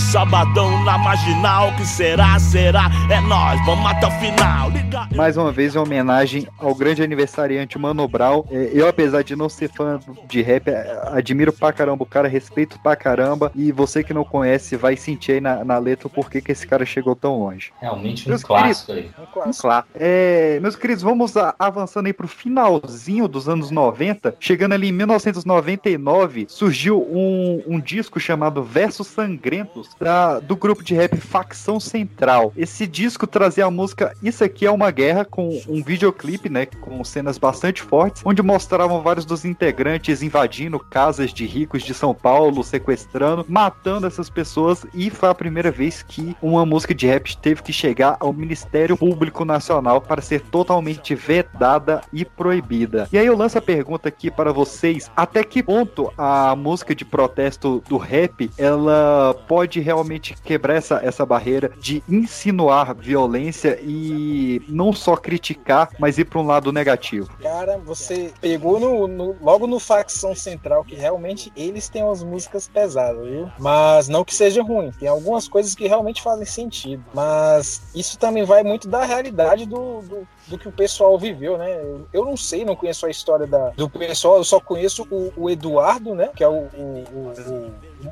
na 0.57 0.97
marginal. 0.99 1.73
Que 1.75 1.85
será, 1.85 2.37
será? 2.39 2.89
É 3.09 3.19
nós, 3.21 3.59
vamos 3.65 3.85
até 3.89 4.05
o 4.07 4.11
final. 4.11 4.69
Liga. 4.69 5.07
Mais 5.15 5.35
uma 5.37 5.51
vez, 5.51 5.75
em 5.75 5.79
homenagem 5.79 6.47
ao 6.59 6.75
grande 6.75 7.01
aniversariante 7.03 7.77
Mano 7.79 8.07
Brown. 8.07 8.43
É, 8.51 8.69
Eu, 8.73 8.87
apesar 8.87 9.23
de 9.23 9.35
não 9.35 9.49
ser 9.49 9.69
fã 9.71 9.99
de 10.27 10.41
rap, 10.41 10.67
é, 10.69 11.01
admiro 11.11 11.51
pra 11.51 11.73
caramba 11.73 12.03
o 12.03 12.05
cara, 12.05 12.27
respeito 12.27 12.79
pra 12.79 12.95
caramba. 12.95 13.51
E 13.55 13.71
você 13.71 14.03
que 14.03 14.13
não 14.13 14.23
conhece, 14.23 14.75
vai 14.75 14.95
sentir 14.95 15.33
aí 15.33 15.41
na, 15.41 15.63
na 15.63 15.77
letra 15.77 16.07
o 16.07 16.09
porquê 16.09 16.39
que 16.41 16.51
esse 16.51 16.67
cara 16.67 16.85
chegou 16.85 17.15
tão 17.15 17.39
longe. 17.39 17.71
Realmente 17.81 18.25
um 18.27 18.29
Meus 18.29 18.43
clássico 18.43 18.91
aí. 18.91 19.09
Um 19.19 19.25
clássico. 19.33 19.61
Claro. 19.61 19.85
É, 19.95 20.59
meus 20.61 20.75
queridos, 20.75 21.01
vamos 21.03 21.35
a- 21.35 21.55
avançando 21.57 22.05
aí 22.07 22.13
pro 22.13 22.27
finalzinho 22.27 23.27
dos 23.27 23.49
anos 23.49 23.71
90. 23.71 24.35
Chegando 24.39 24.73
ali 24.73 24.89
em 24.89 24.91
1999, 24.91 26.45
surgiu 26.49 27.01
um, 27.01 27.63
um 27.67 27.79
disco 27.79 28.19
chamado 28.19 28.63
Versos 28.63 29.07
Sangrentos 29.07 29.89
da- 29.99 30.39
do 30.43 30.55
grupo 30.55 30.83
de 30.83 30.93
rap 30.93 31.17
Facção 31.17 31.79
Central. 31.79 32.53
Esse 32.55 32.85
disco 32.85 33.25
trazia 33.25 33.65
a 33.65 33.71
música 33.71 34.15
Isso 34.21 34.43
Aqui 34.43 34.65
é 34.65 34.71
uma 34.71 34.91
Guerra, 34.91 35.25
com 35.25 35.61
um 35.67 35.83
videoclipe, 35.83 36.49
né? 36.49 36.65
Com 36.65 37.03
cenas 37.03 37.37
bastante 37.37 37.81
fortes, 37.81 38.21
onde 38.25 38.41
mostravam 38.41 39.01
vários 39.01 39.25
dos 39.25 39.45
integrantes 39.45 40.21
invadindo 40.21 40.79
casas 40.79 41.33
de 41.33 41.45
ricos 41.45 41.83
de 41.83 41.93
São 41.93 42.13
Paulo, 42.13 42.63
sequestrando, 42.63 43.45
matando 43.47 44.07
essas 44.07 44.29
pessoas. 44.29 44.85
E 44.93 45.09
foi 45.09 45.29
a 45.29 45.35
primeira 45.35 45.71
vez 45.71 46.03
que 46.03 46.35
uma 46.41 46.65
música 46.65 46.93
de 46.93 47.07
rap 47.07 47.35
teve 47.37 47.61
que 47.61 47.73
chegar 47.73 48.17
ao 48.19 48.33
Ministério 48.33 48.97
Público 48.97 49.45
Nacional 49.45 50.01
para 50.01 50.21
ser 50.21 50.41
totalmente 50.41 51.15
vedada 51.15 52.01
e 52.11 52.25
proibida. 52.25 53.07
E 53.11 53.17
aí 53.17 53.25
eu 53.25 53.37
lanço 53.37 53.57
a 53.57 53.61
pergunta 53.61 54.09
aqui 54.09 54.29
para 54.29 54.51
vocês: 54.51 55.09
até 55.15 55.43
que 55.43 55.63
ponto 55.63 56.11
a 56.17 56.55
música 56.55 56.93
de 56.93 57.05
protesto 57.05 57.83
do 57.87 57.97
rap 57.97 58.49
ela 58.57 59.33
pode 59.47 59.79
realmente 59.79 60.32
quebrar 60.43 60.75
essa, 60.75 60.99
essa 61.03 61.25
barreira 61.25 61.71
de 61.79 62.03
insinuar 62.07 62.95
violência 62.95 63.79
e 63.81 64.61
não 64.67 64.91
só 64.93 65.15
criticar, 65.15 65.89
mas 65.99 66.17
ir 66.17 66.25
para 66.25 66.39
um 66.39 66.45
lado 66.45 66.71
negativo? 66.71 67.29
Cara, 67.41 67.77
você 67.77 68.31
pegou 68.41 68.79
no, 68.79 69.07
no- 69.07 69.35
logo 69.41 69.67
no 69.67 69.79
facção 69.79 70.35
central 70.35 70.83
que 70.83 70.95
realmente 70.95 71.51
eles 71.55 71.89
têm 71.89 72.03
umas 72.03 72.23
músicas 72.23 72.67
pesadas, 72.67 73.25
viu? 73.27 73.49
Mas 73.59 74.07
não 74.07 74.23
que 74.23 74.33
seja 74.33 74.61
ruim. 74.63 74.91
Tem 74.99 75.07
algumas 75.07 75.47
coisas 75.47 75.75
que 75.75 75.87
realmente 75.87 76.21
fazem 76.21 76.45
sentido. 76.45 77.03
Mas 77.13 77.81
isso 77.93 78.17
também 78.17 78.43
vai 78.43 78.63
muito 78.63 78.87
da 78.87 79.03
realidade 79.05 79.65
do, 79.65 80.01
do, 80.01 80.27
do 80.47 80.57
que 80.57 80.67
o 80.67 80.71
pessoal 80.71 81.17
viveu, 81.17 81.57
né? 81.57 81.79
Eu, 82.11 82.25
não 82.25 82.35
sei, 82.37 82.65
não 82.65 82.75
conheço 82.75 83.05
a 83.05 83.09
história 83.09 83.47
da, 83.47 83.69
do 83.69 83.89
pessoal, 83.89 84.37
eu 84.37 84.43
só 84.43 84.59
conheço 84.59 85.07
o, 85.09 85.31
o 85.37 85.49
Eduardo, 85.49 86.13
né? 86.13 86.29
Que 86.35 86.43
é 86.43 86.47
o, 86.47 86.67
o, 86.75 87.03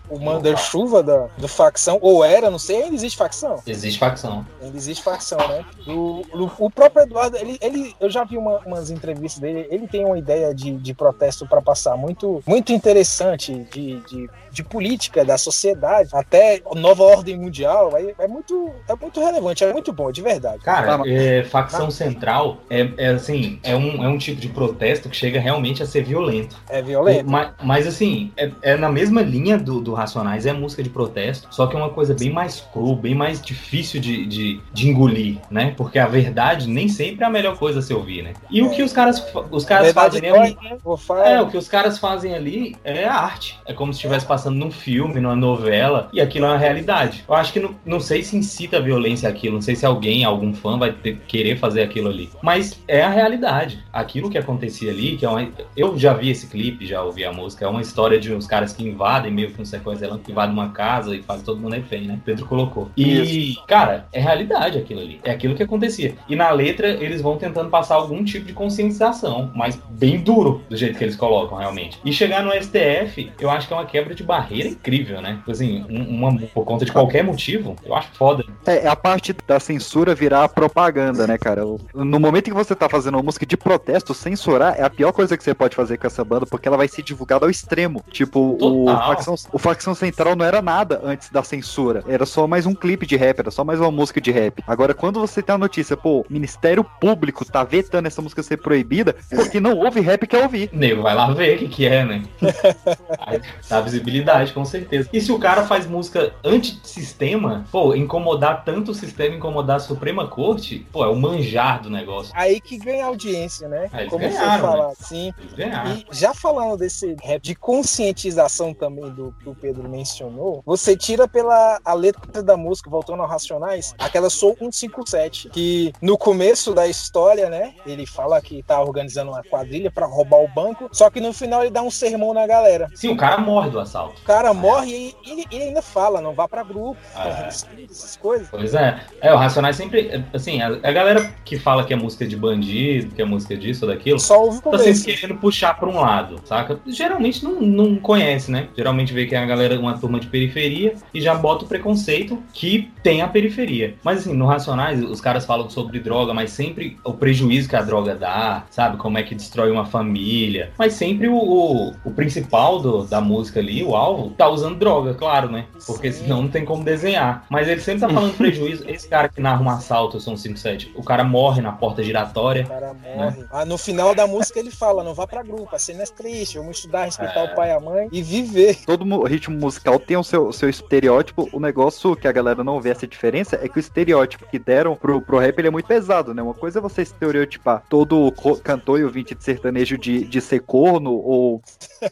o, 0.09 0.15
o 0.15 0.19
manda-chuva 0.19 1.03
da, 1.03 1.27
do 1.37 1.47
facção, 1.47 1.97
ou 2.01 2.23
era, 2.23 2.49
não 2.49 2.59
sei, 2.59 2.83
ainda 2.83 2.95
existe 2.95 3.17
facção? 3.17 3.61
Existe 3.67 3.99
facção. 3.99 4.45
Ainda 4.61 4.77
existe 4.77 5.03
facção, 5.03 5.37
né? 5.39 5.65
O, 5.87 6.21
o, 6.33 6.51
o 6.65 6.69
próprio 6.71 7.03
Eduardo, 7.03 7.37
ele, 7.37 7.57
ele, 7.61 7.95
eu 7.99 8.09
já 8.09 8.23
vi 8.23 8.37
uma- 8.37 8.59
umas 8.65 8.89
entrevistas 8.89 9.41
dele, 9.41 9.67
ele 9.69 9.87
tem 9.87 10.05
uma 10.05 10.17
ideia 10.17 10.53
de, 10.55 10.71
de 10.77 10.93
protesto 10.93 11.45
para 11.45 11.61
passar 11.61 11.97
muito, 11.97 12.41
muito 12.47 12.71
interessante 12.71 13.53
de, 13.71 13.99
de, 14.01 14.29
de 14.51 14.63
política, 14.63 15.23
da 15.23 15.37
sociedade, 15.37 16.09
até 16.13 16.61
nova 16.75 17.03
ordem 17.03 17.37
mundial, 17.37 17.91
é, 17.95 18.13
é, 18.23 18.27
muito, 18.27 18.71
é 18.87 18.95
muito 18.95 19.19
relevante, 19.19 19.63
é 19.63 19.71
muito 19.71 19.93
bom, 19.93 20.11
de 20.11 20.21
verdade. 20.21 20.59
Cara, 20.63 21.01
é, 21.05 21.43
facção 21.43 21.89
central 21.89 22.57
é, 22.69 22.89
é 22.97 23.07
assim, 23.07 23.59
é 23.63 23.75
um, 23.75 24.03
é 24.03 24.07
um 24.07 24.17
tipo 24.17 24.39
de 24.39 24.49
protesto 24.49 25.09
que 25.09 25.15
chega 25.15 25.39
realmente 25.39 25.81
a 25.81 25.85
ser 25.85 26.03
violento. 26.03 26.57
É 26.69 26.81
violento. 26.81 27.29
Mas, 27.29 27.51
mas, 27.63 27.87
assim, 27.87 28.31
é, 28.35 28.51
é 28.61 28.77
na 28.77 28.89
mesma 28.89 29.21
linha 29.21 29.57
do, 29.57 29.79
do 29.79 29.93
Racionais, 29.93 30.45
é 30.45 30.53
música 30.53 30.83
de 30.83 30.89
protesto, 30.89 31.47
só 31.51 31.67
que 31.67 31.75
é 31.75 31.79
uma 31.79 31.89
coisa 31.89 32.13
bem 32.13 32.31
mais 32.31 32.59
cru, 32.59 32.95
bem 32.95 33.15
mais 33.15 33.41
difícil 33.41 34.01
de, 34.01 34.25
de, 34.25 34.61
de 34.73 34.89
engolir, 34.89 35.37
né? 35.49 35.73
Porque 35.77 35.97
a 35.97 36.07
verdade 36.07 36.67
nem 36.67 36.87
sempre 36.89 37.23
é 37.23 37.27
a 37.27 37.29
melhor 37.29 37.57
coisa 37.57 37.79
a 37.79 37.81
se 37.81 37.93
ouvir, 37.93 38.21
né? 38.23 38.33
E 38.49 38.61
o 38.61 38.69
que 38.69 38.83
os 38.83 38.91
caras, 38.91 39.23
os 39.49 39.63
caras 39.65 39.93
fazem 39.93 40.27
é, 40.27 40.33
um- 40.33 40.41
né? 40.41 40.77
É, 41.25 41.41
o 41.41 41.47
que 41.47 41.57
os 41.57 41.67
caras 41.67 41.97
fazem 41.97 42.35
ali 42.35 42.75
é 42.83 43.05
arte. 43.05 43.59
É 43.65 43.73
como 43.73 43.93
se 43.93 43.97
estivesse 43.97 44.25
passando 44.25 44.40
num 44.49 44.71
filme, 44.71 45.19
numa 45.19 45.35
novela, 45.35 46.09
e 46.13 46.19
aquilo 46.21 46.45
é 46.45 46.49
uma 46.49 46.57
realidade. 46.57 47.23
Eu 47.27 47.35
acho 47.35 47.53
que 47.53 47.59
não, 47.59 47.75
não 47.85 47.99
sei 47.99 48.23
se 48.23 48.35
incita 48.35 48.77
a 48.77 48.81
violência 48.81 49.29
aquilo, 49.29 49.55
não 49.55 49.61
sei 49.61 49.75
se 49.75 49.85
alguém, 49.85 50.23
algum 50.23 50.53
fã 50.53 50.77
vai 50.77 50.91
ter- 50.91 51.17
querer 51.27 51.57
fazer 51.57 51.81
aquilo 51.83 52.09
ali. 52.09 52.29
Mas 52.41 52.81
é 52.87 53.01
a 53.01 53.09
realidade. 53.09 53.79
Aquilo 53.91 54.29
que 54.29 54.37
acontecia 54.37 54.91
ali, 54.91 55.17
que 55.17 55.25
é 55.25 55.29
uma, 55.29 55.47
eu 55.75 55.97
já 55.97 56.13
vi 56.13 56.29
esse 56.29 56.47
clipe, 56.47 56.85
já 56.85 57.01
ouvi 57.03 57.23
a 57.25 57.31
música, 57.31 57.65
é 57.65 57.67
uma 57.67 57.81
história 57.81 58.19
de 58.19 58.33
uns 58.33 58.47
caras 58.47 58.73
que 58.73 58.83
invadem, 58.83 59.31
meio 59.31 59.51
que 59.51 59.61
um 59.61 59.65
sequência 59.65 60.07
que 60.23 60.31
invadem 60.31 60.53
uma 60.53 60.69
casa 60.69 61.15
e 61.15 61.21
fazem 61.21 61.45
todo 61.45 61.59
mundo 61.59 61.73
refém, 61.73 62.07
né? 62.07 62.19
Pedro 62.25 62.45
colocou. 62.45 62.89
E, 62.97 63.55
cara, 63.67 64.07
é 64.11 64.19
realidade 64.19 64.77
aquilo 64.77 65.01
ali. 65.01 65.19
É 65.23 65.31
aquilo 65.31 65.55
que 65.55 65.63
acontecia. 65.63 66.15
E 66.27 66.35
na 66.35 66.49
letra, 66.51 66.87
eles 66.87 67.21
vão 67.21 67.37
tentando 67.37 67.69
passar 67.69 67.95
algum 67.95 68.23
tipo 68.23 68.45
de 68.45 68.53
conscientização, 68.53 69.51
mas 69.55 69.81
bem 69.89 70.19
duro, 70.19 70.63
do 70.69 70.75
jeito 70.75 70.97
que 70.97 71.03
eles 71.03 71.15
colocam, 71.15 71.57
realmente. 71.57 71.99
E 72.03 72.11
chegar 72.11 72.43
no 72.43 72.51
STF, 72.51 73.31
eu 73.39 73.49
acho 73.49 73.67
que 73.67 73.73
é 73.73 73.77
uma 73.77 73.85
quebra 73.85 74.13
de 74.15 74.23
barreira 74.31 74.69
incrível, 74.69 75.21
né? 75.21 75.35
Tipo 75.37 75.51
Assim, 75.51 75.85
um- 75.89 76.07
uma, 76.17 76.39
por 76.53 76.63
conta 76.63 76.85
de 76.85 76.91
qualquer 76.91 77.23
motivo, 77.23 77.75
eu 77.85 77.93
acho 77.93 78.09
foda. 78.13 78.45
É, 78.65 78.85
é 78.85 78.87
a 78.87 78.95
parte 78.95 79.35
da 79.45 79.59
censura 79.59 80.15
virar 80.15 80.47
propaganda, 80.49 81.27
né, 81.27 81.37
cara? 81.37 81.63
No 81.93 82.19
momento 82.19 82.47
em 82.47 82.51
que 82.51 82.57
você 82.57 82.73
tá 82.73 82.87
fazendo 82.87 83.15
uma 83.15 83.23
música 83.23 83.45
de 83.45 83.57
protesto, 83.57 84.13
censurar 84.13 84.75
é 84.79 84.83
a 84.83 84.89
pior 84.89 85.11
coisa 85.11 85.35
que 85.35 85.43
você 85.43 85.53
pode 85.53 85.75
fazer 85.75 85.97
com 85.97 86.07
essa 86.07 86.23
banda, 86.23 86.45
porque 86.45 86.67
ela 86.67 86.77
vai 86.77 86.87
ser 86.87 87.01
divulgada 87.03 87.45
ao 87.45 87.49
extremo. 87.49 88.01
Tipo, 88.09 88.57
o 88.61 88.85
facção, 88.87 89.35
o 89.51 89.59
facção 89.59 89.93
Central 89.93 90.35
não 90.35 90.45
era 90.45 90.61
nada 90.61 91.01
antes 91.03 91.29
da 91.29 91.43
censura. 91.43 92.03
Era 92.07 92.25
só 92.25 92.47
mais 92.47 92.65
um 92.65 92.73
clipe 92.73 93.05
de 93.05 93.17
rap, 93.17 93.39
era 93.39 93.51
só 93.51 93.63
mais 93.65 93.79
uma 93.81 93.91
música 93.91 94.21
de 94.21 94.31
rap. 94.31 94.63
Agora, 94.65 94.93
quando 94.93 95.19
você 95.19 95.41
tem 95.41 95.53
a 95.55 95.57
notícia, 95.57 95.97
pô, 95.97 96.25
Ministério 96.29 96.83
Público 96.83 97.43
tá 97.43 97.63
vetando 97.63 98.07
essa 98.07 98.21
música 98.21 98.41
ser 98.41 98.57
proibida, 98.57 99.15
porque 99.29 99.59
não 99.59 99.75
ouve 99.77 99.99
rap 99.99 100.25
quer 100.25 100.41
ouvir. 100.43 100.69
Nego 100.71 101.01
vai 101.01 101.13
lá 101.15 101.31
ver 101.33 101.55
o 101.55 101.59
que, 101.59 101.67
que 101.67 101.85
é, 101.85 102.05
né? 102.05 102.23
Aí 103.19 103.41
dá 103.69 103.81
visibilidade, 103.81 104.20
com 104.53 104.65
certeza. 104.65 105.09
E 105.11 105.21
se 105.21 105.31
o 105.31 105.39
cara 105.39 105.65
faz 105.65 105.85
música 105.87 106.33
antissistema, 106.43 107.65
pô, 107.71 107.95
incomodar 107.95 108.63
tanto 108.63 108.91
o 108.91 108.95
sistema, 108.95 109.35
incomodar 109.35 109.77
a 109.77 109.79
Suprema 109.79 110.27
Corte, 110.27 110.85
pô, 110.91 111.03
é 111.03 111.07
o 111.07 111.15
manjar 111.15 111.81
do 111.81 111.89
negócio. 111.89 112.31
Aí 112.35 112.59
que 112.59 112.77
ganha 112.77 113.05
audiência, 113.05 113.67
né? 113.67 113.89
Eles 113.93 114.09
Como 114.09 114.21
ganharam, 114.21 114.51
você 114.51 114.61
fala, 114.61 114.87
né? 114.87 114.93
sim. 114.99 115.33
Eles 115.39 115.53
ganharam. 115.53 115.91
E 115.91 116.05
já 116.11 116.33
falando 116.33 116.77
desse 116.77 117.15
rap 117.23 117.41
de 117.41 117.55
conscientização 117.55 118.73
também 118.73 119.09
do 119.09 119.33
que 119.39 119.49
o 119.49 119.55
Pedro 119.55 119.87
mencionou, 119.87 120.61
você 120.65 120.95
tira 120.95 121.27
pela 121.27 121.79
a 121.83 121.93
letra 121.93 122.41
da 122.41 122.57
música, 122.57 122.89
voltando 122.89 123.21
ao 123.21 123.27
Racionais, 123.27 123.93
aquela 123.99 124.29
Sou 124.29 124.55
157, 124.57 125.49
que 125.49 125.93
no 126.01 126.17
começo 126.17 126.73
da 126.73 126.87
história, 126.87 127.49
né, 127.49 127.73
ele 127.85 128.05
fala 128.05 128.41
que 128.41 128.63
tá 128.63 128.81
organizando 128.81 129.31
uma 129.31 129.43
quadrilha 129.43 129.91
pra 129.91 130.05
roubar 130.05 130.39
o 130.39 130.47
banco, 130.47 130.89
só 130.91 131.09
que 131.09 131.19
no 131.19 131.33
final 131.33 131.61
ele 131.61 131.71
dá 131.71 131.81
um 131.81 131.91
sermão 131.91 132.33
na 132.33 132.45
galera. 132.47 132.89
Sim, 132.95 133.09
o 133.09 133.17
cara 133.17 133.37
morre 133.39 133.69
do 133.69 133.79
assalto. 133.79 134.10
O 134.17 134.25
cara 134.25 134.53
morre 134.53 134.91
e 134.91 135.29
ele, 135.29 135.45
ele 135.51 135.63
ainda 135.65 135.81
fala, 135.81 136.21
não 136.21 136.33
vá 136.33 136.47
pra 136.47 136.63
grupo. 136.63 136.97
É. 137.15 137.47
Essas 137.47 138.17
coisas. 138.17 138.47
Pois 138.49 138.73
é. 138.73 138.99
É, 139.21 139.33
o 139.33 139.37
Racionais 139.37 139.75
sempre. 139.75 140.23
Assim, 140.33 140.61
a, 140.61 140.67
a 140.67 140.91
galera 140.91 141.33
que 141.43 141.57
fala 141.57 141.83
que 141.83 141.93
é 141.93 141.95
música 141.95 142.25
de 142.25 142.35
bandido, 142.35 143.15
que 143.15 143.21
é 143.21 143.25
música 143.25 143.55
disso 143.55 143.85
ou 143.85 143.91
daquilo, 143.91 144.19
Só 144.19 144.43
ouve 144.43 144.59
o 144.63 144.71
tá 144.71 144.79
sempre 144.79 145.15
querendo 145.15 145.39
puxar 145.39 145.77
pra 145.77 145.89
um 145.89 145.99
lado, 145.99 146.41
saca? 146.45 146.79
Geralmente 146.87 147.43
não, 147.43 147.59
não 147.61 147.95
conhece, 147.95 148.51
né? 148.51 148.67
Geralmente 148.75 149.13
vê 149.13 149.25
que 149.25 149.35
é 149.35 149.39
a 149.39 149.45
galera, 149.45 149.79
uma 149.79 149.97
turma 149.97 150.19
de 150.19 150.27
periferia, 150.27 150.95
e 151.13 151.21
já 151.21 151.33
bota 151.35 151.65
o 151.65 151.67
preconceito 151.67 152.41
que 152.53 152.91
tem 153.03 153.21
a 153.21 153.27
periferia. 153.27 153.95
Mas 154.03 154.19
assim, 154.19 154.33
no 154.33 154.45
Racionais, 154.45 155.03
os 155.03 155.21
caras 155.21 155.45
falam 155.45 155.69
sobre 155.69 155.99
droga, 155.99 156.33
mas 156.33 156.51
sempre 156.51 156.97
o 157.03 157.13
prejuízo 157.13 157.69
que 157.69 157.75
a 157.75 157.81
droga 157.81 158.15
dá, 158.15 158.65
sabe? 158.69 158.97
Como 158.97 159.17
é 159.17 159.23
que 159.23 159.35
destrói 159.35 159.71
uma 159.71 159.85
família. 159.85 160.71
Mas 160.77 160.93
sempre 160.93 161.27
o, 161.27 161.35
o, 161.35 161.93
o 162.03 162.11
principal 162.11 162.79
do, 162.79 163.03
da 163.03 163.21
música 163.21 163.59
ali, 163.59 163.83
o 163.83 163.95
alvo, 164.01 164.31
tá 164.31 164.47
usando 164.49 164.77
droga, 164.77 165.13
claro, 165.13 165.49
né? 165.51 165.65
Porque 165.85 166.11
Sim. 166.11 166.23
senão 166.23 166.41
não 166.43 166.49
tem 166.49 166.65
como 166.65 166.83
desenhar. 166.83 167.45
Mas 167.49 167.67
ele 167.67 167.81
sempre 167.81 168.01
tá 168.01 168.09
falando 168.09 168.35
prejuízo. 168.37 168.89
Esse 168.89 169.07
cara 169.07 169.29
que 169.29 169.41
narra 169.41 169.63
um 169.63 169.69
assalto, 169.69 170.17
eu 170.17 170.21
sou 170.21 170.33
um 170.33 170.37
57, 170.37 170.93
o 170.95 171.03
cara 171.03 171.23
morre 171.23 171.61
na 171.61 171.71
porta 171.71 172.03
giratória. 172.03 172.63
O 172.63 172.67
cara 172.67 172.93
morre. 172.93 173.45
Ah, 173.51 173.65
no 173.65 173.77
final 173.77 174.13
da 174.15 174.25
música 174.27 174.59
ele 174.59 174.71
fala, 174.71 175.03
não 175.03 175.13
vá 175.13 175.27
pra 175.27 175.43
grupo, 175.43 175.75
a 175.75 175.79
cena 175.79 176.03
é 176.03 176.05
triste, 176.05 176.57
vamos 176.57 176.77
estudar, 176.77 177.05
respeitar 177.05 177.41
É. 177.41 177.51
o 177.51 177.55
pai 177.55 177.69
e 177.69 177.73
a 177.73 177.79
mãe 177.79 178.07
e 178.11 178.21
viver. 178.21 178.77
Todo 178.85 179.23
ritmo 179.23 179.57
musical 179.57 179.99
tem 179.99 180.17
o 180.17 180.23
seu, 180.23 180.51
seu 180.51 180.69
estereótipo. 180.69 181.47
O 181.53 181.59
negócio 181.59 182.15
que 182.15 182.27
a 182.27 182.31
galera 182.31 182.63
não 182.63 182.79
vê 182.81 182.89
essa 182.89 183.07
diferença 183.07 183.59
é 183.61 183.67
que 183.67 183.77
o 183.77 183.79
estereótipo 183.79 184.45
que 184.47 184.57
deram 184.59 184.95
pro, 184.95 185.21
pro 185.21 185.37
rap 185.39 185.57
ele 185.59 185.67
é 185.67 185.71
muito 185.71 185.85
pesado, 185.87 186.33
né? 186.33 186.41
Uma 186.41 186.53
coisa 186.53 186.79
é 186.79 186.81
você 186.81 187.01
estereotipar 187.01 187.83
todo 187.89 188.31
cantor 188.63 188.99
e 188.99 189.03
ouvinte 189.03 189.35
de 189.35 189.43
sertanejo 189.43 189.97
de, 189.97 190.25
de 190.25 190.41
ser 190.41 190.61
corno 190.61 191.11
ou 191.13 191.61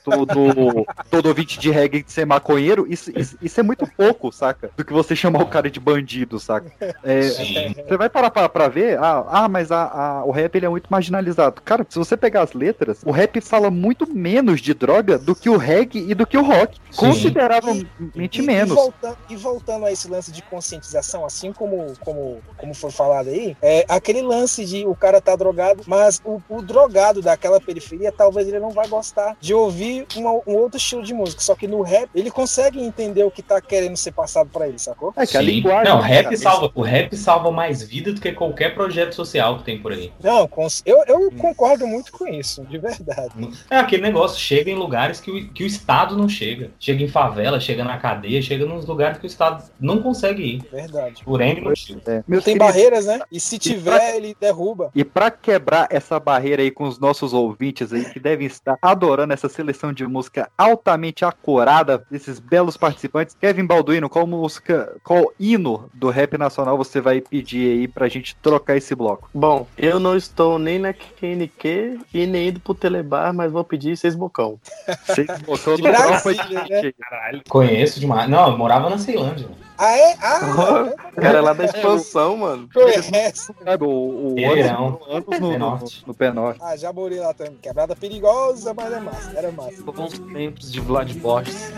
todo, 0.04 0.86
todo 1.10 1.28
ouvinte 1.28 1.60
de 1.60 1.72
reggae 1.80 2.04
de 2.04 2.12
ser 2.12 2.26
maconheiro. 2.26 2.86
Isso, 2.90 3.12
isso, 3.18 3.38
isso 3.42 3.60
é 3.60 3.64
muito 3.64 3.86
pouco, 3.88 4.32
saca? 4.32 4.70
Do 4.76 4.84
que 4.86 4.94
você 4.94 5.16
chamar 5.16 5.42
o 5.42 5.48
cara 5.48 5.70
de 5.70 5.80
bandido, 5.80 6.40
saca? 6.40 6.72
É, 7.04 7.22
você 7.22 7.98
vai 7.98 8.10
parar 8.10 8.30
pra, 8.32 8.48
pra 8.50 8.68
ver, 8.68 8.98
ah, 9.00 9.26
ah 9.28 9.50
mas 9.50 9.72
a, 9.72 9.84
a- 9.84 10.26
o 10.26 10.32
rap 10.32 10.56
ele 10.56 10.66
é 10.66 10.70
muito 10.70 10.88
marginalizado. 10.90 11.62
Cara, 11.62 11.86
se 11.90 11.98
você 11.98 12.16
pegar 12.18 12.44
as 12.44 12.54
letras, 12.54 13.00
o 13.06 13.12
rap 13.12 13.40
fala 13.42 13.70
muito 13.72 14.08
menos 14.12 14.62
de 14.62 14.74
droga 14.74 15.18
do 15.18 15.36
que 15.36 15.50
o 15.50 15.58
reggae 15.58 16.10
e 16.10 16.14
do 16.14 16.26
que 16.28 16.38
o 16.38 16.44
rock. 16.44 16.78
Sim. 16.92 16.98
Consideravelmente 16.98 18.42
E, 18.42 18.46
menos. 18.46 18.72
E 18.72 18.76
voltando, 18.76 19.18
e 19.30 19.36
voltando 19.36 19.86
a 19.86 19.92
esse 19.92 20.08
lance 20.10 20.32
de 20.32 20.42
conscientização, 20.44 21.26
assim 21.26 21.52
como, 21.54 21.94
como, 22.00 22.40
como 22.58 22.74
foi 22.74 22.92
falado 22.92 23.30
aí, 23.30 23.56
é 23.62 23.86
aquele 23.88 24.22
lance 24.22 24.66
de 24.66 24.86
o 24.86 24.96
cara 24.96 25.22
tá 25.22 25.36
drogado, 25.36 25.84
mas 25.88 26.22
o, 26.24 26.42
o 26.50 26.62
drogado 26.62 27.22
daquela 27.22 27.60
periferia, 27.60 28.12
talvez 28.12 28.48
ele 28.48 28.60
não 28.60 28.70
vai 28.72 28.88
gostar 28.88 29.36
de 29.40 29.54
ouvir 29.54 30.06
uma- 30.16 30.42
um 30.48 30.56
outro 30.56 30.78
estilo 30.78 31.04
de 31.04 31.14
música. 31.14 31.42
Só 31.42 31.56
que 31.60 31.68
no 31.68 31.82
rap, 31.82 32.10
ele 32.16 32.32
consegue 32.32 32.82
entender 32.82 33.24
o 33.24 33.30
que 33.30 33.42
tá 33.42 33.60
querendo 33.60 33.98
ser 33.98 34.14
passado 34.14 34.50
pra 34.50 34.68
ele, 34.68 34.80
sacou? 34.80 35.14
É 35.16 35.26
que 35.26 35.38
a 35.38 35.42
Sim. 35.42 35.46
linguagem. 35.46 35.92
Não, 35.92 36.00
o 36.00 36.02
rap 36.02 36.38
salva. 36.38 36.72
O 36.74 36.82
rap 36.82 37.16
salva 37.16 37.52
mais 37.52 37.84
vida 37.84 38.14
do 38.14 38.22
que 38.22 38.32
qualquer 38.32 38.74
projeto 38.74 39.14
social 39.14 39.58
que 39.58 39.64
tem 39.64 39.80
por 39.80 39.92
aí. 39.92 40.12
Não, 40.24 40.50
eu, 40.86 41.04
eu 41.06 41.32
concordo 41.32 41.86
muito 41.86 42.12
com 42.12 42.28
isso, 42.28 42.64
de 42.66 42.78
verdade. 42.78 43.34
É 43.70 43.78
aquele 43.78 44.02
negócio, 44.02 44.40
chega 44.40 44.72
em 44.72 44.76
lugares 44.76 45.20
que 45.20 45.30
o, 45.30 45.50
que 45.50 45.64
o 45.64 45.68
Estado 45.68 46.16
não 46.16 46.30
chega. 46.30 46.72
Chega 46.80 47.04
em 47.04 47.08
favela, 47.08 47.60
chega 47.60 47.84
na 47.84 47.98
cadeia, 47.98 48.42
chega 48.42 48.66
nos 48.66 48.86
lugares 48.86 49.18
que 49.18 49.26
o 49.26 49.28
Estado 49.28 49.64
não 49.80 50.02
consegue 50.02 50.44
ir. 50.44 50.64
Verdade. 50.72 51.24
Por 51.24 51.42
N 51.42 51.62
motivo. 51.62 52.00
É. 52.06 52.22
Tem 52.22 52.42
queridos, 52.42 52.58
barreiras, 52.58 53.06
né? 53.06 53.20
E 53.32 53.40
se 53.40 53.60
tiver, 53.60 54.16
ele 54.16 54.36
derruba. 54.40 54.92
E 54.96 55.04
pra 55.04 55.30
quebrar 55.30 55.88
essa 55.90 56.20
barreira 56.20 56.62
aí 56.62 56.72
com 56.72 56.86
os 56.86 57.00
nossos 57.00 57.34
ouvintes 57.34 57.92
aí 57.92 58.06
que 58.06 58.20
devem 58.20 58.48
estar 58.48 58.78
adorando 58.82 59.34
essa 59.34 59.50
seleção 59.50 59.92
de 59.92 60.06
música 60.06 60.50
altamente 60.58 61.26
acorada 61.50 62.04
desses 62.10 62.40
belos 62.40 62.78
participantes, 62.78 63.36
Kevin 63.40 63.66
Balduino, 63.66 64.10
qual 64.10 64.26
música, 64.28 64.96
qual 65.04 65.32
hino 65.40 65.90
do 65.94 66.10
rap 66.10 66.38
nacional 66.38 66.78
você 66.78 67.02
vai 67.02 67.20
pedir 67.22 67.72
aí 67.72 67.88
pra 67.88 68.08
gente 68.08 68.36
trocar 68.36 68.78
esse 68.78 68.96
bloco? 68.96 69.30
Bom, 69.34 69.68
eu 69.78 70.00
não 70.00 70.16
estou 70.16 70.60
nem 70.60 70.80
na 70.80 70.94
QNQ 70.94 72.00
e 72.14 72.26
nem 72.26 72.50
indo 72.50 72.60
pro 72.60 72.74
Telebar, 72.74 73.34
mas 73.34 73.52
vou 73.52 73.64
pedir 73.64 73.98
seis 73.98 74.16
bocão. 74.16 74.60
No 75.48 75.58
tropa 75.58 75.82
Brasília, 75.82 76.64
de 76.64 76.70
né? 76.70 76.92
Caralho, 77.00 77.42
conheço 77.48 78.00
demais. 78.00 78.30
Não, 78.30 78.52
eu 78.52 78.58
morava 78.58 78.90
na 78.90 78.98
Ceilândia. 78.98 79.48
Ah, 79.82 79.98
é? 79.98 80.14
Ah, 80.22 80.92
O 81.16 81.22
cara 81.22 81.38
é 81.38 81.42
lá 81.42 81.54
da 81.54 81.64
expansão, 81.64 82.36
mano. 82.36 82.68
conhece. 82.74 83.54
Sabe, 83.64 83.84
o, 83.86 83.88
o 83.88 84.36
Ribeirão. 84.36 85.00
anos 85.10 85.24
no, 85.26 85.32
Pé 85.32 85.40
no, 85.40 85.58
Norte. 85.58 86.04
no 86.06 86.14
pé 86.14 86.32
norte. 86.34 86.60
Ah, 86.62 86.76
já 86.76 86.92
morei 86.92 87.20
lá 87.20 87.34
também. 87.34 87.56
Quebrada 87.62 87.96
perigosa, 87.96 88.74
mas 88.74 88.92
é 88.92 89.00
massa. 89.00 89.32
Era 89.38 89.52
massa. 89.54 89.82
Bons 89.84 90.20
tempos 90.20 90.70
de 90.70 90.82
Vlad 90.82 91.10
Borges. 91.14 91.72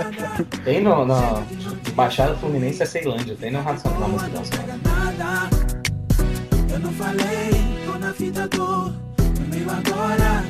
Tem 0.64 0.80
no, 0.80 1.04
na 1.04 1.42
Baixada 1.94 2.34
Fluminense 2.36 2.82
é 2.82 2.86
Ceilândia, 2.86 3.36
tem 3.38 3.50
no 3.50 3.60
Ração 3.60 3.92
na 4.00 4.08
música. 4.08 4.30
Eu 6.72 6.78
não 6.78 6.92
falei, 6.92 7.50
tô 7.84 7.98
na 7.98 8.12
vida 8.12 8.48
do 8.48 8.66
no 8.66 9.46
meio 9.50 9.66
agora. 9.70 10.42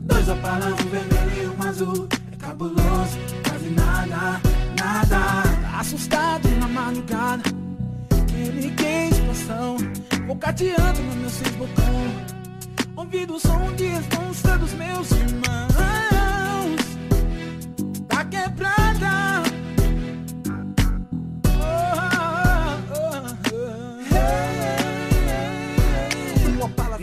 Dois 0.00 0.28
opalas, 0.28 0.72
um 0.72 0.88
vermelho 0.88 1.42
e 1.44 1.46
um 1.64 1.68
azul. 1.68 2.08
É 2.32 2.36
cabuloso, 2.36 3.18
quase 3.48 3.70
nada, 3.70 4.40
nada. 4.76 5.47
Assustado 5.78 6.48
na 6.58 6.66
madrugada, 6.66 7.44
que 8.76 8.84
é 8.84 9.08
expansão. 9.10 9.76
Vou 10.26 10.34
cateando 10.34 11.00
no 11.00 11.14
meu 11.14 11.30
seis 11.30 11.54
bocão. 11.54 11.94
Ouvindo 12.96 13.36
o 13.36 13.38
som 13.38 13.72
de 13.76 13.86
responsa 13.86 14.58
dos 14.58 14.72
meus 14.72 15.08
irmãos. 15.12 15.38
Tá 18.08 18.24
quebrada. 18.24 19.47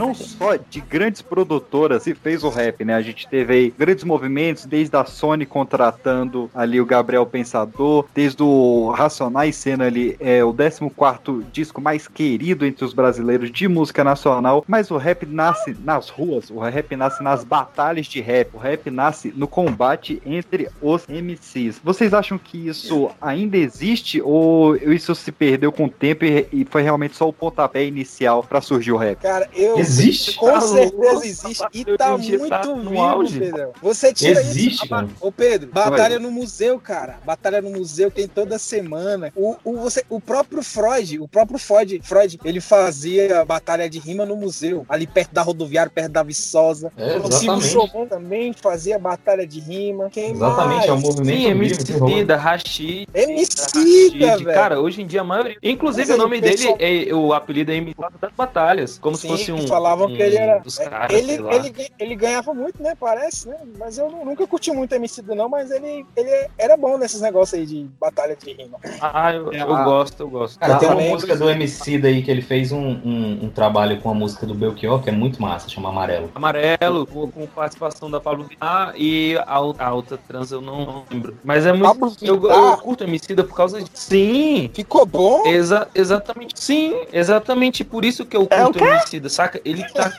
Não 0.06 0.14
só 0.14 0.56
de 0.56 0.80
grandes 0.82 1.22
produtoras 1.22 2.06
e 2.06 2.14
fez 2.14 2.44
o 2.44 2.50
rap, 2.50 2.86
né? 2.86 2.94
A 2.94 3.02
gente 3.02 3.28
teve 3.28 3.54
aí 3.54 3.74
grandes 3.78 4.04
movimentos, 4.04 4.66
desde 4.66 4.96
a 4.96 5.04
Sony 5.06 5.46
contratando 5.46 6.50
ali 6.54 6.80
o 6.80 6.86
Gabriel 6.86 7.26
Pensador, 7.26 8.06
desde 8.14 8.44
o 8.44 8.92
Racionais 8.92 9.56
sendo 9.56 9.84
ali 9.84 10.16
é, 10.20 10.44
o 10.44 10.54
14 10.54 11.46
disco 11.52 11.82
mais 11.82 12.08
querido 12.08 12.66
entre 12.66 12.86
os 12.86 12.94
brasileiros 12.94 13.52
de 13.52 13.68
música 13.68 14.04
nacional, 14.04 14.64
mas 14.68 14.92
o 14.92 14.98
rap 14.98 15.26
nasce 15.26 15.76
nas 15.84 16.10
ruas, 16.10 16.50
o 16.50 16.60
rap 16.60 16.96
nasce 16.96 17.24
nas 17.24 17.44
batalhas 17.44 18.06
de 18.06 18.22
rap, 18.22 18.50
o 18.54 18.58
rap 18.58 18.90
nasce 18.92 19.34
no 19.36 19.48
combate 19.48 20.22
entre 20.26 20.70
os 20.82 21.08
MCs. 21.08 21.80
Vocês 21.84 22.14
acham 22.14 22.38
que 22.38 22.68
isso 22.68 23.10
ainda 23.22 23.58
existe 23.58 24.22
ou 24.22 24.76
isso 24.76 25.16
se 25.16 25.32
perdeu 25.32 25.72
com 25.72 25.86
o 25.86 25.90
tempo 25.90 26.26
e, 26.26 26.48
e 26.52 26.66
foi 26.66 26.82
realmente 26.82 27.16
só 27.16 27.28
o 27.28 27.34
pontapé 27.34 27.86
inicial 27.86 28.44
para 28.44 28.62
surgir 28.62 28.92
o 28.92 28.98
rap? 28.98 29.20
Cara, 29.22 29.50
eu. 29.56 29.80
Existe? 29.80 29.95
Com 30.38 30.52
Tá 30.52 30.62
certeza 30.62 30.96
louco, 31.12 31.24
existe. 31.26 31.66
E 31.74 31.86
tá 31.86 32.08
teoria 32.08 32.38
muito 32.40 32.50
tá 32.50 32.62
vivo, 32.62 33.00
auge. 33.02 33.40
Pedrão. 33.40 33.72
Você 33.82 34.14
tira 34.14 34.40
Existe, 34.42 34.70
isso. 34.84 34.90
cara. 34.90 35.08
Ô, 35.22 35.32
Pedro, 35.32 35.70
batalha 35.72 36.20
no 36.20 36.32
museu, 36.32 36.80
cara. 36.80 37.18
Batalha 37.26 37.62
no 37.62 37.70
museu 37.72 38.10
tem 38.12 38.28
toda 38.28 38.58
semana. 38.60 39.32
O, 39.36 39.56
o, 39.64 39.78
você, 39.78 40.04
o 40.10 40.20
próprio 40.20 40.62
Freud, 40.64 41.20
o 41.20 41.28
próprio 41.28 41.58
Freud, 41.60 42.00
Freud, 42.04 42.40
ele 42.44 42.60
fazia 42.62 43.44
batalha 43.46 43.90
de 43.90 44.00
rima 44.00 44.26
no 44.26 44.36
museu, 44.36 44.86
ali 44.90 45.08
perto 45.08 45.34
da 45.34 45.42
rodoviária, 45.42 45.92
perto 45.94 46.12
da 46.12 46.24
Viçosa. 46.24 46.92
É, 46.98 47.18
o 47.18 47.32
Silvio. 47.32 47.62
Chomon 47.62 48.06
também 48.08 48.54
fazia 48.54 48.98
batalha 49.00 49.46
de 49.46 49.60
rima. 49.60 50.10
Quem 50.10 50.32
Exatamente, 50.32 50.88
é 50.88 50.92
um 50.92 50.96
mais? 50.96 51.04
movimento 51.08 51.38
Sim. 51.38 51.46
MC 51.48 52.24
da 52.26 52.38
Rashid. 52.38 53.08
MC, 53.14 53.56
Rashid. 53.78 54.18
velho. 54.20 54.46
Cara, 54.46 54.80
hoje 54.80 55.02
em 55.02 55.08
dia 55.08 55.22
a 55.22 55.24
maioria. 55.24 55.58
Inclusive 55.62 56.08
Mas 56.08 56.18
o 56.18 56.22
nome 56.22 56.42
pessoal- 56.42 56.78
dele, 56.78 57.10
é, 57.10 57.14
o 57.14 57.34
apelido 57.34 57.72
é 57.72 57.76
MC 57.76 57.96
das 58.22 58.32
Batalhas. 58.36 58.98
Como 59.00 59.16
Sim, 59.16 59.22
se 59.22 59.28
fosse 59.28 59.52
um. 59.52 59.68
Falavam 59.76 60.08
que 60.08 60.22
ele 60.22 60.38
era. 60.38 60.60
dos 60.60 60.78
caras, 60.78 61.12
ele, 61.14 61.34
ele, 61.34 61.88
ele 62.00 62.16
ganhava 62.16 62.54
muito, 62.54 62.82
né? 62.82 62.94
Parece, 63.00 63.48
né? 63.50 63.58
Mas 63.78 63.98
eu 63.98 64.10
nu- 64.10 64.26
nunca 64.26 64.46
curti 64.48 64.72
muito 64.72 64.94
MC 64.94 65.22
não, 65.36 65.50
mas 65.50 65.72
ele, 65.72 66.06
ele 66.16 66.48
era 66.58 66.78
bom 66.78 66.98
nesses 66.98 67.22
negócios 67.22 67.60
aí 67.60 67.66
de 67.66 67.88
batalha 68.00 68.36
de 68.36 68.54
rima. 68.54 68.78
Ah, 69.02 69.34
eu, 69.34 69.52
eu 69.52 69.76
Ah. 69.76 69.84
gosto, 69.84 70.20
eu 70.22 70.30
gosto. 70.30 70.60
Cara, 70.60 70.76
tem 70.78 70.90
uma 70.90 71.02
música 71.02 71.36
do 71.36 71.50
MC 71.50 71.98
daí 71.98 72.22
que 72.24 72.32
ele 72.32 72.42
fez 72.42 72.72
um, 72.72 72.78
um, 72.80 73.40
um 73.44 73.50
trabalho 73.50 74.00
com 74.02 74.10
a 74.10 74.14
música 74.14 74.46
do 74.46 74.54
Belchior, 74.54 75.02
que 75.02 75.10
é 75.10 75.12
muito 75.12 75.42
massa, 75.42 75.68
chama 75.70 75.90
Amarelo. 75.90 76.32
Amarelo, 76.36 77.06
com, 77.08 77.30
com 77.32 77.46
participação 77.48 78.10
da 78.10 78.20
Pablo 78.20 78.46
Vittar 78.46 78.94
e 78.96 79.36
a, 79.46 79.56
a 79.56 79.94
outra 79.94 80.18
trans 80.18 80.52
eu 80.52 80.62
não, 80.62 81.04
lembro. 81.12 81.38
Mas 81.44 81.66
é 81.66 81.74
muito. 81.74 82.24
Eu, 82.26 82.42
eu 82.50 82.78
curto 82.78 83.04
Emicida 83.04 83.44
por 83.44 83.56
causa 83.56 83.82
de. 83.82 83.90
Sim! 83.94 84.70
Ficou 84.74 85.06
bom? 85.06 85.46
Exa 85.48 85.88
exatamente. 85.94 86.54
Sim, 86.60 86.96
exatamente 87.12 87.84
por 87.84 88.06
isso 88.06 88.26
que 88.26 88.36
eu 88.38 88.48
É 88.50 88.62
o 88.64 88.66
curto 88.66 88.84
o 88.84 88.88
Emicida, 88.88 89.30
saca? 89.30 89.60
Ele 89.66 89.84
tá 89.90 90.12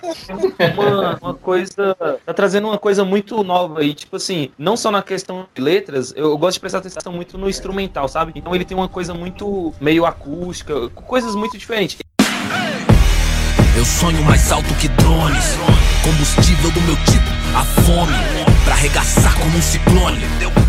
uma, 0.74 1.18
uma 1.22 1.34
coisa. 1.34 1.96
Tá 2.26 2.34
trazendo 2.34 2.66
uma 2.66 2.78
coisa 2.78 3.04
muito 3.04 3.44
nova 3.44 3.80
aí, 3.80 3.94
tipo 3.94 4.16
assim, 4.16 4.50
não 4.58 4.76
só 4.76 4.90
na 4.90 5.02
questão 5.02 5.46
de 5.54 5.62
letras, 5.62 6.12
eu, 6.16 6.36
gosto 6.36 6.54
de 6.54 6.60
prestar 6.60 6.78
atenção 6.78 7.12
muito 7.12 7.38
no 7.38 7.48
instrumental, 7.48 8.08
sabe? 8.08 8.32
Então 8.34 8.52
ele 8.54 8.64
tem 8.64 8.76
uma 8.76 8.88
coisa 8.88 9.14
muito 9.14 9.72
meio 9.80 10.04
acústica, 10.04 10.88
coisas 10.90 11.36
muito 11.36 11.56
diferentes. 11.56 11.96
Eu 13.76 13.84
sonho 13.84 14.22
mais 14.24 14.50
alto 14.50 14.74
que 14.74 14.88
drones. 14.88 15.56
Combustível 16.02 16.70
do 16.70 16.80
meu 16.82 16.96
tipo, 16.96 17.28
a 17.54 17.64
fome. 17.82 18.46
Pra 18.64 18.74
arregaçar 18.74 19.38
como 19.38 19.56
um 19.56 19.62
ciclone 19.62 20.18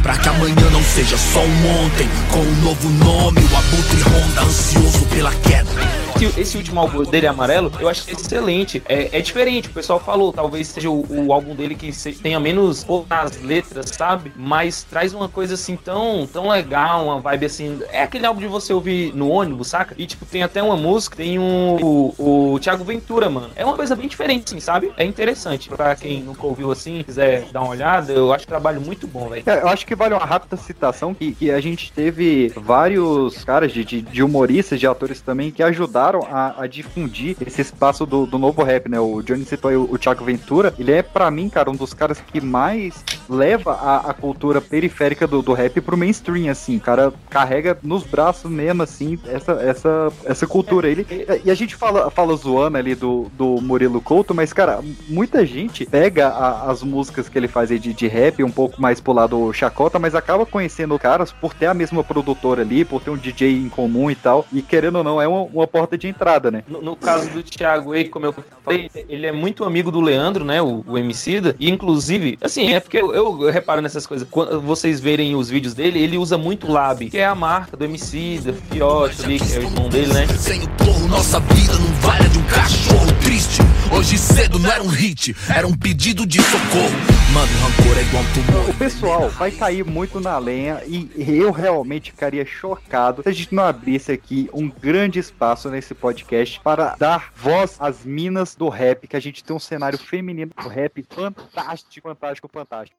Pra 0.04 0.16
que 0.18 0.30
amanhã 0.30 0.70
não 0.72 0.84
seja 0.84 1.18
só 1.18 1.40
um 1.40 1.84
ontem 1.84 2.08
Com 2.32 2.42
um 2.42 2.56
novo 2.62 2.90
nome, 2.90 3.40
o 3.40 3.58
abutre 3.58 4.02
ronda 4.02 4.42
Ansioso 4.44 5.04
pela 5.08 5.32
queda 5.34 6.07
esse, 6.18 6.42
esse 6.42 6.58
último 6.58 6.80
álbum 6.80 7.04
dele, 7.04 7.28
Amarelo, 7.28 7.72
eu 7.80 7.88
acho 7.88 8.10
excelente. 8.10 8.82
É, 8.88 9.18
é 9.18 9.22
diferente, 9.22 9.70
o 9.70 9.72
pessoal 9.72 10.00
falou, 10.00 10.34
talvez 10.34 10.68
seja 10.68 10.90
o, 10.90 11.06
o 11.10 11.32
álbum 11.32 11.54
dele 11.54 11.76
que 11.76 11.92
tenha 12.14 12.40
menos 12.40 12.86
nas 13.08 13.40
letras, 13.42 13.92
sabe? 13.92 14.32
Mas 14.36 14.84
traz 14.84 15.14
uma 15.14 15.30
coisa 15.30 15.54
assim 15.54 15.76
tão, 15.76 16.28
tão 16.32 16.50
legal, 16.50 17.06
uma 17.06 17.20
vibe 17.20 17.46
assim. 17.46 17.80
É 17.92 18.02
aquele 18.02 18.26
álbum 18.26 18.40
de 18.40 18.48
você 18.48 18.74
ouvir 18.74 19.14
no 19.16 19.30
ônibus, 19.30 19.68
saca? 19.68 19.94
E 19.98 20.08
tipo, 20.08 20.26
tem 20.26 20.42
até 20.42 20.62
uma 20.62 20.76
música, 20.76 21.16
tem 21.16 21.38
um, 21.38 21.78
o, 21.82 22.54
o 22.54 22.60
Thiago 22.60 22.84
Ventura, 22.84 23.30
mano. 23.30 23.52
É 23.56 23.64
uma 23.64 23.76
coisa 23.76 23.96
bem 23.96 24.08
diferente, 24.08 24.46
assim, 24.48 24.60
sabe? 24.60 24.92
É 24.98 25.06
interessante. 25.06 25.70
Pra 25.70 25.96
quem 25.96 26.24
nunca 26.24 26.46
ouviu 26.48 26.72
assim, 26.72 27.04
quiser 27.04 27.46
dar 27.52 27.62
uma 27.62 27.72
olhada, 27.72 28.12
eu 28.12 28.34
acho 28.34 28.48
trabalho 28.48 28.82
muito 28.82 29.08
bom, 29.08 29.30
velho. 29.30 29.44
É, 29.46 29.62
eu 29.62 29.68
acho 29.68 29.86
que 29.86 29.96
vale 29.96 30.16
uma 30.16 30.26
rápida 30.26 30.58
citação 30.58 31.14
que, 31.14 31.34
que 31.34 31.52
a 31.52 31.62
gente 31.62 31.92
teve 31.92 32.52
vários 32.56 33.44
caras 33.44 33.72
de, 33.72 33.86
de, 33.86 34.02
de 34.02 34.24
humoristas, 34.24 34.80
de 34.80 34.88
atores 34.88 35.22
também, 35.22 35.52
que 35.52 35.62
ajudaram 35.62 36.07
a, 36.16 36.64
a 36.64 36.68
difundir 36.68 37.36
esse 37.46 37.62
espaço 37.62 38.06
do, 38.06 38.26
do, 38.26 38.38
novo 38.38 38.64
rap, 38.64 38.90
né? 38.90 39.00
O 39.00 39.22
Johnny 39.22 39.46
citou 39.46 39.70
aí 39.70 39.78
o, 39.78 39.88
o 39.92 39.98
Thiago 39.98 40.24
Ventura. 40.24 40.74
Ele 40.78 40.92
é, 40.92 41.02
para 41.02 41.30
mim, 41.30 41.50
cara, 41.50 41.70
um 41.70 41.76
dos 41.76 41.94
caras 41.94 42.20
que 42.20 42.40
mais 42.40 43.04
leva 43.30 43.74
a, 43.74 44.10
a 44.10 44.14
cultura 44.14 44.62
periférica 44.62 45.28
do, 45.28 45.42
do 45.42 45.54
rap 45.54 45.82
pro 45.82 45.98
mainstream, 45.98 46.50
assim. 46.50 46.78
O 46.78 46.82
cara 46.82 47.14
carrega 47.30 47.78
nos 47.84 48.04
braços 48.04 48.50
mesmo, 48.50 48.84
assim, 48.84 49.20
essa, 49.26 49.54
essa, 49.54 50.14
essa 50.26 50.48
cultura. 50.48 50.90
Ele, 50.90 51.06
e 51.44 51.52
a 51.52 51.56
gente 51.56 51.76
fala, 51.76 52.10
fala 52.10 52.36
zoando 52.36 52.78
ali 52.78 52.96
do, 52.96 53.30
do 53.34 53.62
Murilo 53.62 54.02
Couto, 54.02 54.34
mas, 54.34 54.54
cara, 54.54 54.80
muita 55.08 55.46
gente 55.46 55.86
pega 55.86 56.28
a, 56.30 56.72
as 56.72 56.84
músicas 56.84 57.28
que 57.28 57.38
ele 57.38 57.48
faz 57.48 57.72
aí 57.72 57.80
de, 57.80 57.94
de 57.94 58.08
rap 58.08 58.44
um 58.44 58.52
pouco 58.52 58.82
mais 58.82 59.00
pro 59.00 59.14
lado 59.14 59.52
chacota, 59.54 60.00
mas 60.00 60.16
acaba 60.16 60.46
conhecendo 60.46 60.98
caras 61.00 61.32
por 61.32 61.54
ter 61.54 61.66
a 61.66 61.74
mesma 61.74 62.04
produtora 62.04 62.62
ali, 62.62 62.86
por 62.86 63.02
ter 63.02 63.10
um 63.10 63.18
DJ 63.18 63.58
em 63.58 63.70
comum 63.70 64.10
e 64.10 64.16
tal. 64.16 64.46
E 64.52 64.62
querendo 64.62 64.98
ou 64.98 65.04
não, 65.04 65.22
é 65.22 65.28
uma, 65.28 65.42
uma 65.42 65.68
porta 65.68 65.97
de 65.98 66.08
entrada, 66.08 66.52
né? 66.52 66.64
No, 66.68 66.82
no 66.82 66.96
caso 66.96 67.30
do 67.30 67.44
Thiago 67.44 67.94
aí, 67.94 68.08
como 68.08 68.26
eu 68.26 68.36
falei, 68.64 68.90
ele 69.10 69.26
é 69.26 69.32
muito 69.32 69.64
amigo 69.64 69.92
do 69.92 70.02
Leandro, 70.02 70.46
né? 70.46 70.62
O, 70.62 70.84
o 70.88 70.98
Emicida. 70.98 71.56
E 71.60 71.70
inclusive, 71.70 72.38
assim, 72.42 72.74
é 72.74 72.80
porque 72.80 72.98
eu, 72.98 73.14
eu, 73.14 73.44
eu, 73.44 73.52
reparo 73.52 73.82
nessas 73.82 74.06
coisas. 74.06 74.28
Quando 74.30 74.62
vocês 74.62 75.00
verem 75.00 75.36
os 75.36 75.50
vídeos 75.50 75.74
dele, 75.74 76.02
ele 76.02 76.18
usa 76.18 76.38
muito 76.38 76.72
Lab, 76.72 77.10
que 77.10 77.18
é 77.18 77.26
a 77.26 77.36
marca 77.36 77.76
do 77.76 77.86
Emicida, 77.86 78.54
Fiote 78.54 79.24
ali, 79.24 79.40
que 79.40 79.54
é 79.54 79.60
o 79.60 79.64
irmão 79.64 79.90
dele, 79.90 80.14
né? 80.14 80.28
Sem 80.28 80.64
o 80.64 80.70
porro, 80.70 81.08
nossa 81.08 81.40
vida 81.40 81.74
não 81.74 81.94
vale 82.02 82.30
de 82.30 82.38
um 82.38 82.44
cachorro 82.44 83.12
triste. 83.22 83.62
Hoje 83.92 84.18
cedo 84.18 84.60
não 84.60 84.70
era 84.70 84.84
um 84.84 84.88
hit, 84.88 85.36
era 85.50 85.66
um 85.66 85.76
pedido 85.76 86.26
de 86.26 86.42
socorro. 86.42 87.18
Mano, 87.34 87.52
rancor 87.62 87.98
é 87.98 88.02
igual 88.02 88.24
um 88.24 88.34
tumor. 88.34 88.70
O 88.70 88.74
pessoal 88.74 89.30
vai 89.30 89.50
cair 89.50 89.86
muito 89.86 90.20
na 90.20 90.38
lenha 90.38 90.82
e 90.86 91.10
eu 91.18 91.52
realmente 91.52 92.12
ficaria 92.12 92.46
chocado 92.46 93.24
se 93.24 93.30
a 93.30 93.32
gente 93.32 93.56
não 93.56 93.64
abrisse 93.64 94.12
aqui 94.12 94.50
um 94.54 94.70
grande 94.70 95.20
espaço 95.20 95.70
nesse 95.70 95.94
podcast 95.94 96.60
para 96.62 96.96
dar 96.98 97.32
voz 97.36 97.78
às 97.80 98.04
minas 98.04 98.56
do 98.56 98.68
rap, 98.68 99.08
que 99.08 99.16
a 99.16 99.22
gente 99.22 99.44
tem 99.44 99.56
um 99.56 99.60
cenário 99.60 99.98
feminino 99.98 100.52
do 100.62 100.68
rap 100.68 101.06
fantástico, 101.10 102.10
fantástico, 102.10 102.50
fantástico. 102.52 102.98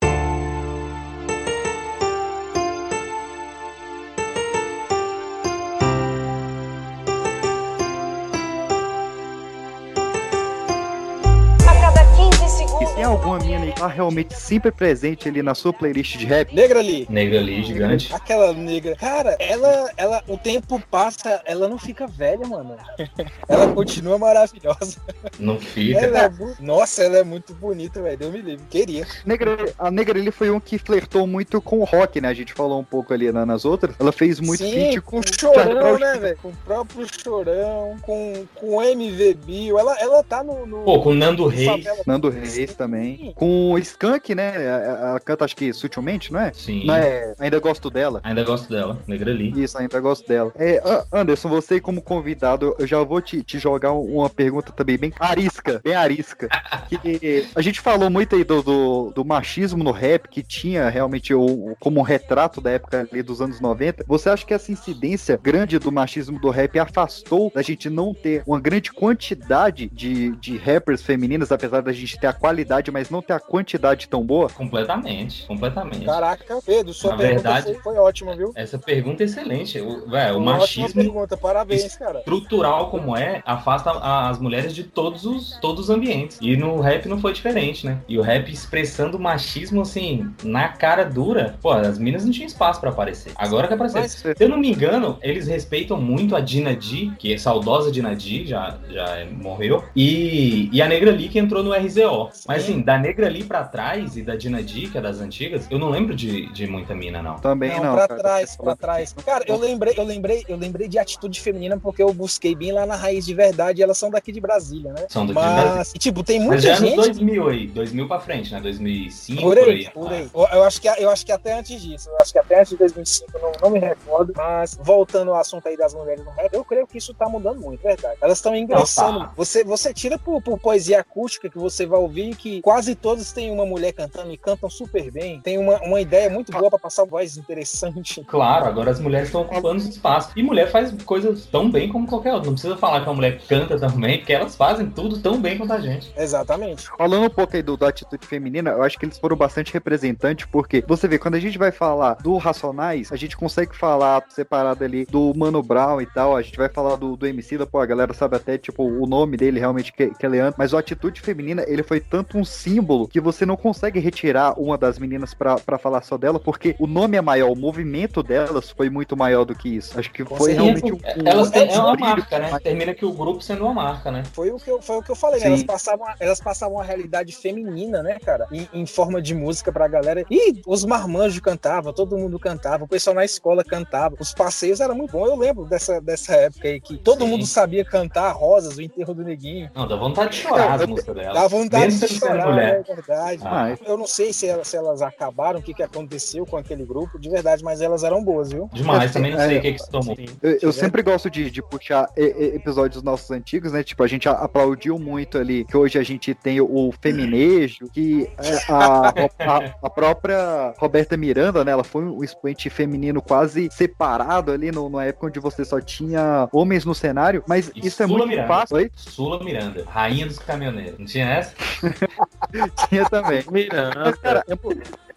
E 12.80 12.94
tem 12.94 13.02
alguma 13.02 13.38
mina 13.38 13.64
aí 13.64 13.72
que 13.72 13.80
tá 13.80 13.88
realmente 13.88 14.34
sempre 14.34 14.70
presente 14.70 15.28
ali 15.28 15.42
na 15.42 15.54
sua 15.54 15.72
playlist 15.72 16.16
de 16.16 16.26
rap? 16.26 16.54
Negra 16.54 16.78
ali. 16.78 17.06
Negra 17.10 17.38
ali, 17.38 17.64
gigante. 17.64 18.14
Aquela 18.14 18.52
negra. 18.52 18.94
Cara, 18.94 19.36
ela, 19.40 19.90
ela, 19.96 20.22
o 20.28 20.36
tempo 20.36 20.80
passa, 20.90 21.40
ela 21.44 21.68
não 21.68 21.78
fica 21.78 22.06
velha, 22.06 22.46
mano. 22.46 22.76
ela 23.48 23.72
continua 23.72 24.18
maravilhosa. 24.18 24.98
Não 25.40 25.58
fica. 25.58 25.98
Ela 25.98 26.26
é, 26.26 26.32
nossa, 26.60 27.02
ela 27.02 27.18
é 27.18 27.24
muito 27.24 27.54
bonita, 27.54 28.02
velho. 28.02 28.18
Deu 28.18 28.30
me 28.30 28.40
livre. 28.42 28.64
Queria. 28.68 29.06
Negra, 29.24 29.72
a 29.78 29.90
Negra 29.90 30.18
ali 30.18 30.30
foi 30.30 30.50
um 30.50 30.60
que 30.60 30.78
flertou 30.78 31.26
muito 31.26 31.60
com 31.60 31.80
o 31.80 31.84
rock, 31.84 32.20
né? 32.20 32.28
A 32.28 32.34
gente 32.34 32.52
falou 32.52 32.78
um 32.78 32.84
pouco 32.84 33.12
ali 33.12 33.32
nas 33.32 33.64
outras. 33.64 33.96
Ela 33.98 34.12
fez 34.12 34.38
muito 34.38 34.62
Sim, 34.62 34.72
feat 34.72 35.00
com 35.00 35.18
o 35.20 35.22
Chorão, 35.22 35.98
né, 35.98 36.16
velho? 36.18 36.38
Com 36.42 36.48
o 36.48 36.56
próprio 36.64 37.06
Chorão, 37.10 37.96
com, 38.02 38.46
com 38.54 38.76
o 38.76 38.82
MV 38.82 39.34
Bill. 39.34 39.78
Ela, 39.78 39.98
ela 39.98 40.22
tá 40.22 40.44
no, 40.44 40.66
no... 40.66 40.84
Pô, 40.84 41.00
com 41.02 41.10
o 41.10 41.14
Nando 41.14 41.46
Reis. 41.46 41.84
Nando 42.06 42.28
Reis 42.28 42.57
também. 42.66 43.32
Com 43.34 43.72
o 43.72 43.78
Skank, 43.78 44.34
né? 44.34 44.64
Ela 44.64 45.20
canta, 45.20 45.44
acho 45.44 45.56
que 45.56 45.72
sutilmente, 45.72 46.32
não 46.32 46.40
é? 46.40 46.52
Sim. 46.52 46.84
Não 46.84 46.94
é? 46.94 47.34
Ainda 47.38 47.58
gosto 47.58 47.90
dela. 47.90 48.20
Ainda 48.22 48.44
gosto 48.44 48.68
dela. 48.68 48.98
Negra 49.06 49.30
ali. 49.30 49.52
Isso, 49.62 49.78
ainda 49.78 50.00
gosto 50.00 50.26
dela. 50.26 50.52
É, 50.56 50.82
Anderson, 51.12 51.48
você 51.48 51.80
como 51.80 52.02
convidado, 52.02 52.74
eu 52.78 52.86
já 52.86 53.02
vou 53.02 53.20
te, 53.20 53.42
te 53.42 53.58
jogar 53.58 53.92
uma 53.92 54.28
pergunta 54.28 54.72
também 54.72 54.98
bem 54.98 55.12
arisca, 55.18 55.80
bem 55.82 55.94
arisca. 55.94 56.48
que 56.88 57.46
a 57.54 57.62
gente 57.62 57.80
falou 57.80 58.10
muito 58.10 58.34
aí 58.36 58.44
do, 58.44 58.62
do, 58.62 59.12
do, 59.14 59.24
machismo 59.24 59.82
no 59.82 59.90
rap, 59.90 60.28
que 60.28 60.42
tinha 60.42 60.88
realmente 60.88 61.34
o, 61.34 61.76
como 61.78 62.00
um 62.00 62.02
retrato 62.02 62.60
da 62.60 62.70
época 62.70 63.06
ali 63.10 63.22
dos 63.22 63.40
anos 63.40 63.60
90. 63.60 64.04
Você 64.06 64.28
acha 64.28 64.44
que 64.44 64.54
essa 64.54 64.72
incidência 64.72 65.38
grande 65.42 65.78
do 65.78 65.92
machismo 65.92 66.40
do 66.40 66.50
rap 66.50 66.78
afastou 66.78 67.50
da 67.54 67.62
gente 67.62 67.88
não 67.90 68.14
ter 68.14 68.42
uma 68.46 68.60
grande 68.60 68.92
quantidade 68.92 69.88
de, 69.92 70.30
de 70.36 70.56
rappers 70.56 71.02
femininas, 71.02 71.52
apesar 71.52 71.82
da 71.82 71.92
gente 71.92 72.18
ter 72.18 72.26
a 72.26 72.32
qualidade, 72.52 72.90
mas 72.90 73.10
não 73.10 73.20
ter 73.20 73.34
a 73.34 73.40
quantidade 73.40 74.08
tão 74.08 74.22
boa? 74.24 74.48
Completamente, 74.48 75.46
completamente. 75.46 76.04
Caraca, 76.06 76.58
Pedro, 76.64 76.94
sua 76.94 77.10
Na 77.10 77.16
pergunta 77.18 77.42
verdade, 77.42 77.74
foi, 77.74 77.82
foi 77.94 77.96
ótima, 77.98 78.34
viu? 78.34 78.52
Essa 78.54 78.78
pergunta 78.78 79.22
é 79.22 79.26
excelente. 79.26 79.78
O, 79.80 80.08
véio, 80.08 80.34
o 80.34 80.38
Uma 80.38 80.56
machismo 80.58 81.02
pergunta, 81.02 81.36
parabéns, 81.36 81.94
cara. 81.96 82.20
estrutural 82.20 82.90
como 82.90 83.14
é, 83.16 83.42
afasta 83.44 83.90
a- 83.90 84.30
as 84.30 84.38
mulheres 84.38 84.74
de 84.74 84.82
todos 84.84 85.26
os, 85.26 85.58
todos 85.60 85.84
os 85.84 85.90
ambientes. 85.90 86.38
E 86.40 86.56
no 86.56 86.80
rap 86.80 87.06
não 87.06 87.18
foi 87.18 87.32
diferente, 87.34 87.84
né? 87.84 87.98
E 88.08 88.18
o 88.18 88.22
rap 88.22 88.50
expressando 88.50 89.18
machismo, 89.18 89.82
assim, 89.82 90.30
na 90.42 90.68
cara 90.68 91.04
dura. 91.04 91.56
Pô, 91.60 91.70
as 91.72 91.98
minas 91.98 92.24
não 92.24 92.32
tinham 92.32 92.46
espaço 92.46 92.80
pra 92.80 92.88
aparecer. 92.90 93.32
Agora 93.36 93.68
que 93.68 93.74
apareceu. 93.74 94.00
Mas- 94.00 94.12
Se 94.12 94.34
eu 94.40 94.48
não 94.48 94.56
me 94.58 94.70
engano, 94.70 95.18
eles 95.20 95.46
respeitam 95.46 96.00
muito 96.00 96.34
a 96.34 96.40
Dina 96.40 96.74
D, 96.74 97.10
que 97.18 97.32
é 97.34 97.38
saudosa 97.38 97.90
Dina 97.92 98.14
D, 98.16 98.46
já, 98.46 98.78
já 98.88 99.26
morreu. 99.32 99.84
E, 99.94 100.70
e 100.72 100.80
a 100.80 100.88
Negra 100.88 101.10
Lee, 101.10 101.28
que 101.28 101.38
entrou 101.38 101.62
no 101.62 101.72
RZO. 101.74 102.30
Mas 102.46 102.64
assim, 102.64 102.80
da 102.80 102.98
Negra 102.98 103.28
Lee 103.28 103.44
pra 103.44 103.64
trás 103.64 104.16
e 104.16 104.22
da 104.22 104.36
Dina 104.36 104.62
D, 104.62 104.88
que 104.88 104.98
é 104.98 105.00
das 105.00 105.20
antigas, 105.20 105.66
eu 105.70 105.78
não 105.78 105.88
lembro 105.90 106.14
de, 106.14 106.46
de 106.52 106.66
muita 106.66 106.94
mina, 106.94 107.22
não. 107.22 107.36
Também 107.38 107.70
Não, 107.76 107.84
não. 107.84 107.94
pra 107.94 108.08
cara. 108.08 108.20
trás, 108.20 108.56
pra 108.56 108.76
trás. 108.76 109.14
Cara, 109.24 109.44
eu 109.46 109.56
lembrei, 109.56 109.94
eu 109.96 110.04
lembrei, 110.04 110.44
eu 110.48 110.56
lembrei 110.56 110.88
de 110.88 110.98
atitude 110.98 111.40
feminina 111.40 111.78
porque 111.78 112.02
eu 112.02 112.12
busquei 112.12 112.54
bem 112.54 112.72
lá 112.72 112.86
na 112.86 112.96
raiz 112.96 113.24
de 113.26 113.34
verdade 113.34 113.80
e 113.80 113.82
elas 113.82 113.98
são 113.98 114.10
daqui 114.10 114.32
de 114.32 114.40
Brasília, 114.40 114.92
né? 114.92 115.06
São 115.08 115.26
daqui 115.26 115.38
de 115.40 115.46
Brasília. 115.46 115.74
Mas, 115.76 115.92
e, 115.94 115.98
tipo, 115.98 116.22
tem 116.22 116.38
Mas 116.38 116.46
muita 116.48 116.62
já 116.62 116.72
é 116.72 116.76
gente. 116.76 116.96
2000 116.96 117.48
aí, 117.48 117.66
2000 117.68 118.08
pra 118.08 118.20
frente, 118.20 118.52
né? 118.52 118.60
2005, 118.60 119.42
Por 119.42 119.56
por 119.56 119.68
aí, 119.68 119.74
aí. 119.74 119.90
por 119.90 120.12
aí. 120.12 120.30
Eu, 120.34 120.46
eu 120.58 120.64
acho 120.64 120.80
que, 120.80 120.88
eu 120.88 121.10
acho 121.10 121.24
que 121.26 121.32
até 121.32 121.58
antes 121.58 121.80
disso. 121.80 122.08
Eu 122.10 122.16
acho 122.20 122.32
que 122.32 122.38
até 122.38 122.60
antes 122.60 122.70
de 122.70 122.76
2005, 122.78 123.30
eu 123.34 123.40
não, 123.42 123.52
não 123.62 123.70
me 123.70 123.78
recordo. 123.78 124.32
Mas, 124.36 124.78
voltando 124.80 125.32
ao 125.32 125.38
assunto 125.40 125.66
aí 125.68 125.76
das 125.76 125.94
mulheres 125.94 126.24
no 126.24 126.30
rap, 126.30 126.52
eu 126.52 126.64
creio 126.64 126.86
que 126.86 126.98
isso 126.98 127.12
tá 127.14 127.28
mudando 127.28 127.60
muito, 127.60 127.82
verdade. 127.82 128.18
Elas 128.20 128.38
estão 128.38 128.54
engrossando. 128.54 129.18
Não, 129.20 129.26
tá. 129.26 129.32
Você, 129.36 129.64
você 129.64 129.92
tira 129.92 130.18
por, 130.18 130.42
por 130.42 130.58
poesia 130.58 131.00
acústica 131.00 131.48
que 131.48 131.58
você 131.58 131.86
vai 131.86 131.98
ouvir 131.98 132.27
que 132.34 132.60
quase 132.62 132.94
todos 132.94 133.32
têm 133.32 133.50
uma 133.50 133.66
mulher 133.66 133.92
cantando 133.92 134.32
e 134.32 134.36
cantam 134.36 134.70
super 134.70 135.10
bem. 135.10 135.40
Tem 135.40 135.58
uma, 135.58 135.80
uma 135.82 136.00
ideia 136.00 136.30
muito 136.30 136.52
boa 136.52 136.70
pra 136.70 136.78
passar 136.78 137.04
voz 137.04 137.36
interessante. 137.36 138.24
Claro, 138.24 138.66
agora 138.66 138.90
as 138.90 139.00
mulheres 139.00 139.28
estão 139.28 139.42
ocupando 139.42 139.76
esse 139.76 139.90
espaço. 139.90 140.30
E 140.36 140.42
mulher 140.42 140.70
faz 140.70 140.92
coisas 141.02 141.46
tão 141.46 141.70
bem 141.70 141.88
como 141.88 142.06
qualquer 142.06 142.32
outra. 142.32 142.46
Não 142.46 142.54
precisa 142.54 142.76
falar 142.76 143.02
que 143.02 143.10
a 143.10 143.12
mulher 143.12 143.40
canta 143.48 143.78
também, 143.78 144.18
porque 144.18 144.32
elas 144.32 144.56
fazem 144.56 144.90
tudo 144.90 145.18
tão 145.18 145.40
bem 145.40 145.58
quanto 145.58 145.72
a 145.72 145.80
gente. 145.80 146.12
Exatamente. 146.16 146.88
Falando 146.96 147.26
um 147.26 147.30
pouco 147.30 147.56
aí 147.56 147.62
do, 147.62 147.76
da 147.76 147.88
atitude 147.88 148.26
feminina, 148.26 148.70
eu 148.70 148.82
acho 148.82 148.98
que 148.98 149.04
eles 149.04 149.18
foram 149.18 149.36
bastante 149.36 149.72
representantes, 149.72 150.46
porque 150.50 150.84
você 150.86 151.06
vê, 151.08 151.18
quando 151.18 151.34
a 151.34 151.40
gente 151.40 151.58
vai 151.58 151.70
falar 151.70 152.14
do 152.14 152.36
Racionais, 152.36 153.12
a 153.12 153.16
gente 153.16 153.36
consegue 153.36 153.76
falar 153.76 154.24
separado 154.28 154.84
ali 154.84 155.04
do 155.06 155.32
Mano 155.34 155.62
Brown 155.62 156.00
e 156.00 156.06
tal, 156.06 156.36
a 156.36 156.42
gente 156.42 156.56
vai 156.56 156.68
falar 156.68 156.96
do, 156.96 157.16
do 157.16 157.26
MC 157.26 157.58
da, 157.58 157.66
pô, 157.66 157.78
a 157.78 157.86
galera 157.86 158.12
sabe 158.12 158.36
até, 158.36 158.58
tipo, 158.58 158.82
o 158.82 159.06
nome 159.06 159.36
dele 159.36 159.58
realmente 159.58 159.92
que, 159.92 160.10
que 160.10 160.26
é 160.26 160.28
Leandro, 160.28 160.56
mas 160.58 160.72
o 160.72 160.76
atitude 160.76 161.20
feminina, 161.20 161.64
ele 161.66 161.82
foi 161.82 162.00
tanto 162.00 162.17
um 162.36 162.44
símbolo 162.44 163.06
que 163.08 163.20
você 163.20 163.44
não 163.44 163.56
consegue 163.56 164.00
retirar 164.00 164.58
uma 164.58 164.76
das 164.76 164.98
meninas 164.98 165.34
pra, 165.34 165.56
pra 165.56 165.78
falar 165.78 166.02
só 166.02 166.16
dela, 166.16 166.38
porque 166.38 166.74
o 166.78 166.86
nome 166.86 167.16
é 167.16 167.20
maior, 167.20 167.50
o 167.50 167.56
movimento 167.56 168.22
delas 168.22 168.70
foi 168.70 168.90
muito 168.90 169.16
maior 169.16 169.44
do 169.44 169.54
que 169.54 169.68
isso. 169.68 169.98
Acho 169.98 170.10
que 170.10 170.24
foi 170.24 170.52
certeza. 170.52 170.62
realmente 170.62 170.92
um. 170.92 170.96
um 170.96 171.28
Elas 171.28 171.50
têm, 171.50 171.68
é 171.70 171.78
uma 171.78 171.96
marca, 171.96 172.38
né? 172.38 172.58
Termina 172.62 172.94
que 172.94 173.04
o 173.04 173.12
grupo 173.12 173.42
sendo 173.42 173.64
uma 173.64 173.74
marca, 173.74 174.10
né? 174.10 174.22
Foi 174.32 174.50
o 174.50 174.56
que 174.56 174.70
eu, 174.70 174.80
foi 174.80 174.96
o 174.96 175.02
que 175.02 175.10
eu 175.10 175.16
falei, 175.16 175.40
né? 175.40 175.46
Elas 175.46 175.62
passavam, 175.62 176.06
elas 176.20 176.40
passavam 176.40 176.80
a 176.80 176.84
realidade 176.84 177.34
feminina, 177.34 178.02
né, 178.02 178.18
cara? 178.18 178.46
Em, 178.52 178.68
em 178.72 178.86
forma 178.86 179.20
de 179.20 179.34
música 179.34 179.72
pra 179.72 179.88
galera. 179.88 180.24
E 180.30 180.60
os 180.66 180.84
marmanjos 180.84 181.40
cantavam, 181.40 181.92
todo 181.92 182.16
mundo 182.16 182.38
cantava, 182.38 182.84
o 182.84 182.88
pessoal 182.88 183.14
na 183.14 183.24
escola 183.24 183.64
cantava. 183.64 184.16
Os 184.18 184.32
passeios 184.32 184.80
eram 184.80 184.94
muito 184.94 185.12
bons. 185.12 185.28
Eu 185.28 185.36
lembro 185.36 185.64
dessa, 185.64 186.00
dessa 186.00 186.34
época 186.34 186.68
aí 186.68 186.80
que 186.80 186.96
todo 186.96 187.24
Sim. 187.24 187.30
mundo 187.30 187.46
sabia 187.46 187.84
cantar 187.84 188.32
Rosas, 188.32 188.76
o 188.76 188.82
enterro 188.82 189.14
do 189.14 189.24
neguinho. 189.24 189.70
Não, 189.74 189.86
dá 189.86 189.96
vontade 189.96 190.30
de 190.30 190.36
chorar 190.36 190.74
as 190.74 190.86
músicas 190.86 191.14
dela. 191.14 191.34
Dá 191.34 191.48
vontade 191.48 191.84
Mesmo 191.86 192.07
chorar. 192.14 192.46
mulher. 192.46 192.84
É 192.88 192.94
verdade. 192.94 193.42
Ah. 193.44 193.74
Eu 193.86 193.96
não 193.96 194.06
sei 194.06 194.32
se 194.32 194.46
elas, 194.46 194.68
se 194.68 194.76
elas 194.76 195.02
acabaram, 195.02 195.60
o 195.60 195.62
que, 195.62 195.74
que 195.74 195.82
aconteceu 195.82 196.44
com 196.46 196.56
aquele 196.56 196.84
grupo, 196.84 197.18
de 197.18 197.28
verdade, 197.28 197.62
mas 197.64 197.80
elas 197.80 198.02
eram 198.04 198.22
boas, 198.22 198.50
viu? 198.52 198.68
Demais, 198.72 199.12
também 199.12 199.32
não 199.32 199.38
sei 199.40 199.56
É. 199.56 199.58
o 199.58 199.62
que 199.62 199.72
que 199.72 199.78
se 199.78 199.90
tomou. 199.90 200.16
Eu, 200.42 200.58
eu 200.62 200.72
sempre 200.72 201.02
gosto 201.02 201.30
de, 201.30 201.50
de 201.50 201.62
puxar 201.62 202.08
e- 202.16 202.22
e- 202.22 202.56
episódios 202.56 203.02
nossos 203.02 203.30
antigos, 203.30 203.72
né? 203.72 203.82
Tipo, 203.82 204.02
a 204.02 204.06
gente 204.06 204.28
aplaudiu 204.28 204.98
muito 204.98 205.38
ali 205.38 205.64
que 205.64 205.76
hoje 205.76 205.98
a 205.98 206.02
gente 206.02 206.34
tem 206.34 206.60
o, 206.60 206.92
feminejo, 207.00 207.88
que 207.92 208.28
é, 208.38 208.72
a, 208.72 209.08
a, 209.08 209.72
a 209.82 209.90
própria 209.90 210.72
Roberta 210.78 211.16
Miranda, 211.16 211.64
né? 211.64 211.72
Ela 211.72 211.84
foi 211.84 212.04
um 212.04 212.22
expoente 212.22 212.68
feminino 212.70 213.20
quase 213.22 213.68
separado 213.70 214.52
ali 214.52 214.70
no, 214.70 214.88
numa 214.88 215.04
época 215.04 215.26
onde 215.26 215.40
você 215.40 215.64
só 215.64 215.80
tinha 215.80 216.48
homens 216.52 216.84
no 216.84 216.94
cenário, 216.94 217.42
mas 217.46 217.70
E 217.74 217.86
isso 217.86 218.02
é 218.02 218.06
Sula 218.06 218.18
muito 218.18 218.30
Miranda. 218.30 218.48
fácil. 218.48 218.76
Oi? 218.76 218.90
Sula 218.94 219.42
Miranda, 219.44 219.84
rainha 219.86 220.26
dos 220.26 220.38
caminhoneiros. 220.38 220.98
Não 220.98 221.06
tinha 221.06 221.26
essa? 221.26 221.54
Tinha 222.88 223.08
também. 223.08 223.44
Miranda. 223.50 224.00
Mas, 224.04 224.16
cara, 224.16 224.44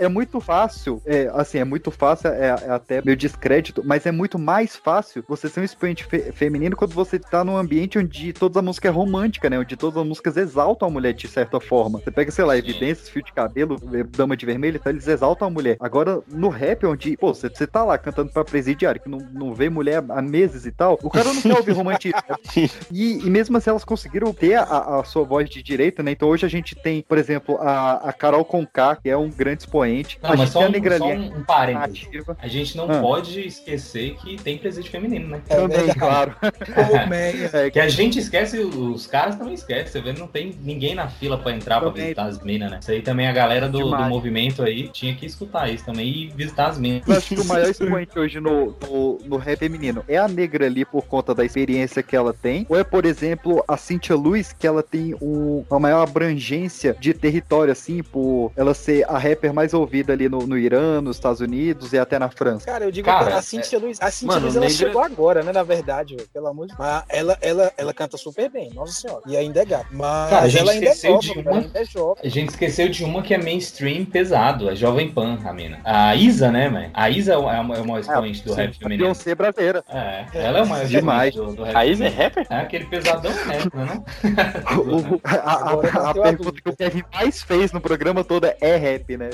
é, 0.01 0.07
mu- 0.07 0.21
é 0.21 0.21
muito 0.21 0.39
fácil, 0.39 1.01
é, 1.05 1.31
assim, 1.33 1.57
é 1.57 1.63
muito 1.63 1.89
fácil, 1.89 2.29
é, 2.29 2.47
é 2.49 2.69
até 2.71 3.01
meu 3.03 3.15
descrédito, 3.15 3.81
mas 3.83 4.05
é 4.05 4.11
muito 4.11 4.37
mais 4.37 4.75
fácil 4.75 5.23
você 5.27 5.49
ser 5.49 5.61
um 5.61 5.63
expoente 5.63 6.03
fe- 6.03 6.31
feminino 6.31 6.75
quando 6.75 6.93
você 6.93 7.17
tá 7.17 7.43
num 7.43 7.57
ambiente 7.57 7.97
onde 7.97 8.31
toda 8.33 8.59
a 8.59 8.61
música 8.61 8.87
é 8.87 8.91
romântica, 8.91 9.49
né? 9.49 9.57
Onde 9.57 9.75
todas 9.75 9.97
as 9.99 10.07
músicas 10.07 10.37
exaltam 10.37 10.87
a 10.87 10.91
mulher 10.91 11.13
de 11.13 11.27
certa 11.27 11.59
forma. 11.59 11.99
Você 11.99 12.11
pega, 12.11 12.29
sei 12.31 12.45
lá, 12.45 12.55
evidências, 12.55 13.09
fio 13.09 13.23
de 13.23 13.33
cabelo, 13.33 13.77
eh, 13.93 14.03
dama 14.15 14.37
de 14.37 14.45
vermelho, 14.45 14.77
então 14.77 14.91
eles 14.91 15.07
exaltam 15.07 15.47
a 15.47 15.51
mulher. 15.51 15.77
Agora, 15.79 16.21
no 16.27 16.49
rap, 16.49 16.85
onde, 16.85 17.17
pô, 17.17 17.33
você, 17.33 17.49
você 17.49 17.65
tá 17.65 17.83
lá 17.83 17.97
cantando 17.97 18.31
pra 18.31 18.43
presidiário, 18.45 19.01
que 19.01 19.09
não, 19.09 19.17
não 19.33 19.53
vê 19.55 19.69
mulher 19.69 20.03
há 20.09 20.21
meses 20.21 20.65
e 20.67 20.71
tal, 20.71 20.99
o 21.01 21.09
cara 21.09 21.33
não 21.33 21.41
quer 21.41 21.57
ouvir 21.57 21.71
romantismo. 21.71 22.21
E, 22.91 23.25
e 23.25 23.29
mesmo 23.29 23.57
assim, 23.57 23.69
elas 23.69 23.83
conseguiram 23.83 24.33
ter 24.33 24.55
a, 24.55 24.99
a 24.99 25.03
sua 25.03 25.23
voz 25.23 25.49
de 25.49 25.63
direita, 25.63 26.03
né? 26.03 26.11
Então 26.11 26.27
hoje 26.29 26.45
a 26.45 26.49
gente 26.49 26.75
tem, 26.75 27.01
por 27.07 27.17
exemplo, 27.17 27.57
a, 27.59 28.09
a 28.09 28.13
Carol 28.13 28.43
Conká, 28.45 28.95
que 28.95 29.09
é 29.09 29.15
um 29.17 29.29
grande 29.29 29.63
expoente. 29.63 29.90
Não, 30.21 30.29
a 30.29 30.35
mas 30.35 30.39
gente 30.39 30.51
só 30.51 30.59
tem 30.59 30.65
a 30.65 30.69
um, 30.69 30.71
Negra 30.71 30.97
só 30.97 31.07
um, 31.07 31.37
um 31.37 31.43
parênteses. 31.43 32.07
ativa. 32.07 32.37
A 32.41 32.47
gente 32.47 32.77
não 32.77 32.91
Ah. 32.91 32.99
pode 33.01 33.39
esquecer 33.47 34.15
que 34.15 34.35
tem 34.37 34.57
presídio 34.57 34.91
feminino, 34.91 35.27
né? 35.27 35.41
Também, 35.47 35.87
claro. 35.93 36.35
Colmeia. 36.75 37.51
Que 37.71 37.79
a 37.79 37.87
gente 37.87 38.19
esquece, 38.19 38.59
os 38.59 39.07
caras 39.07 39.35
também 39.35 39.53
esquecem. 39.53 39.87
Você 39.87 40.01
vê, 40.01 40.13
não 40.13 40.27
tem 40.27 40.55
ninguém 40.61 40.95
na 40.95 41.07
fila 41.07 41.37
pra 41.37 41.51
entrar 41.51 41.79
pra 41.79 41.89
Também. 41.89 42.03
visitar 42.03 42.25
as 42.25 42.41
minas, 42.41 42.71
né? 42.71 42.79
Isso 42.81 42.91
aí 42.91 43.01
também 43.01 43.27
a 43.27 43.31
galera 43.31 43.67
do, 43.69 43.79
do 43.79 44.03
movimento 44.05 44.63
aí 44.63 44.87
tinha 44.89 45.13
que 45.15 45.25
escutar 45.25 45.69
isso 45.69 45.85
também 45.85 46.07
e 46.07 46.27
visitar 46.27 46.67
as 46.67 46.77
minas. 46.77 47.07
Eu 47.07 47.15
acho 47.15 47.35
que 47.35 47.41
o 47.41 47.45
maior 47.45 47.69
expoente 47.69 48.17
hoje 48.17 48.39
no, 48.39 48.75
no, 48.81 49.17
no 49.25 49.37
rap 49.37 49.59
feminino 49.59 50.03
é 50.07 50.17
a 50.17 50.27
negra 50.27 50.65
ali 50.65 50.83
por 50.85 51.03
conta 51.05 51.33
da 51.35 51.43
experiência 51.45 52.01
que 52.03 52.15
ela 52.15 52.33
tem, 52.33 52.65
ou 52.69 52.77
é, 52.77 52.83
por 52.83 53.05
exemplo, 53.05 53.63
a 53.67 53.77
Cynthia 53.77 54.15
Luz, 54.15 54.53
que 54.57 54.65
ela 54.67 54.81
tem 54.83 55.15
um, 55.21 55.63
uma 55.69 55.79
maior 55.79 56.01
abrangência 56.03 56.95
de 56.99 57.13
território, 57.13 57.71
assim, 57.71 58.01
por 58.03 58.51
ela 58.55 58.73
ser 58.73 59.03
a 59.09 59.17
rapper 59.17 59.53
mais 59.53 59.73
ouvida 59.81 60.13
ali 60.13 60.29
no, 60.29 60.45
no 60.47 60.57
Irã, 60.57 61.01
nos 61.01 61.17
Estados 61.17 61.41
Unidos 61.41 61.93
e 61.93 61.97
até 61.99 62.17
na 62.17 62.29
França. 62.29 62.65
Cara, 62.65 62.85
eu 62.85 62.91
digo 62.91 63.05
Cara, 63.05 63.25
que 63.31 63.33
a 63.33 63.41
Cintia 63.41 63.79
Luiz, 63.79 64.01
a 64.01 64.09
Cintia 64.11 64.27
Mano, 64.27 64.41
Luiz, 64.45 64.55
ela 64.55 64.65
negra- 64.65 64.77
chegou 64.77 65.01
agora, 65.01 65.43
né, 65.43 65.51
na 65.51 65.63
verdade, 65.63 66.15
velho, 66.15 66.27
pelo 66.33 66.47
amor 66.47 66.67
de 66.67 66.75
Deus. 66.75 66.79
Mas 66.79 67.03
ela, 67.09 67.37
ela, 67.41 67.71
ela 67.77 67.93
canta 67.93 68.17
super 68.17 68.49
bem, 68.49 68.71
nossa 68.73 68.93
senhora. 68.93 69.21
E 69.27 69.35
ainda 69.35 69.61
é 69.61 69.65
gata. 69.65 69.87
Mas 69.91 70.29
Cara, 70.29 70.45
a 70.45 70.47
gente 70.47 70.61
ela 70.61 70.71
ainda 70.71 70.85
é 70.89 70.93
velho, 70.93 71.13
uma- 71.15 71.41
ela 71.51 71.59
ainda 71.59 71.79
é 71.79 71.85
jovem. 71.85 72.23
A 72.23 72.29
gente 72.29 72.49
esqueceu 72.49 72.89
de 72.89 73.03
uma 73.03 73.21
que 73.21 73.33
é 73.33 73.37
mainstream 73.37 74.05
pesado, 74.05 74.69
a 74.69 74.75
Jovem 74.75 75.11
Pan, 75.11 75.37
a 75.43 75.53
mina. 75.53 75.79
A 75.83 76.15
Isa, 76.15 76.51
né, 76.51 76.69
man? 76.69 76.89
A 76.93 77.09
Isa 77.09 77.33
é 77.33 77.37
uma, 77.37 77.75
é 77.75 77.81
uma 77.81 77.99
expoente 77.99 78.43
do 78.43 78.51
Sim, 78.51 78.55
rap 78.61 78.69
a 78.69 78.73
feminino. 78.73 79.03
Beyoncé 79.03 79.35
brasileira. 79.35 79.83
É, 79.89 80.25
ela 80.33 80.59
é 80.59 80.61
uma 80.61 80.85
Demais. 80.85 81.33
do, 81.35 81.53
do 81.53 81.63
rap 81.63 81.75
A 81.75 81.85
Isa 81.85 82.05
é 82.05 82.09
rapper? 82.09 82.47
É 82.49 82.55
aquele 82.57 82.85
pesadão 82.85 83.31
rap, 83.31 83.75
né? 83.75 84.03
O- 84.71 85.19
a, 85.23 85.35
a- 85.35 86.07
a- 86.07 86.09
a 86.09 86.13
pergunta 86.13 86.61
que 86.61 86.69
o 86.69 86.75
Kevin 86.75 87.03
mais 87.13 87.41
fez 87.41 87.71
no 87.71 87.81
programa 87.81 88.23
todo 88.23 88.45
é 88.59 88.75
rap, 88.77 89.17
né? 89.17 89.29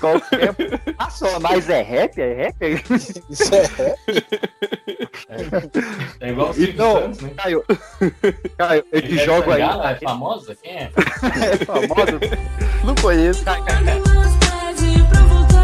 Qualquer 0.00 0.54
Racionais 0.98 1.68
é 1.68 1.82
rap? 1.82 2.18
É 2.18 2.32
rap? 2.34 2.56
Isso 3.28 3.54
é 3.54 3.94
É 6.20 6.30
igual 6.30 6.50
o 6.50 6.54
Silvio 6.54 6.72
Então, 6.74 7.02
Santos, 7.02 7.20
né? 7.20 7.30
Caio, 7.36 7.64
Caio, 8.56 8.84
eu 8.90 9.02
te 9.02 9.18
jogo 9.18 9.50
aí. 9.52 9.60
Ela 9.62 9.90
é 9.90 9.94
famosa? 9.96 10.56
Quem 10.62 10.72
é? 10.72 10.90
É 11.52 11.56
famosa. 11.64 12.20
Não 12.84 12.94
conheço. 12.94 13.44
pede 13.44 15.04
pra 15.10 15.55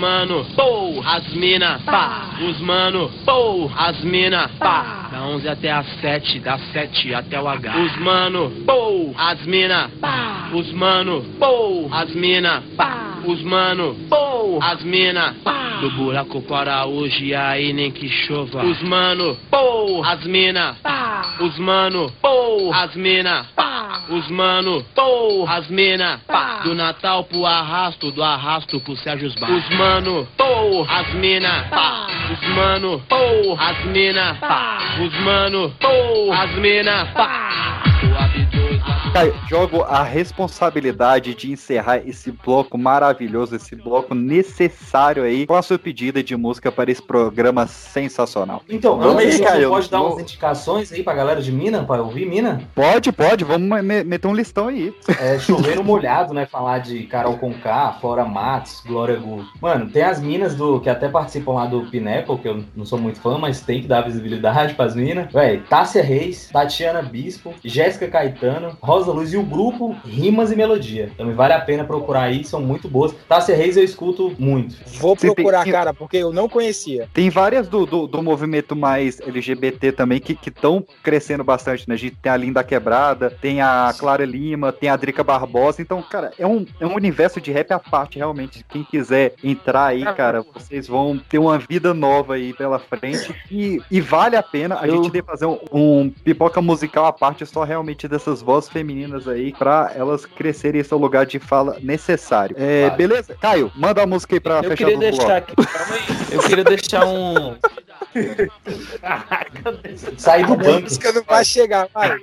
mano, 0.00 0.46
pô, 0.56 1.02
as 1.04 1.28
mina, 1.34 1.78
pá. 1.84 2.30
Os 2.40 2.58
mano, 2.60 3.10
pô, 3.26 3.70
as 3.76 4.02
mina, 4.02 4.50
pá. 4.58 5.09
Da 5.20 5.26
11 5.26 5.48
até 5.50 5.70
as 5.70 5.86
7, 6.00 6.40
das 6.40 6.62
7 6.72 7.14
até 7.14 7.38
o 7.38 7.46
H. 7.46 7.76
Os 7.76 7.96
mano, 7.98 8.50
pô, 8.66 9.14
as 9.18 9.44
mina, 9.44 9.90
pá. 10.00 10.48
Os 10.50 10.72
mano, 10.72 11.22
pô, 11.38 11.90
as 11.92 12.14
mina, 12.14 12.62
pá. 12.74 13.18
Os 13.26 13.42
mano, 13.42 13.94
pô, 14.08 14.58
as 14.62 14.82
mina, 14.82 15.34
pá. 15.44 15.76
Do 15.82 15.90
buraco 15.90 16.40
para 16.40 16.86
hoje, 16.86 17.34
aí 17.34 17.70
nem 17.74 17.90
que 17.90 18.08
chova. 18.08 18.64
Os 18.64 18.80
mano, 18.82 19.36
pô, 19.50 20.02
as 20.02 20.24
mina, 20.24 20.76
pá. 20.82 21.36
Os 21.40 21.58
mano, 21.58 22.10
pô, 22.22 22.72
as 22.72 22.94
mina, 22.94 23.44
pá. 23.54 23.70
Os 24.08 24.26
mano, 24.28 24.82
pô, 24.94 25.46
as 25.46 25.68
mina, 25.68 26.18
pá. 26.26 26.60
Do 26.64 26.74
Natal 26.74 27.24
pro 27.24 27.44
arrasto, 27.44 28.10
do 28.10 28.22
arrasto 28.22 28.80
pro 28.80 28.96
Sérgio 28.96 29.30
Bar. 29.38 29.50
Os 29.50 29.68
mano, 29.76 30.26
pô, 30.36 30.86
as 30.88 31.12
mina, 31.14 31.66
pá. 31.70 32.06
Os 32.32 32.48
mano, 32.54 33.02
pô, 33.08 33.56
as 33.58 33.84
mina, 33.84 34.34
pá. 34.40 34.78
Os 35.00 35.09
mano, 35.20 35.74
pô, 35.80 36.32
as 36.32 36.54
mina, 36.56 37.06
pá. 37.06 37.82
O 38.02 38.69
jogo 39.48 39.82
a 39.82 40.02
responsabilidade 40.02 41.34
de 41.34 41.50
encerrar 41.52 41.98
esse 42.06 42.30
bloco 42.30 42.78
maravilhoso, 42.78 43.56
esse 43.56 43.74
bloco 43.74 44.14
necessário 44.14 45.22
aí, 45.24 45.46
com 45.46 45.54
a 45.54 45.62
sua 45.62 45.78
pedida 45.78 46.22
de 46.22 46.36
música 46.36 46.70
para 46.70 46.90
esse 46.90 47.02
programa 47.02 47.66
sensacional. 47.66 48.62
Então, 48.68 48.98
Vamos 48.98 49.22
aí, 49.22 49.38
Caio, 49.40 49.70
pode 49.70 49.90
dar 49.90 50.02
umas 50.02 50.20
indicações 50.20 50.92
aí 50.92 51.02
pra 51.02 51.14
galera 51.14 51.40
de 51.42 51.50
Mina, 51.52 51.82
pra 51.84 52.02
ouvir 52.02 52.26
Mina? 52.26 52.62
Pode, 52.74 53.10
pode, 53.12 53.44
vamos 53.44 53.82
me- 53.82 54.04
meter 54.04 54.28
um 54.28 54.34
listão 54.34 54.68
aí. 54.68 54.94
É, 55.20 55.38
choveiro 55.38 55.82
molhado, 55.82 56.32
né? 56.34 56.46
Falar 56.46 56.78
de 56.78 57.04
Carol 57.04 57.36
Conká, 57.38 57.96
Flora 58.00 58.24
Matos, 58.24 58.82
Glória 58.86 59.16
Gu. 59.16 59.44
Mano, 59.60 59.90
tem 59.90 60.02
as 60.02 60.20
minas 60.20 60.54
do 60.54 60.80
que 60.80 60.88
até 60.88 61.08
participam 61.08 61.52
lá 61.52 61.66
do 61.66 61.82
Pineapple, 61.90 62.38
que 62.38 62.48
eu 62.48 62.64
não 62.76 62.84
sou 62.84 62.98
muito 62.98 63.20
fã, 63.20 63.38
mas 63.38 63.60
tem 63.60 63.82
que 63.82 63.88
dar 63.88 64.02
visibilidade 64.02 64.74
pras 64.74 64.94
minas. 64.94 65.32
Véi, 65.32 65.62
Tássia 65.68 66.02
Reis, 66.02 66.48
Tatiana 66.52 67.02
Bispo, 67.02 67.54
Jéssica 67.64 68.06
Caetano, 68.08 68.76
Rosa 68.80 68.99
Luz 69.06 69.32
e 69.32 69.36
o 69.36 69.42
grupo 69.42 69.94
Rimas 70.04 70.50
e 70.52 70.56
Melodia. 70.56 71.10
Também 71.16 71.34
vale 71.34 71.52
a 71.52 71.60
pena 71.60 71.84
procurar 71.84 72.22
aí, 72.22 72.44
são 72.44 72.60
muito 72.60 72.88
boas. 72.88 73.14
Tássia 73.28 73.56
Reis 73.56 73.76
eu 73.76 73.84
escuto 73.84 74.34
muito. 74.38 74.76
Vou 74.98 75.14
Você 75.14 75.26
tem- 75.26 75.34
procurar, 75.34 75.64
tem- 75.64 75.72
cara, 75.72 75.92
porque 75.94 76.16
eu 76.16 76.32
não 76.32 76.48
conhecia. 76.48 77.08
Tem 77.12 77.30
várias 77.30 77.68
do, 77.68 77.86
do, 77.86 78.06
do 78.06 78.22
movimento 78.22 78.74
mais 78.76 79.20
LGBT 79.20 79.92
também 79.92 80.20
que 80.20 80.36
estão 80.48 80.84
crescendo 81.02 81.44
bastante, 81.44 81.88
né? 81.88 81.94
A 81.94 81.98
gente 81.98 82.16
tem 82.16 82.30
a 82.32 82.36
Linda 82.36 82.62
Quebrada, 82.64 83.30
tem 83.30 83.60
a 83.60 83.94
Clara 83.98 84.24
Lima, 84.24 84.72
tem 84.72 84.88
a 84.88 84.96
Drica 84.96 85.22
Barbosa. 85.24 85.80
Então, 85.82 86.02
cara, 86.02 86.32
é 86.38 86.46
um, 86.46 86.66
é 86.80 86.86
um 86.86 86.94
universo 86.94 87.40
de 87.40 87.50
rap 87.52 87.72
à 87.72 87.78
parte, 87.78 88.18
realmente. 88.18 88.64
Quem 88.68 88.82
quiser 88.84 89.34
entrar 89.42 89.86
aí, 89.86 90.04
cara, 90.14 90.42
vocês 90.54 90.86
vão 90.88 91.18
ter 91.28 91.38
uma 91.38 91.58
vida 91.58 91.94
nova 91.94 92.34
aí 92.34 92.52
pela 92.52 92.78
frente. 92.78 93.34
E, 93.50 93.80
e 93.90 94.00
vale 94.00 94.36
a 94.36 94.42
pena 94.42 94.78
a 94.80 94.88
gente 94.88 95.10
ter 95.10 95.24
fazer 95.24 95.46
um, 95.46 95.58
um 95.72 96.10
pipoca 96.10 96.60
musical 96.60 97.06
à 97.06 97.12
parte 97.12 97.44
só 97.46 97.62
realmente 97.64 98.08
dessas 98.08 98.40
vozes 98.42 98.68
femininas 98.70 98.89
aí, 99.28 99.52
pra 99.52 99.92
elas 99.94 100.26
crescerem 100.26 100.80
esse 100.80 100.94
lugar 100.94 101.26
de 101.26 101.38
fala 101.38 101.76
necessário. 101.80 102.56
É, 102.58 102.84
Vale. 102.86 102.96
beleza? 102.96 103.36
Caio, 103.40 103.70
manda 103.76 104.02
a 104.02 104.06
música 104.06 104.36
aí 104.36 104.40
pra 104.40 104.56
Eu 104.58 104.62
fechar 104.64 104.76
queria 104.76 104.96
o 104.96 104.98
bloco. 105.00 105.16
deixar 105.16 105.36
aqui, 105.36 105.54
calma 105.56 105.94
aí. 105.94 106.02
Eu 106.32 106.42
queria 106.42 106.64
deixar 106.64 107.06
um. 107.06 107.56
Sair 110.18 110.46
do 110.46 110.54
A 110.54 110.56
banco. 110.56 110.80
música 110.82 111.12
não 111.12 111.22
vai 111.22 111.44
chegar, 111.44 111.88
vai. 111.92 112.18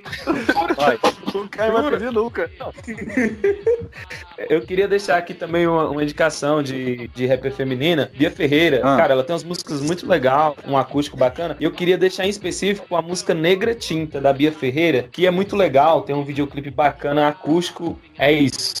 Vai. 0.76 0.98
O 1.34 1.48
cara 1.48 1.72
vai 1.72 1.90
pedir 1.92 2.12
nunca. 2.12 2.50
Eu 4.48 4.60
queria 4.62 4.88
deixar 4.88 5.16
aqui 5.18 5.34
também 5.34 5.66
uma, 5.66 5.88
uma 5.90 6.02
indicação 6.02 6.62
de, 6.62 7.08
de 7.08 7.26
rapper 7.26 7.52
feminina. 7.52 8.10
Bia 8.16 8.30
Ferreira, 8.30 8.80
Ah. 8.82 8.96
cara, 8.96 9.12
ela 9.12 9.24
tem 9.24 9.34
umas 9.34 9.44
músicas 9.44 9.80
muito 9.80 10.08
legais, 10.08 10.54
um 10.66 10.76
acústico 10.76 11.16
bacana. 11.16 11.56
E 11.60 11.64
eu 11.64 11.70
queria 11.72 11.98
deixar 11.98 12.24
em 12.26 12.28
específico 12.30 12.94
a 12.96 13.02
música 13.02 13.34
Negra 13.34 13.74
Tinta, 13.74 14.20
da 14.20 14.32
Bia 14.32 14.52
Ferreira, 14.52 15.08
que 15.10 15.26
é 15.26 15.30
muito 15.30 15.54
legal, 15.56 16.02
tem 16.02 16.14
um 16.14 16.24
videoclipe 16.24 16.70
bacana, 16.70 17.28
acústico. 17.28 17.98
É 18.18 18.32
isso. 18.32 18.74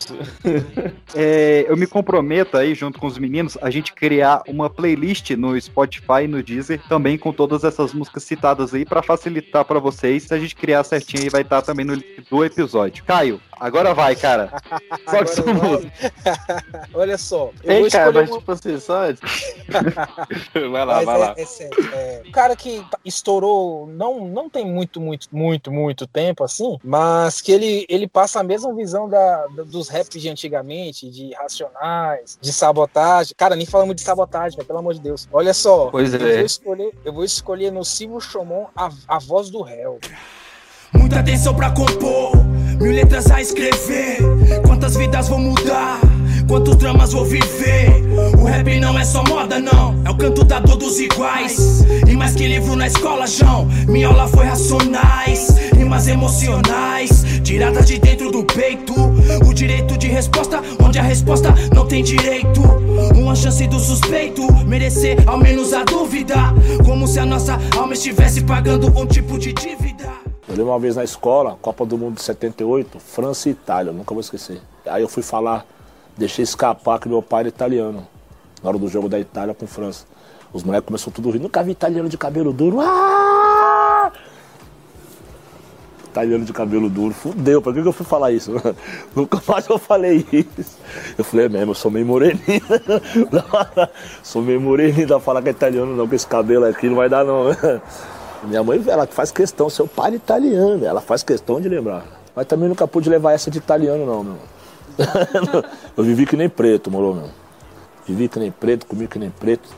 É, 1.14 1.64
eu 1.68 1.76
me 1.76 1.86
comprometo 1.86 2.56
aí, 2.56 2.74
junto 2.74 2.98
com 2.98 3.06
os 3.06 3.18
meninos, 3.18 3.56
a 3.60 3.70
gente 3.70 3.92
criar 3.92 4.42
uma 4.48 4.68
playlist 4.70 5.30
no 5.30 5.60
Spotify 5.60 6.24
e 6.24 6.28
no 6.28 6.42
Deezer, 6.42 6.80
também 6.98 7.16
com 7.16 7.32
todas 7.32 7.62
essas 7.62 7.94
músicas 7.94 8.24
citadas 8.24 8.74
aí 8.74 8.84
pra 8.84 9.02
facilitar 9.04 9.64
pra 9.64 9.78
vocês. 9.78 10.24
Se 10.24 10.34
a 10.34 10.38
gente 10.38 10.56
criar 10.56 10.82
certinho 10.82 11.22
aí 11.22 11.28
vai 11.30 11.42
estar 11.42 11.62
também 11.62 11.86
no 11.86 11.94
link 11.94 12.26
do 12.28 12.44
episódio. 12.44 13.04
Caio, 13.04 13.40
agora 13.52 13.94
vai, 13.94 14.16
cara. 14.16 14.48
Qual 14.68 14.98
que 14.98 15.06
Agora 15.06 15.26
sua 15.28 15.54
música? 15.54 16.12
Olha 16.92 17.16
só, 17.16 17.50
eu 17.62 17.72
Ei, 17.72 17.80
vou 17.82 17.90
cara, 17.90 18.10
mas 18.12 18.28
uma... 18.30 18.38
tipo 18.38 18.52
assim, 18.52 18.80
só 18.80 18.98
vai 20.70 20.84
lá, 20.84 20.96
Mas 20.96 21.04
vai 21.04 21.14
é, 21.14 21.18
lá. 21.18 21.34
é 21.36 21.44
sério, 21.44 21.94
é, 21.94 22.22
o 22.26 22.32
cara 22.32 22.56
que 22.56 22.84
tá- 22.90 22.98
estourou 23.04 23.86
não, 23.86 24.26
não 24.26 24.50
tem 24.50 24.66
muito, 24.66 25.00
muito, 25.00 25.28
muito, 25.30 25.70
muito 25.70 26.06
tempo 26.06 26.42
assim, 26.42 26.78
mas 26.82 27.40
que 27.40 27.52
ele, 27.52 27.86
ele 27.88 28.08
passa 28.08 28.40
a 28.40 28.42
mesma 28.42 28.74
visão 28.74 29.08
da, 29.08 29.46
da- 29.46 29.62
dos 29.62 29.88
raps 29.88 30.20
de 30.20 30.28
antigamente, 30.28 31.08
de 31.10 31.32
racionais, 31.34 32.38
de 32.40 32.52
sabotagem. 32.52 33.34
Cara, 33.36 33.54
nem 33.54 33.66
falamos 33.66 33.94
de 33.94 34.02
sabotagem, 34.02 34.58
pelo 34.64 34.78
amor 34.80 34.94
de 34.94 35.00
Deus. 35.00 35.28
Olha 35.32 35.54
só, 35.54 35.90
Pois 35.90 36.12
eu, 36.12 36.26
é. 36.26 36.42
Eu 37.04 37.12
vou 37.12 37.24
escolher 37.24 37.70
no 37.70 37.84
Silvio 37.84 38.20
Chomon 38.20 38.66
a, 38.76 38.90
a 39.06 39.18
voz 39.18 39.50
do 39.50 39.62
réu. 39.62 39.98
Muita 40.92 41.20
atenção 41.20 41.54
pra 41.54 41.70
compor, 41.70 42.36
mil 42.80 42.92
letras 42.92 43.30
a 43.30 43.40
escrever. 43.40 44.18
Quantas 44.66 44.96
vidas 44.96 45.28
vou 45.28 45.38
mudar? 45.38 46.00
Quantos 46.48 46.76
dramas 46.76 47.12
vou 47.12 47.26
viver? 47.26 48.02
O 48.38 48.44
rap 48.44 48.80
não 48.80 48.98
é 48.98 49.04
só 49.04 49.22
moda, 49.24 49.58
não. 49.58 50.02
É 50.06 50.10
o 50.10 50.16
canto 50.16 50.42
da 50.44 50.58
dor 50.60 50.76
dos 50.76 50.98
iguais. 50.98 51.84
E 52.06 52.16
mais 52.16 52.34
que 52.34 52.48
livro 52.48 52.74
na 52.74 52.86
escola, 52.86 53.26
João. 53.26 53.66
Minha 53.86 54.08
aula 54.08 54.26
foi 54.28 54.46
racionais. 54.46 55.48
Rimas 55.76 56.08
emocionais, 56.08 57.24
tiradas 57.44 57.86
de 57.86 57.98
dentro 57.98 58.30
do 58.30 58.44
peito. 58.44 58.94
O 59.48 59.52
direito 59.52 59.96
de 59.96 60.08
resposta, 60.08 60.62
onde 60.82 60.98
a 60.98 61.02
resposta 61.02 61.54
não 61.74 61.86
tem 61.86 62.02
direito. 62.02 62.60
Uma 63.14 63.34
chance 63.34 63.66
do 63.66 63.78
suspeito, 63.78 64.50
merecer 64.64 65.28
ao 65.28 65.38
menos 65.38 65.72
a 65.72 65.84
dúvida. 65.84 66.34
Como 66.84 67.06
se 67.06 67.18
a 67.18 67.26
nossa 67.26 67.58
alma 67.76 67.94
estivesse 67.94 68.42
pagando 68.44 68.88
um 68.88 69.06
tipo 69.06 69.38
de 69.38 69.52
dívida. 69.52 70.12
Eu 70.48 70.56
lembro 70.56 70.72
uma 70.72 70.78
vez 70.78 70.96
na 70.96 71.04
escola, 71.04 71.58
Copa 71.60 71.84
do 71.84 71.98
Mundo 71.98 72.14
de 72.14 72.22
78, 72.22 72.98
França 72.98 73.48
e 73.48 73.52
Itália, 73.52 73.92
nunca 73.92 74.14
vou 74.14 74.20
esquecer. 74.20 74.60
Aí 74.86 75.02
eu 75.02 75.08
fui 75.08 75.22
falar, 75.22 75.66
deixei 76.16 76.42
escapar 76.42 76.98
que 76.98 77.08
meu 77.08 77.20
pai 77.20 77.40
era 77.40 77.48
italiano, 77.48 78.06
na 78.62 78.70
hora 78.70 78.78
do 78.78 78.88
jogo 78.88 79.08
da 79.08 79.20
Itália 79.20 79.54
com 79.54 79.66
França. 79.66 80.06
Os 80.50 80.62
moleques 80.62 80.86
começaram 80.86 81.12
tudo 81.12 81.30
rindo, 81.30 81.42
nunca 81.42 81.62
vi 81.62 81.72
italiano 81.72 82.08
de 82.08 82.16
cabelo 82.16 82.52
duro. 82.52 82.80
Ah! 82.80 83.47
Italiano 86.10 86.44
de 86.44 86.52
cabelo 86.52 86.88
duro, 86.88 87.12
fudeu, 87.12 87.60
pra 87.60 87.72
que, 87.72 87.82
que 87.82 87.88
eu 87.88 87.92
fui 87.92 88.06
falar 88.06 88.32
isso? 88.32 88.52
nunca 89.14 89.40
mais 89.46 89.68
eu 89.68 89.78
falei 89.78 90.26
isso. 90.32 90.78
Eu 91.16 91.24
falei, 91.24 91.46
é 91.46 91.48
mesmo, 91.48 91.72
eu 91.72 91.74
sou 91.74 91.90
meio 91.90 92.06
moreninho. 92.06 92.62
sou 94.22 94.42
meio 94.42 94.60
moreninho, 94.60 95.06
dá 95.06 95.16
pra 95.16 95.24
falar 95.24 95.42
que 95.42 95.48
é 95.48 95.52
italiano 95.52 95.94
não, 95.94 96.08
com 96.08 96.14
esse 96.14 96.26
cabelo 96.26 96.64
aqui 96.64 96.88
não 96.88 96.96
vai 96.96 97.08
dar 97.08 97.24
não. 97.24 97.44
Minha 98.44 98.62
mãe, 98.62 98.82
ela 98.86 99.06
faz 99.06 99.30
questão, 99.30 99.68
seu 99.68 99.86
pai 99.86 100.12
é 100.12 100.14
italiano, 100.14 100.84
ela 100.84 101.00
faz 101.00 101.22
questão 101.22 101.60
de 101.60 101.68
lembrar. 101.68 102.04
Mas 102.34 102.46
também 102.46 102.68
nunca 102.68 102.86
pude 102.86 103.10
levar 103.10 103.32
essa 103.32 103.50
de 103.50 103.58
italiano, 103.58 104.06
não, 104.06 104.24
meu. 104.24 104.36
Eu 105.96 106.04
vivi 106.04 106.24
que 106.24 106.36
nem 106.36 106.48
preto, 106.48 106.90
moro, 106.90 107.14
meu. 107.14 107.30
Vivi 108.06 108.28
que 108.28 108.38
nem 108.38 108.50
preto, 108.50 108.86
comi 108.86 109.06
que 109.06 109.18
nem 109.18 109.30
preto. 109.30 109.68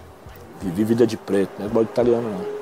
Vivi 0.63 0.85
vida 0.85 1.07
de 1.07 1.17
preto, 1.17 1.51
não 1.59 1.67
é 1.67 1.69
igual 1.69 1.85
de 1.85 1.91
italiano, 1.91 2.23
não. 2.23 2.60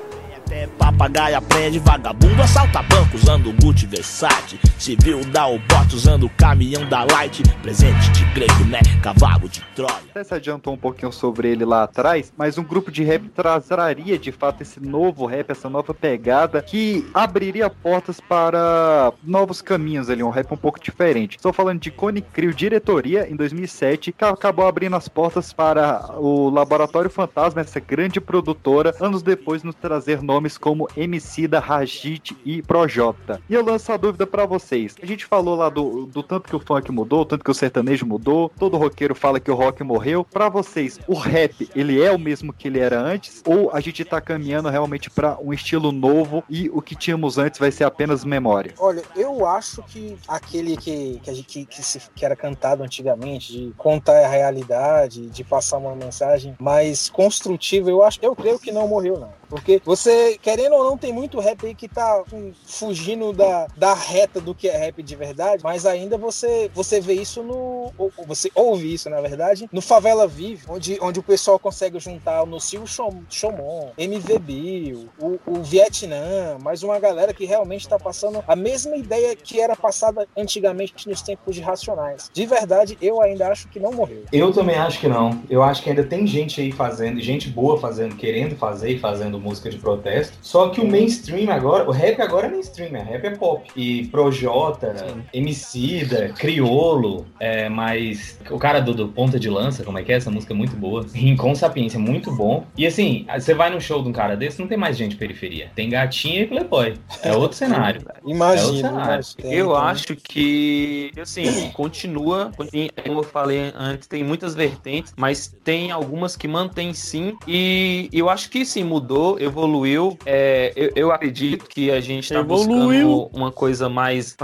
Até 0.49 0.65
papagaio 0.65 1.37
aprende, 1.37 1.77
vagabundo 1.77 2.41
assalta 2.41 2.81
banco 2.81 3.15
usando 3.15 3.53
Gucci 3.61 3.85
Versace. 3.85 4.59
Civil 4.79 5.23
dá 5.25 5.45
o 5.45 5.59
bote 5.59 5.95
usando 5.95 6.25
o 6.25 6.29
caminhão 6.31 6.89
da 6.89 7.03
Light. 7.03 7.43
Presente 7.61 8.09
de 8.09 8.25
grego, 8.33 8.65
né? 8.65 8.79
Cavalo 9.03 9.47
de 9.47 9.61
Troia. 9.75 9.93
Até 10.09 10.23
se 10.23 10.33
adiantou 10.33 10.73
um 10.73 10.77
pouquinho 10.77 11.11
sobre 11.11 11.51
ele 11.51 11.63
lá 11.63 11.83
atrás, 11.83 12.33
mas 12.35 12.57
um 12.57 12.63
grupo 12.63 12.89
de 12.89 13.03
rap 13.03 13.29
trazaria 13.29 14.17
de 14.17 14.31
fato 14.31 14.63
esse 14.63 14.79
novo 14.79 15.27
rap, 15.27 15.51
essa 15.51 15.69
nova 15.69 15.93
pegada 15.93 16.63
que 16.63 17.07
abriria 17.13 17.69
portas 17.69 18.19
para 18.19 19.13
novos 19.23 19.61
caminhos 19.61 20.09
ali, 20.09 20.23
um 20.23 20.31
rap 20.31 20.51
um 20.51 20.57
pouco 20.57 20.79
diferente. 20.79 21.35
Estou 21.35 21.53
falando 21.53 21.79
de 21.79 21.91
Cone 21.91 22.23
Crew 22.23 22.53
Diretoria 22.53 23.29
em 23.29 23.35
2007, 23.35 24.13
que 24.13 24.25
acabou 24.25 24.65
abrindo 24.65 24.95
as 24.95 25.07
portas 25.07 25.53
para 25.53 26.09
o 26.17 26.49
Laboratório 26.49 27.09
Fantasma, 27.11 27.61
essa 27.61 27.79
grande 27.79 28.19
produtora, 28.19 28.95
anos 28.99 29.21
depois 29.21 29.61
nos 29.61 29.75
trazer 29.75 30.23
nomes 30.23 30.38
como 30.57 30.87
Emicida, 30.95 31.59
Rajit 31.59 32.35
e 32.45 32.61
Projota. 32.61 33.41
E 33.49 33.53
eu 33.53 33.63
lanço 33.63 33.91
a 33.91 33.97
dúvida 33.97 34.25
para 34.25 34.45
vocês. 34.45 34.95
A 35.01 35.05
gente 35.05 35.25
falou 35.25 35.55
lá 35.55 35.69
do, 35.69 36.05
do 36.05 36.21
tanto 36.23 36.47
que 36.49 36.55
o 36.55 36.59
funk 36.59 36.91
mudou, 36.91 37.25
tanto 37.25 37.43
que 37.43 37.51
o 37.51 37.53
sertanejo 37.53 38.05
mudou, 38.05 38.51
todo 38.57 38.77
roqueiro 38.77 39.13
fala 39.15 39.39
que 39.39 39.51
o 39.51 39.55
rock 39.55 39.83
morreu. 39.83 40.23
Para 40.23 40.49
vocês, 40.49 40.99
o 41.07 41.13
rap, 41.15 41.69
ele 41.75 42.01
é 42.01 42.11
o 42.11 42.19
mesmo 42.19 42.53
que 42.53 42.67
ele 42.67 42.79
era 42.79 42.99
antes 42.99 43.41
ou 43.45 43.71
a 43.73 43.79
gente 43.79 44.03
tá 44.05 44.21
caminhando 44.21 44.69
realmente 44.69 45.09
para 45.09 45.37
um 45.41 45.53
estilo 45.53 45.91
novo 45.91 46.43
e 46.49 46.69
o 46.69 46.81
que 46.81 46.95
tínhamos 46.95 47.37
antes 47.37 47.59
vai 47.59 47.71
ser 47.71 47.83
apenas 47.83 48.23
memória? 48.23 48.73
Olha, 48.79 49.03
eu 49.15 49.45
acho 49.45 49.81
que 49.83 50.17
aquele 50.27 50.77
que, 50.77 51.19
que, 51.23 51.29
a 51.29 51.33
gente, 51.33 51.65
que, 51.65 51.83
se- 51.83 52.01
que 52.15 52.25
era 52.25 52.35
cantado 52.35 52.83
antigamente, 52.83 53.51
de 53.51 53.73
contar 53.77 54.23
a 54.23 54.27
realidade, 54.27 55.27
de 55.29 55.43
passar 55.43 55.77
uma 55.77 55.95
mensagem 55.95 56.55
mais 56.59 57.09
construtiva, 57.09 57.89
eu 57.89 58.03
acho, 58.03 58.19
eu 58.21 58.35
creio 58.35 58.59
que 58.59 58.71
não 58.71 58.87
morreu, 58.87 59.19
não. 59.19 59.38
Porque 59.49 59.81
você, 59.83 60.37
querendo 60.41 60.75
ou 60.75 60.83
não, 60.83 60.97
tem 60.97 61.11
muito 61.11 61.39
rap 61.39 61.65
aí 61.65 61.73
que 61.75 61.87
tá 61.87 62.23
hum, 62.31 62.51
fugindo 62.65 63.33
da, 63.33 63.67
da 63.75 63.93
reta 63.93 64.39
do 64.39 64.53
que 64.53 64.67
é 64.69 64.77
rap 64.77 65.01
de 65.01 65.15
verdade, 65.15 65.63
mas 65.63 65.85
ainda 65.85 66.17
você, 66.17 66.69
você 66.73 67.01
vê 67.01 67.13
isso 67.13 67.41
no. 67.43 67.91
ou- 67.97 68.11
Você 68.27 68.51
ouve 68.53 68.93
isso, 68.93 69.09
na 69.09 69.19
verdade, 69.21 69.67
no 69.71 69.81
Favela 69.81 70.27
Vive, 70.27 70.63
onde, 70.69 70.97
onde 71.01 71.19
o 71.19 71.23
pessoal 71.23 71.57
consegue 71.57 71.99
juntar 71.99 72.43
o 72.43 72.45
Nocil 72.45 72.85
Chom- 72.85 73.23
Chomon, 73.29 73.89
MV 73.97 74.39
Bill, 74.39 75.09
o, 75.19 75.39
o 75.47 75.63
Vietnã, 75.63 76.57
mais 76.61 76.83
uma 76.83 76.99
galera 76.99 77.33
que 77.33 77.45
realmente 77.45 77.87
tá 77.87 77.97
passando 77.97 78.43
a 78.47 78.55
mesma 78.55 78.95
ideia 78.95 79.35
que 79.35 79.59
era 79.59 79.75
passada 79.75 80.27
antigamente 80.37 81.07
nos 81.09 81.21
tempos 81.21 81.55
de 81.55 81.61
Racionais. 81.61 82.29
De 82.31 82.45
verdade, 82.45 82.97
eu 83.01 83.21
ainda 83.21 83.47
acho 83.49 83.67
que 83.69 83.79
não 83.79 83.91
morreu. 83.91 84.23
Eu 84.31 84.51
também 84.53 84.75
acho 84.75 84.99
que 84.99 85.07
não. 85.07 85.41
Eu 85.49 85.63
acho 85.63 85.81
que 85.81 85.89
ainda 85.89 86.03
tem 86.03 86.27
gente 86.27 86.61
aí 86.61 86.71
fazendo, 86.71 87.19
gente 87.21 87.49
boa 87.49 87.79
fazendo, 87.79 88.15
querendo 88.15 88.55
fazer 88.55 88.91
e 88.91 88.99
fazendo 88.99 89.38
música 89.39 89.69
de 89.69 89.77
protesto. 89.77 90.37
Só 90.41 90.69
que 90.69 90.81
o 90.81 90.87
mainstream 90.87 91.51
agora, 91.51 91.87
o 91.87 91.91
rap 91.91 92.21
agora 92.21 92.47
é 92.47 92.49
mainstream, 92.49 92.91
né? 92.91 93.01
Rap 93.01 93.25
é 93.25 93.31
pop. 93.31 93.67
E 93.75 94.07
Projota, 94.07 94.95
Emicida, 95.33 96.29
Criolo, 96.37 97.25
é, 97.39 97.69
mas 97.69 98.39
o 98.49 98.57
cara 98.57 98.79
do, 98.79 98.93
do 98.93 99.07
Ponta 99.07 99.39
de 99.39 99.49
Lança, 99.49 99.83
como 99.83 99.97
é 99.97 100.03
que 100.03 100.11
é? 100.11 100.15
Essa 100.15 100.31
música 100.31 100.53
é 100.53 100.55
muito 100.55 100.75
boa. 100.75 101.05
Rincon 101.13 101.55
Sapiência, 101.55 101.97
é 101.97 102.01
muito 102.01 102.31
bom. 102.31 102.65
E 102.77 102.85
assim, 102.85 103.25
você 103.33 103.53
vai 103.53 103.69
num 103.69 103.79
show 103.79 104.01
de 104.01 104.09
um 104.09 104.13
cara 104.13 104.35
desse, 104.35 104.59
não 104.59 104.67
tem 104.67 104.77
mais 104.77 104.97
gente 104.97 105.11
de 105.11 105.17
periferia. 105.17 105.71
Tem 105.75 105.89
gatinha 105.89 106.41
e 106.41 106.47
playboy. 106.47 106.95
É 107.21 107.35
outro 107.35 107.57
cenário. 107.57 108.01
É 108.01 108.13
outro 108.17 108.31
Imagina, 108.31 108.89
cenário. 108.89 109.13
imagina. 109.13 109.53
Eu 109.53 109.75
acho 109.75 110.15
que, 110.15 111.11
assim, 111.21 111.69
continua, 111.71 112.51
continua, 112.55 112.89
como 113.05 113.19
eu 113.19 113.23
falei 113.23 113.71
antes, 113.75 114.07
tem 114.07 114.23
muitas 114.23 114.55
vertentes, 114.55 115.13
mas 115.17 115.55
tem 115.63 115.91
algumas 115.91 116.35
que 116.35 116.47
mantém 116.47 116.93
sim, 116.93 117.37
e 117.47 118.09
eu 118.11 118.29
acho 118.29 118.49
que 118.49 118.65
sim, 118.65 118.83
mudou, 118.83 119.28
evoluiu, 119.37 120.17
é, 120.25 120.71
eu, 120.75 120.91
eu 120.95 121.11
acredito 121.11 121.65
que 121.65 121.91
a 121.91 121.99
gente 121.99 122.29
tá 122.31 122.39
Evoluiu. 122.39 123.07
buscando 123.07 123.37
uma 123.37 123.51
coisa 123.51 123.89
mais... 123.89 124.35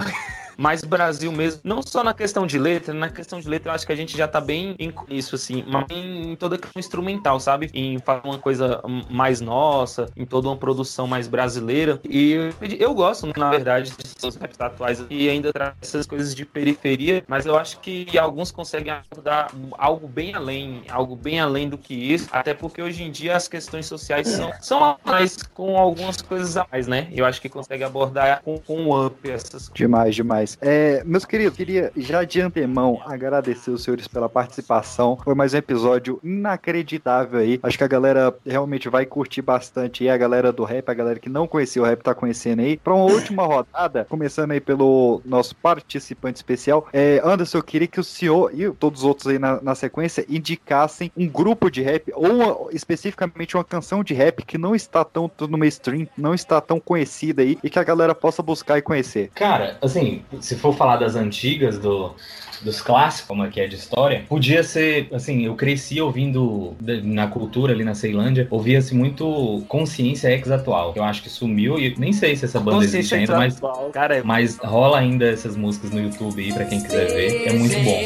mais 0.58 0.84
Brasil 0.84 1.32
mesmo, 1.32 1.62
não 1.64 1.82
só 1.82 2.04
na 2.04 2.14
questão 2.14 2.46
de 2.46 2.58
letra, 2.58 2.94
na 2.94 3.10
questão 3.10 3.40
de 3.40 3.48
letra 3.48 3.74
acho 3.74 3.86
que 3.86 3.92
a 3.92 3.96
gente 3.96 4.18
já 4.18 4.28
tá 4.28 4.40
bem 4.40 4.76
em 4.80 4.94
isso, 5.10 5.36
assim, 5.36 5.64
mas 5.68 5.86
em 5.90 6.36
toda 6.36 6.56
a 6.56 6.60
questão 6.60 6.80
instrumental, 6.80 7.40
sabe? 7.40 7.70
Em 7.74 8.00
fazer 8.00 8.22
uma 8.24 8.38
coisa 8.38 8.82
mais 9.10 9.42
nossa, 9.42 10.10
em 10.16 10.26
toda 10.26 10.48
uma 10.48 10.58
produção 10.58 11.08
mais 11.08 11.28
brasileira. 11.28 12.00
E 12.08 12.52
eu, 12.80 12.94
gosto, 12.94 13.32
na 13.38 13.50
verdade, 13.50 13.94
dos 14.22 14.36
raps 14.36 14.60
atuais 14.60 15.06
e 15.10 15.30
ainda 15.30 15.52
traz 15.52 15.74
essas 15.82 16.06
coisas 16.06 16.34
de 16.34 16.46
periferia, 16.46 17.24
mas 17.28 17.46
eu 17.46 17.58
acho 17.58 17.80
que 17.80 18.18
alguns 18.18 18.52
conseguem 18.52 18.94
abordar 18.94 19.52
algo 19.78 20.08
bem 20.08 20.34
além, 20.34 20.84
algo 20.90 21.16
bem 21.16 21.40
além 21.40 21.70
do 21.70 21.78
que 21.78 21.94
isso, 21.94 22.28
até 22.32 22.54
porque 22.54 22.82
hoje 22.82 23.04
em 23.04 23.12
dia 23.12 23.36
as 23.36 23.48
questões 23.48 23.86
sociais 23.86 24.28
são, 24.28 24.52
são 24.62 24.98
mais 25.04 25.38
com 25.54 25.78
algumas 25.78 26.22
coisas 26.22 26.58
a 26.58 26.66
mais, 26.72 26.88
né? 26.88 27.08
Eu 27.12 27.26
acho 27.26 27.42
que 27.42 27.50
consegue 27.50 27.84
abordar 27.84 28.42
com, 28.44 28.58
com 28.58 28.78
um 28.82 29.06
up 29.06 29.30
essas 29.30 29.52
coisas. 29.52 29.72
Demais, 29.74 30.16
demais. 30.16 30.45
É, 30.62 31.04
meus 31.06 31.26
queridos, 31.26 31.56
queria 31.58 31.92
já 31.96 32.24
de 32.24 32.42
antemão 32.42 33.02
agradecer 33.06 33.72
os 33.72 33.84
senhores 33.84 34.08
pela 34.08 34.30
participação. 34.30 35.18
Foi 35.24 35.34
mais 35.36 35.54
um 35.54 35.58
episódio 35.58 36.20
inacreditável 36.24 37.40
aí. 37.40 37.60
Acho 37.64 37.78
que 37.78 37.84
a 37.84 37.88
galera 37.88 38.34
realmente 38.46 38.90
vai 38.90 39.06
curtir 39.06 39.42
bastante. 39.42 40.04
E 40.04 40.10
a 40.10 40.18
galera 40.18 40.52
do 40.52 40.64
rap, 40.64 40.90
a 40.90 40.94
galera 40.94 41.20
que 41.20 41.30
não 41.30 41.48
conhecia 41.48 41.82
o 41.82 41.86
rap, 41.86 42.02
tá 42.02 42.14
conhecendo 42.14 42.62
aí. 42.62 42.78
Pra 42.78 42.94
uma 42.94 43.06
última 43.06 43.44
rodada, 43.48 44.06
começando 44.10 44.52
aí 44.52 44.60
pelo 44.62 45.22
nosso 45.26 45.56
participante 45.56 46.38
especial. 46.38 46.88
É, 46.94 47.22
Anderson, 47.24 47.58
eu 47.60 47.64
queria 47.64 47.88
que 47.88 48.00
o 48.00 48.04
senhor 48.04 48.52
e 48.54 48.70
todos 48.72 49.02
os 49.02 49.06
outros 49.06 49.28
aí 49.28 49.40
na, 49.40 49.62
na 49.62 49.76
sequência 49.76 50.26
indicassem 50.30 51.12
um 51.16 51.28
grupo 51.28 51.70
de 51.70 51.82
rap 51.82 52.12
ou 52.16 52.28
uma- 52.32 52.72
especificamente 52.72 53.56
uma 53.56 53.64
canção 53.64 54.04
de 54.04 54.14
rap 54.14 54.44
que 54.46 54.58
não 54.58 54.76
está 54.76 55.04
tão 55.04 55.30
no 55.50 55.58
mainstream, 55.58 56.08
não 56.18 56.34
está 56.34 56.60
tão 56.62 56.80
conhecida 56.80 57.42
aí 57.42 57.58
e 57.64 57.70
que 57.70 57.80
a 57.80 57.84
galera 57.84 58.14
possa 58.16 58.42
buscar 58.42 58.78
e 58.78 58.82
conhecer. 58.82 59.30
Cara, 59.36 59.78
assim, 59.82 60.24
se 60.42 60.56
for 60.56 60.76
falar 60.76 60.98
das 60.98 61.16
antigas, 61.16 61.78
do, 61.80 62.14
dos 62.62 62.82
clássicos, 62.82 63.28
como 63.28 63.44
é 63.46 63.50
que 63.50 63.60
é 63.60 63.68
de 63.68 63.76
história, 63.76 64.24
podia 64.28 64.64
ser, 64.64 65.08
assim, 65.14 65.46
eu 65.46 65.56
cresci 65.56 66.00
ouvindo 66.02 66.74
de- 66.80 67.02
na 67.02 67.28
cultura 67.28 67.74
ali 67.74 67.84
na 67.84 67.94
Ceilândia, 67.94 68.48
ouvia-se 68.50 68.96
muito 68.96 69.64
consciência 69.68 70.30
ex-atual. 70.32 70.94
Eu 70.96 71.04
acho 71.04 71.22
que 71.22 71.30
sumiu 71.30 71.78
e 71.80 71.94
nem 71.98 72.14
sei 72.14 72.36
se 72.36 72.46
essa 72.46 72.60
banda 72.60 72.78
existe 72.86 73.14
ainda, 73.16 73.36
mas, 73.38 73.60
cara, 73.92 74.18
é 74.18 74.24
mas 74.24 74.58
rola 74.58 75.00
ainda 75.00 75.26
essas 75.26 75.56
músicas 75.56 75.92
no 75.92 76.02
YouTube 76.02 76.42
aí 76.42 76.54
pra 76.54 76.66
quem 76.66 76.82
quiser 76.82 77.08
ver. 77.14 77.48
É 77.48 77.54
muito 77.54 77.76
bom. 77.84 78.00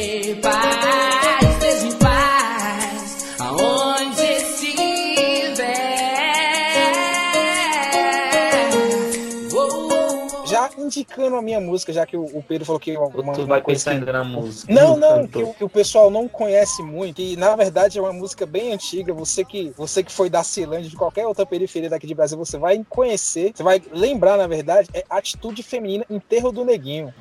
Indicando 10.98 11.36
a 11.36 11.42
minha 11.42 11.60
música, 11.60 11.92
já 11.92 12.04
que 12.04 12.16
o 12.16 12.42
Pedro 12.46 12.64
falou 12.66 12.80
que 12.80 12.90
é 12.92 12.98
uma, 12.98 13.08
uma, 13.08 13.32
tu 13.32 13.46
vai 13.46 13.62
pensar 13.62 13.92
ainda 13.92 14.12
na 14.12 14.24
música. 14.24 14.72
Não, 14.72 14.96
não, 14.96 15.26
que, 15.26 15.42
o- 15.42 15.54
que 15.54 15.64
o 15.64 15.68
pessoal 15.68 16.10
não 16.10 16.26
conhece 16.28 16.82
muito. 16.82 17.20
E 17.20 17.36
na 17.36 17.54
verdade 17.56 17.98
é 17.98 18.02
uma 18.02 18.12
música 18.12 18.44
bem 18.46 18.72
antiga. 18.72 19.12
Você 19.14 19.44
que, 19.44 19.72
você 19.76 20.02
que 20.02 20.12
foi 20.12 20.28
da 20.28 20.42
Ceilândia, 20.42 20.90
de 20.90 20.96
qualquer 20.96 21.26
outra 21.26 21.46
periferia 21.46 21.88
daqui 21.88 22.06
de 22.06 22.14
Brasil, 22.14 22.36
você 22.36 22.58
vai 22.58 22.84
conhecer, 22.88 23.52
você 23.54 23.62
vai 23.62 23.80
lembrar, 23.92 24.36
na 24.36 24.46
verdade, 24.46 24.88
é 24.92 25.04
Atitude 25.08 25.62
Feminina, 25.62 26.04
Enterro 26.10 26.50
do 26.52 26.64
Neguinho. 26.64 27.14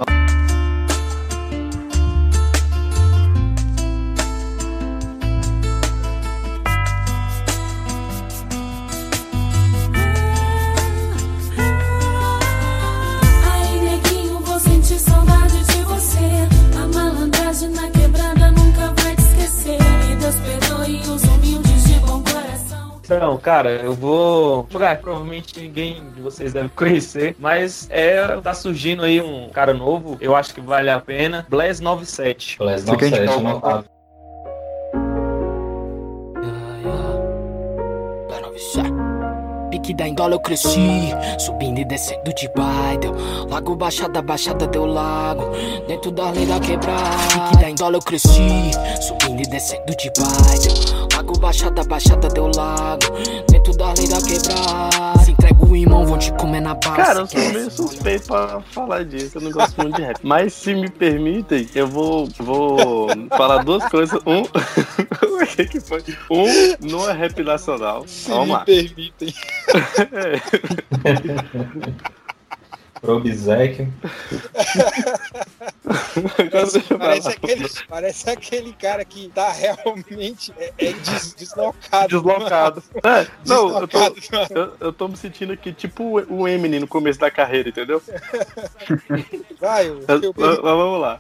Então, 23.16 23.36
cara, 23.38 23.72
eu 23.72 23.93
vou 23.93 24.68
jogar. 24.70 24.99
Provavelmente 24.99 25.60
ninguém 25.60 26.12
de 26.12 26.22
vocês 26.22 26.53
deve 26.53 26.70
conhecer, 26.70 27.36
mas 27.39 27.88
é 27.89 28.39
tá 28.39 28.53
surgindo 28.53 29.03
aí 29.03 29.20
um 29.20 29.49
cara 29.49 29.74
novo. 29.74 30.16
Eu 30.22 30.36
acho 30.36 30.53
que 30.53 30.62
vale 30.62 30.91
a 30.91 30.99
pena. 30.99 31.43
Bless 31.49 31.82
97. 31.82 32.60
Bless 32.60 32.84
Fica 32.84 33.07
a 33.07 33.10
97, 33.10 33.39
indicação. 33.39 33.86
Pique 39.89 39.93
da 39.95 40.07
Indola 40.07 40.35
eu 40.35 40.39
cresci, 40.39 41.09
subindo 41.39 41.79
e 41.79 41.85
descendo 41.85 42.31
de 42.35 42.47
Baidel. 42.55 43.11
Lago 43.49 43.75
Baixada, 43.75 44.21
Baixada 44.21 44.67
deu 44.67 44.85
lago, 44.85 45.43
dentro 45.87 46.11
da 46.11 46.29
lei 46.29 46.45
da 46.45 46.59
quebrada. 46.59 47.49
Pique 47.49 47.57
da 47.63 47.69
Indola 47.71 47.97
eu 47.97 48.01
cresci, 48.01 48.69
subindo 49.01 49.41
e 49.41 49.49
descendo 49.49 49.95
de 49.97 50.11
Baidel. 50.15 51.07
Lago 51.15 51.39
Baixada, 51.39 51.83
Baixada 51.85 52.27
deu 52.27 52.51
lago, 52.55 53.05
dentro 53.49 53.75
da 53.75 53.93
lei 53.93 54.07
da 54.07 54.21
quebrada. 54.21 55.23
Se 55.23 55.31
entrega 55.31 55.65
o 55.65 55.75
irmão, 55.75 56.05
vão 56.05 56.19
te 56.19 56.31
comer 56.33 56.61
na 56.61 56.75
base. 56.75 56.95
Cara, 56.95 57.19
eu 57.21 57.27
sou 57.27 57.39
meio 57.39 57.71
suspeito 57.71 58.27
pra 58.27 58.61
falar 58.71 59.03
disso, 59.05 59.39
eu 59.39 59.41
não 59.41 59.51
gosto 59.51 59.75
muito 59.81 59.95
de 59.95 60.03
rap. 60.03 60.19
Mas 60.21 60.53
se 60.53 60.75
me 60.75 60.87
permitem, 60.87 61.67
eu 61.73 61.87
vou, 61.87 62.29
vou 62.39 63.07
falar 63.35 63.63
duas 63.63 63.83
coisas. 63.89 64.19
Um. 64.27 64.43
O 65.43 65.47
que 65.47 65.65
que 65.65 65.79
foi? 65.79 66.03
Um, 66.29 66.87
não 66.89 67.09
é 67.09 67.13
rap 67.13 67.41
nacional. 67.43 68.07
Se 68.07 68.29
Vamos 68.29 68.47
me 68.47 68.53
lá. 68.53 68.59
permitem. 68.65 69.33
Probizek. 73.02 73.88
Parece 76.97 77.30
aquele, 77.30 77.70
parece 77.88 78.30
aquele 78.30 78.74
cara 78.74 79.06
que 79.06 79.30
tá 79.30 79.52
realmente 79.52 80.54
é, 80.58 80.74
é 80.78 80.93
des- 80.93 81.34
deslocado. 81.34 82.08
Deslocado. 82.08 82.84
É, 83.04 83.26
não, 83.45 83.80
eu 83.82 83.88
tô, 83.88 84.10
Deslocado, 84.10 84.54
eu, 84.60 84.74
eu 84.88 84.93
tô 84.93 85.08
me 85.08 85.16
sentindo 85.18 85.54
aqui 85.54 85.72
tipo 85.72 86.22
o 86.30 86.47
Eminem 86.47 86.80
no 86.82 86.88
começo 86.88 87.20
da 87.20 87.32
carreira, 87.32 87.70
entendeu? 87.70 88.02
Vai, 89.60 89.89
o 89.89 90.02
Mas 90.08 90.22
teu 90.22 90.34
mas 90.38 90.58
vamos 90.58 91.02
lá. 91.02 91.20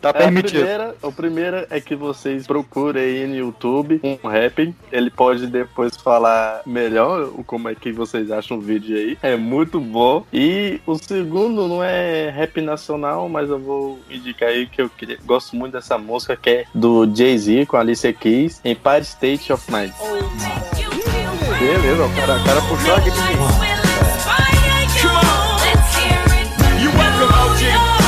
Tá 0.00 0.10
É, 0.10 0.12
permitido. 0.12 0.58
A 0.58 0.60
primeira, 0.60 0.96
a 1.02 1.12
primeira 1.12 1.66
é 1.70 1.80
que 1.80 1.94
vocês 1.94 2.46
procurem 2.46 3.02
aí 3.02 3.26
no 3.26 3.36
YouTube 3.36 4.00
um 4.22 4.28
rap. 4.28 4.74
Ele 4.92 5.10
pode 5.10 5.46
depois 5.46 5.96
falar 5.96 6.62
melhor 6.66 7.22
o- 7.34 7.44
como 7.44 7.68
é 7.68 7.74
que 7.74 7.92
vocês 7.92 8.30
acham 8.30 8.58
o 8.58 8.60
vídeo 8.60 8.96
aí. 8.96 9.18
É 9.22 9.36
muito 9.36 9.80
bom. 9.80 10.26
E 10.32 10.80
o 10.86 10.98
segundo 11.10 11.66
não 11.66 11.82
é 11.82 12.30
rap 12.30 12.60
nacional, 12.60 13.28
mas 13.28 13.50
eu 13.50 13.58
vou 13.58 13.98
indicar 14.08 14.48
aí 14.48 14.64
que 14.64 14.80
eu 14.80 14.88
queria, 14.88 15.18
gosto 15.26 15.56
muito 15.56 15.72
dessa 15.72 15.98
música 15.98 16.36
que 16.36 16.50
é 16.50 16.64
do 16.72 17.04
Jay-Z 17.12 17.66
com 17.66 17.76
a 17.76 17.80
Alicia 17.80 18.12
Keys, 18.12 18.60
Empire 18.64 19.02
State 19.02 19.52
of 19.52 19.64
Mind. 19.72 19.90
Beleza, 21.58 22.04
o 22.06 22.14
cara, 22.14 22.36
o 22.36 22.44
cara 22.44 22.60
puxou 22.62 22.94
a 22.94 23.00
guitarra. 23.00 23.30
You 26.80 26.90
welcome, 26.96 27.34
OG. 27.34 27.99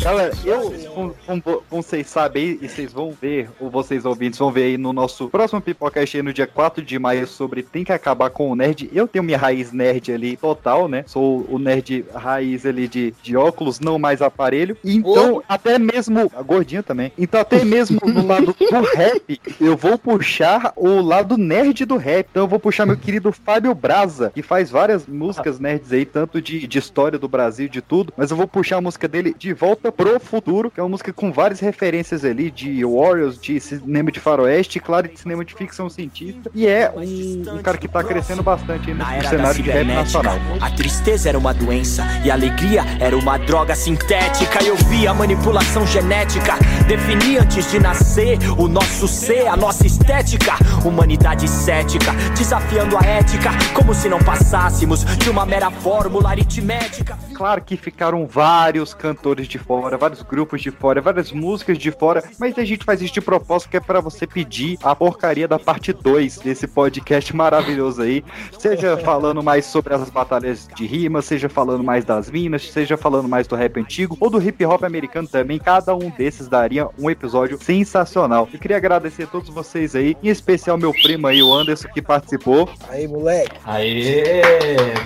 Galera, 0.00 0.32
eu, 0.42 0.70
como, 0.94 1.14
como- 1.26 1.42
como 1.68 1.82
vocês 1.82 2.06
sabem 2.06 2.58
e 2.62 2.66
vocês 2.68 2.92
vão 2.94 3.12
ver, 3.20 3.50
ou 3.60 3.68
vocês 3.68 4.06
ouvintes 4.06 4.38
vão 4.38 4.50
ver 4.50 4.62
aí 4.62 4.78
no 4.78 4.92
nosso 4.94 5.28
próximo 5.28 5.60
Pipocast 5.60 6.16
aí 6.16 6.22
no 6.22 6.32
dia 6.32 6.46
4 6.46 6.82
de 6.82 6.98
maio 6.98 7.26
sobre 7.26 7.62
Tem 7.62 7.84
que 7.84 7.92
acabar 7.92 8.30
com 8.30 8.50
o 8.50 8.54
nerd. 8.56 8.88
Eu 8.92 9.06
tenho 9.06 9.22
minha 9.22 9.36
raiz 9.36 9.70
nerd 9.70 10.10
ali 10.12 10.34
total, 10.36 10.88
né? 10.88 11.04
Sou 11.06 11.44
o 11.50 11.58
nerd 11.58 12.06
raiz 12.14 12.64
ali 12.64 12.88
de, 12.88 13.12
de 13.22 13.36
óculos, 13.36 13.80
não 13.80 13.98
mais 13.98 14.22
aparelho. 14.22 14.78
Então, 14.82 15.42
até 15.46 15.78
mesmo. 15.78 16.30
A 16.34 16.40
gordinha 16.42 16.82
também. 16.82 17.12
Então, 17.18 17.38
até 17.40 17.62
mesmo 17.64 18.00
no 18.02 18.26
lado 18.26 18.56
do 18.58 18.80
rap, 18.96 19.38
eu 19.60 19.76
vou 19.76 19.98
puxar 19.98 20.72
o 20.74 21.02
lado 21.02 21.36
nerd 21.36 21.84
do 21.84 21.98
rap. 21.98 22.26
Então, 22.30 22.44
eu 22.44 22.48
vou 22.48 22.58
puxar 22.58 22.86
meu 22.86 22.96
querido 22.96 23.30
Fábio 23.30 23.74
Braza, 23.74 24.30
que 24.34 24.40
faz 24.40 24.70
várias 24.70 25.06
músicas 25.06 25.33
nerds 25.58 25.92
aí, 25.92 26.04
tanto 26.04 26.40
de, 26.40 26.66
de 26.66 26.78
história 26.78 27.18
do 27.18 27.28
Brasil, 27.28 27.68
de 27.68 27.80
tudo. 27.80 28.12
Mas 28.16 28.30
eu 28.30 28.36
vou 28.36 28.46
puxar 28.46 28.78
a 28.78 28.80
música 28.80 29.08
dele 29.08 29.34
de 29.38 29.52
volta 29.52 29.90
pro 29.90 30.18
futuro, 30.20 30.70
que 30.70 30.80
é 30.80 30.82
uma 30.82 30.88
música 30.88 31.12
com 31.12 31.32
várias 31.32 31.60
referências 31.60 32.24
ali 32.24 32.50
de 32.50 32.84
Warriors, 32.84 33.40
de 33.40 33.58
cinema 33.60 34.10
de 34.10 34.20
faroeste, 34.20 34.80
claro, 34.80 35.08
de 35.08 35.18
cinema 35.18 35.44
de 35.44 35.54
ficção 35.54 35.88
científica. 35.88 36.50
E 36.54 36.66
é 36.66 36.92
um, 36.94 37.56
um 37.56 37.62
cara 37.62 37.78
que 37.78 37.88
tá 37.88 38.02
crescendo 38.02 38.42
bastante 38.42 38.90
aí 38.90 38.96
no, 38.96 39.28
cenário 39.28 39.62
de 39.62 39.70
rap 39.70 39.86
nacional. 39.86 40.36
a 40.60 40.70
tristeza 40.70 41.28
era 41.28 41.38
uma 41.38 41.52
doença 41.52 42.04
e 42.24 42.30
a 42.30 42.34
alegria 42.34 42.82
era 43.00 43.16
uma 43.16 43.38
droga 43.38 43.74
sintética. 43.74 44.62
Eu 44.64 44.76
vi 44.76 45.06
a 45.06 45.14
manipulação 45.14 45.86
genética, 45.86 46.54
defini 46.86 47.38
antes 47.38 47.70
de 47.70 47.78
nascer 47.78 48.38
o 48.58 48.68
nosso 48.68 49.08
ser, 49.08 49.46
a 49.46 49.56
nossa 49.56 49.86
estética. 49.86 50.54
Humanidade 50.84 51.48
cética, 51.48 52.12
desafiando 52.36 52.96
a 52.96 53.02
ética, 53.02 53.50
como 53.72 53.94
se 53.94 54.08
não 54.08 54.18
passássemos 54.18 55.04
uma 55.30 55.46
mera 55.46 55.70
fórmula 55.70 56.30
aritmética. 56.30 57.18
Claro 57.34 57.62
que 57.62 57.76
ficaram 57.76 58.26
vários 58.26 58.94
cantores 58.94 59.48
de 59.48 59.58
fora, 59.58 59.96
vários 59.96 60.22
grupos 60.22 60.62
de 60.62 60.70
fora, 60.70 61.00
várias 61.00 61.32
músicas 61.32 61.76
de 61.78 61.90
fora, 61.90 62.22
mas 62.38 62.56
a 62.58 62.64
gente 62.64 62.84
faz 62.84 63.02
isso 63.02 63.14
de 63.14 63.20
propósito 63.20 63.70
que 63.70 63.76
é 63.76 63.80
pra 63.80 64.00
você 64.00 64.26
pedir 64.26 64.78
a 64.82 64.94
porcaria 64.94 65.48
da 65.48 65.58
parte 65.58 65.92
2 65.92 66.38
desse 66.38 66.66
podcast 66.66 67.34
maravilhoso 67.34 68.02
aí. 68.02 68.24
Seja 68.58 68.96
falando 68.98 69.42
mais 69.42 69.66
sobre 69.66 69.94
as 69.94 70.08
batalhas 70.10 70.68
de 70.76 70.86
rima, 70.86 71.22
seja 71.22 71.48
falando 71.48 71.82
mais 71.82 72.04
das 72.04 72.30
minas, 72.30 72.70
seja 72.70 72.96
falando 72.96 73.28
mais 73.28 73.46
do 73.46 73.56
rap 73.56 73.78
antigo 73.80 74.16
ou 74.20 74.30
do 74.30 74.40
hip 74.40 74.64
hop 74.64 74.84
americano 74.84 75.26
também. 75.26 75.58
Cada 75.58 75.94
um 75.94 76.10
desses 76.10 76.48
daria 76.48 76.88
um 76.98 77.10
episódio 77.10 77.58
sensacional. 77.60 78.48
Eu 78.52 78.58
queria 78.58 78.76
agradecer 78.76 79.24
a 79.24 79.26
todos 79.26 79.48
vocês 79.48 79.96
aí, 79.96 80.16
em 80.22 80.28
especial 80.28 80.78
meu 80.78 80.92
primo 80.92 81.26
aí, 81.26 81.42
o 81.42 81.52
Anderson, 81.52 81.88
que 81.88 82.00
participou. 82.00 82.68
Aí, 82.88 83.08
moleque. 83.08 83.56
Aê, 83.64 84.42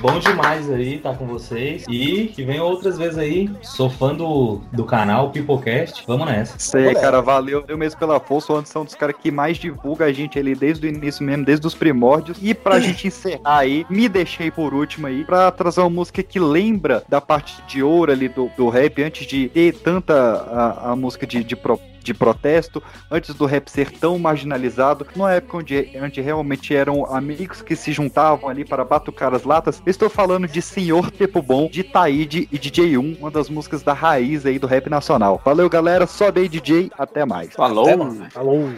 bom 0.00 0.18
demais 0.18 0.70
aí 0.70 0.96
estar 0.96 1.16
com 1.16 1.26
vocês. 1.26 1.84
E 1.88 2.17
que 2.26 2.44
venham 2.44 2.66
outras 2.66 2.98
vezes 2.98 3.16
aí. 3.16 3.50
Sou 3.62 3.88
fã 3.88 4.14
do, 4.14 4.60
do 4.72 4.84
canal 4.84 5.30
Pipocast. 5.30 6.02
Vamos 6.06 6.26
nessa. 6.26 6.56
Isso 6.56 6.76
aí, 6.76 6.94
cara, 6.94 7.22
valeu 7.22 7.64
eu 7.68 7.78
mesmo 7.78 7.98
pela 7.98 8.18
força. 8.20 8.52
O 8.52 8.56
Anderson 8.56 8.78
é 8.80 8.82
um 8.82 8.84
dos 8.84 8.94
caras 8.94 9.16
que 9.20 9.30
mais 9.30 9.56
divulga 9.56 10.06
a 10.06 10.12
gente 10.12 10.38
ali 10.38 10.54
desde 10.54 10.86
o 10.86 10.90
início 10.90 11.24
mesmo, 11.24 11.44
desde 11.44 11.66
os 11.66 11.74
primórdios. 11.74 12.38
E 12.42 12.52
pra 12.54 12.80
gente 12.80 13.06
encerrar 13.06 13.58
aí, 13.58 13.86
me 13.88 14.08
deixei 14.08 14.50
por 14.50 14.74
último 14.74 15.06
aí, 15.06 15.24
pra 15.24 15.50
trazer 15.50 15.80
uma 15.80 15.90
música 15.90 16.22
que 16.22 16.38
lembra 16.38 17.02
da 17.08 17.20
parte 17.20 17.62
de 17.66 17.82
ouro 17.82 18.12
ali 18.12 18.28
do, 18.28 18.50
do 18.56 18.68
rap, 18.68 19.02
antes 19.02 19.26
de 19.26 19.48
ter 19.48 19.74
tanta 19.74 20.14
a, 20.14 20.92
a 20.92 20.96
música 20.96 21.26
de, 21.26 21.44
de, 21.44 21.54
pro- 21.54 21.80
de 22.02 22.14
protesto, 22.14 22.82
antes 23.10 23.34
do 23.34 23.44
rap 23.46 23.68
ser 23.68 23.90
tão 23.90 24.18
marginalizado, 24.18 25.06
numa 25.14 25.32
época 25.32 25.58
onde, 25.58 25.90
onde 26.02 26.20
realmente 26.20 26.74
eram 26.74 27.04
amigos 27.06 27.60
que 27.62 27.76
se 27.76 27.92
juntavam 27.92 28.48
ali 28.48 28.64
para 28.64 28.84
batucar 28.84 29.34
as 29.34 29.44
latas. 29.44 29.82
Estou 29.86 30.08
falando 30.08 30.48
de 30.48 30.62
Senhor 30.62 31.10
Tempo 31.10 31.42
Bom, 31.42 31.68
de 31.70 31.82
Said 32.08 32.48
e 32.50 32.58
DJ 32.58 32.96
1, 32.96 33.16
uma 33.20 33.30
das 33.30 33.50
músicas 33.50 33.82
da 33.82 33.92
raiz 33.92 34.46
aí 34.46 34.58
do 34.58 34.66
rap 34.66 34.88
nacional. 34.88 35.40
Valeu, 35.44 35.68
galera. 35.68 36.06
Só 36.06 36.30
dei 36.30 36.48
DJ. 36.48 36.90
Até 36.98 37.26
mais. 37.26 37.52
Falou. 37.52 37.84
Até 37.84 37.96
mais. 37.96 38.32
Falou. 38.32 38.70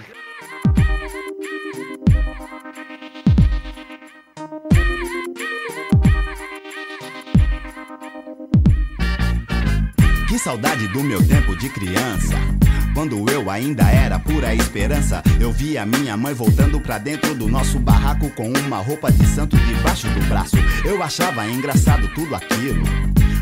Que 10.28 10.39
saudade 10.41 10.89
do 10.89 11.05
meu 11.05 11.24
tempo 11.24 11.55
de 11.55 11.68
criança. 11.68 12.35
Quando 12.93 13.31
eu 13.31 13.49
ainda 13.49 13.85
era 13.85 14.18
pura 14.18 14.53
esperança, 14.53 15.22
eu 15.41 15.53
via 15.53 15.87
minha 15.87 16.16
mãe 16.16 16.35
voltando 16.35 16.81
pra 16.81 16.99
dentro 16.99 17.33
do 17.37 17.47
nosso 17.47 17.78
barraco 17.78 18.28
com 18.31 18.51
uma 18.51 18.78
roupa 18.78 19.12
de 19.12 19.24
santo 19.26 19.57
debaixo 19.57 20.09
do 20.09 20.20
braço. 20.26 20.57
Eu 20.85 21.01
achava 21.01 21.47
engraçado 21.47 22.09
tudo 22.09 22.35
aquilo. 22.35 23.10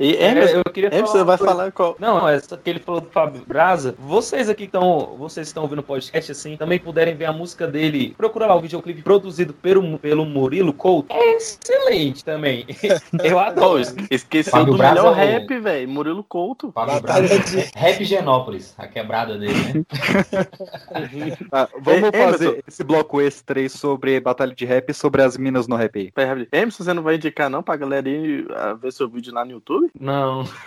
E 0.00 0.14
É, 0.16 0.30
Emerson, 0.30 0.62
eu 0.64 0.72
queria 0.72 0.88
Emerson, 0.94 1.12
falar 1.12 1.24
vai 1.24 1.38
coisa. 1.38 1.52
falar 1.52 1.72
qual? 1.72 1.96
Não, 1.98 2.28
é 2.28 2.38
só 2.40 2.56
que 2.56 2.70
ele 2.70 2.78
falou 2.78 3.00
do 3.00 3.08
Fábio 3.10 3.42
Braza. 3.46 3.94
Vocês 3.98 4.48
aqui 4.48 4.58
que 4.58 4.64
estão, 4.76 5.16
vocês 5.18 5.46
estão 5.48 5.62
ouvindo 5.64 5.80
o 5.80 5.82
podcast 5.82 6.30
assim, 6.32 6.56
também 6.56 6.78
puderem 6.78 7.16
ver 7.16 7.24
a 7.24 7.32
música 7.32 7.66
dele. 7.66 8.14
Procura 8.16 8.46
lá 8.46 8.54
o 8.54 8.60
videoclipe 8.60 9.02
produzido 9.02 9.52
pelo, 9.52 9.98
pelo 9.98 10.24
Murilo 10.24 10.72
Couto. 10.72 11.12
É 11.12 11.36
excelente 11.36 12.24
também. 12.24 12.64
Eu 13.24 13.38
adoro. 13.38 13.82
Esqueci 14.10 14.50
Fábio 14.50 14.72
do 14.72 14.78
Braza 14.78 14.94
melhor 14.94 15.18
é 15.18 15.24
rap, 15.24 15.58
velho. 15.58 15.88
Murilo 15.88 16.22
Couto. 16.24 16.70
Fábio 16.72 17.00
Braga. 17.00 17.26
Rap 17.74 18.04
Genópolis, 18.04 18.74
a 18.78 18.86
quebrada 18.86 19.36
dele, 19.36 19.54
né? 19.54 19.84
Ah, 21.52 21.68
vamos 21.80 22.10
É, 22.12 22.30
fazer 22.30 22.44
Emerson. 22.46 22.62
esse 22.66 22.84
bloco 22.84 23.20
extra 23.20 23.58
aí 23.60 23.68
sobre 23.68 24.20
batalha 24.20 24.54
de 24.54 24.64
rap 24.64 24.90
e 24.90 24.94
sobre 24.94 25.22
as 25.22 25.36
minas 25.36 25.66
no 25.66 25.76
rap 25.76 25.98
aí. 25.98 26.46
Emerson, 26.52 26.84
você 26.84 26.92
não 26.92 27.02
vai 27.02 27.16
indicar 27.16 27.48
não 27.50 27.62
pra 27.62 27.76
galera 27.76 28.08
ir 28.08 28.46
ah, 28.54 28.74
ver 28.74 28.92
seu 28.92 29.08
vídeo 29.08 29.32
lá 29.32 29.44
no 29.44 29.52
YouTube? 29.52 29.87
Não. 29.98 30.44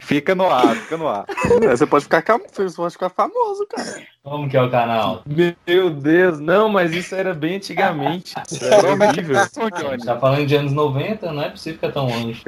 Fica 0.00 0.34
no 0.34 0.50
ar, 0.50 0.74
fica 0.76 0.96
no 0.96 1.08
ar. 1.08 1.24
Você 1.70 1.86
pode 1.86 2.04
ficar, 2.04 2.22
você 2.52 2.76
pode 2.76 2.92
ficar 2.92 3.08
famoso, 3.10 3.66
cara. 3.66 4.02
Como 4.22 4.48
que 4.48 4.56
é 4.56 4.62
o 4.62 4.70
canal? 4.70 5.22
Meu 5.26 5.90
Deus, 5.90 6.40
não, 6.40 6.68
mas 6.68 6.92
isso 6.92 7.14
era 7.14 7.34
bem 7.34 7.56
antigamente. 7.56 8.34
Isso 8.50 8.64
É 8.64 8.74
era 8.74 8.92
horrível. 8.92 9.36
Tá 10.04 10.18
falando 10.18 10.46
de 10.46 10.56
anos 10.56 10.72
90, 10.72 11.32
não 11.32 11.42
é 11.42 11.50
possível 11.50 11.78
ficar 11.78 11.92
tão 11.92 12.08
longe. 12.08 12.42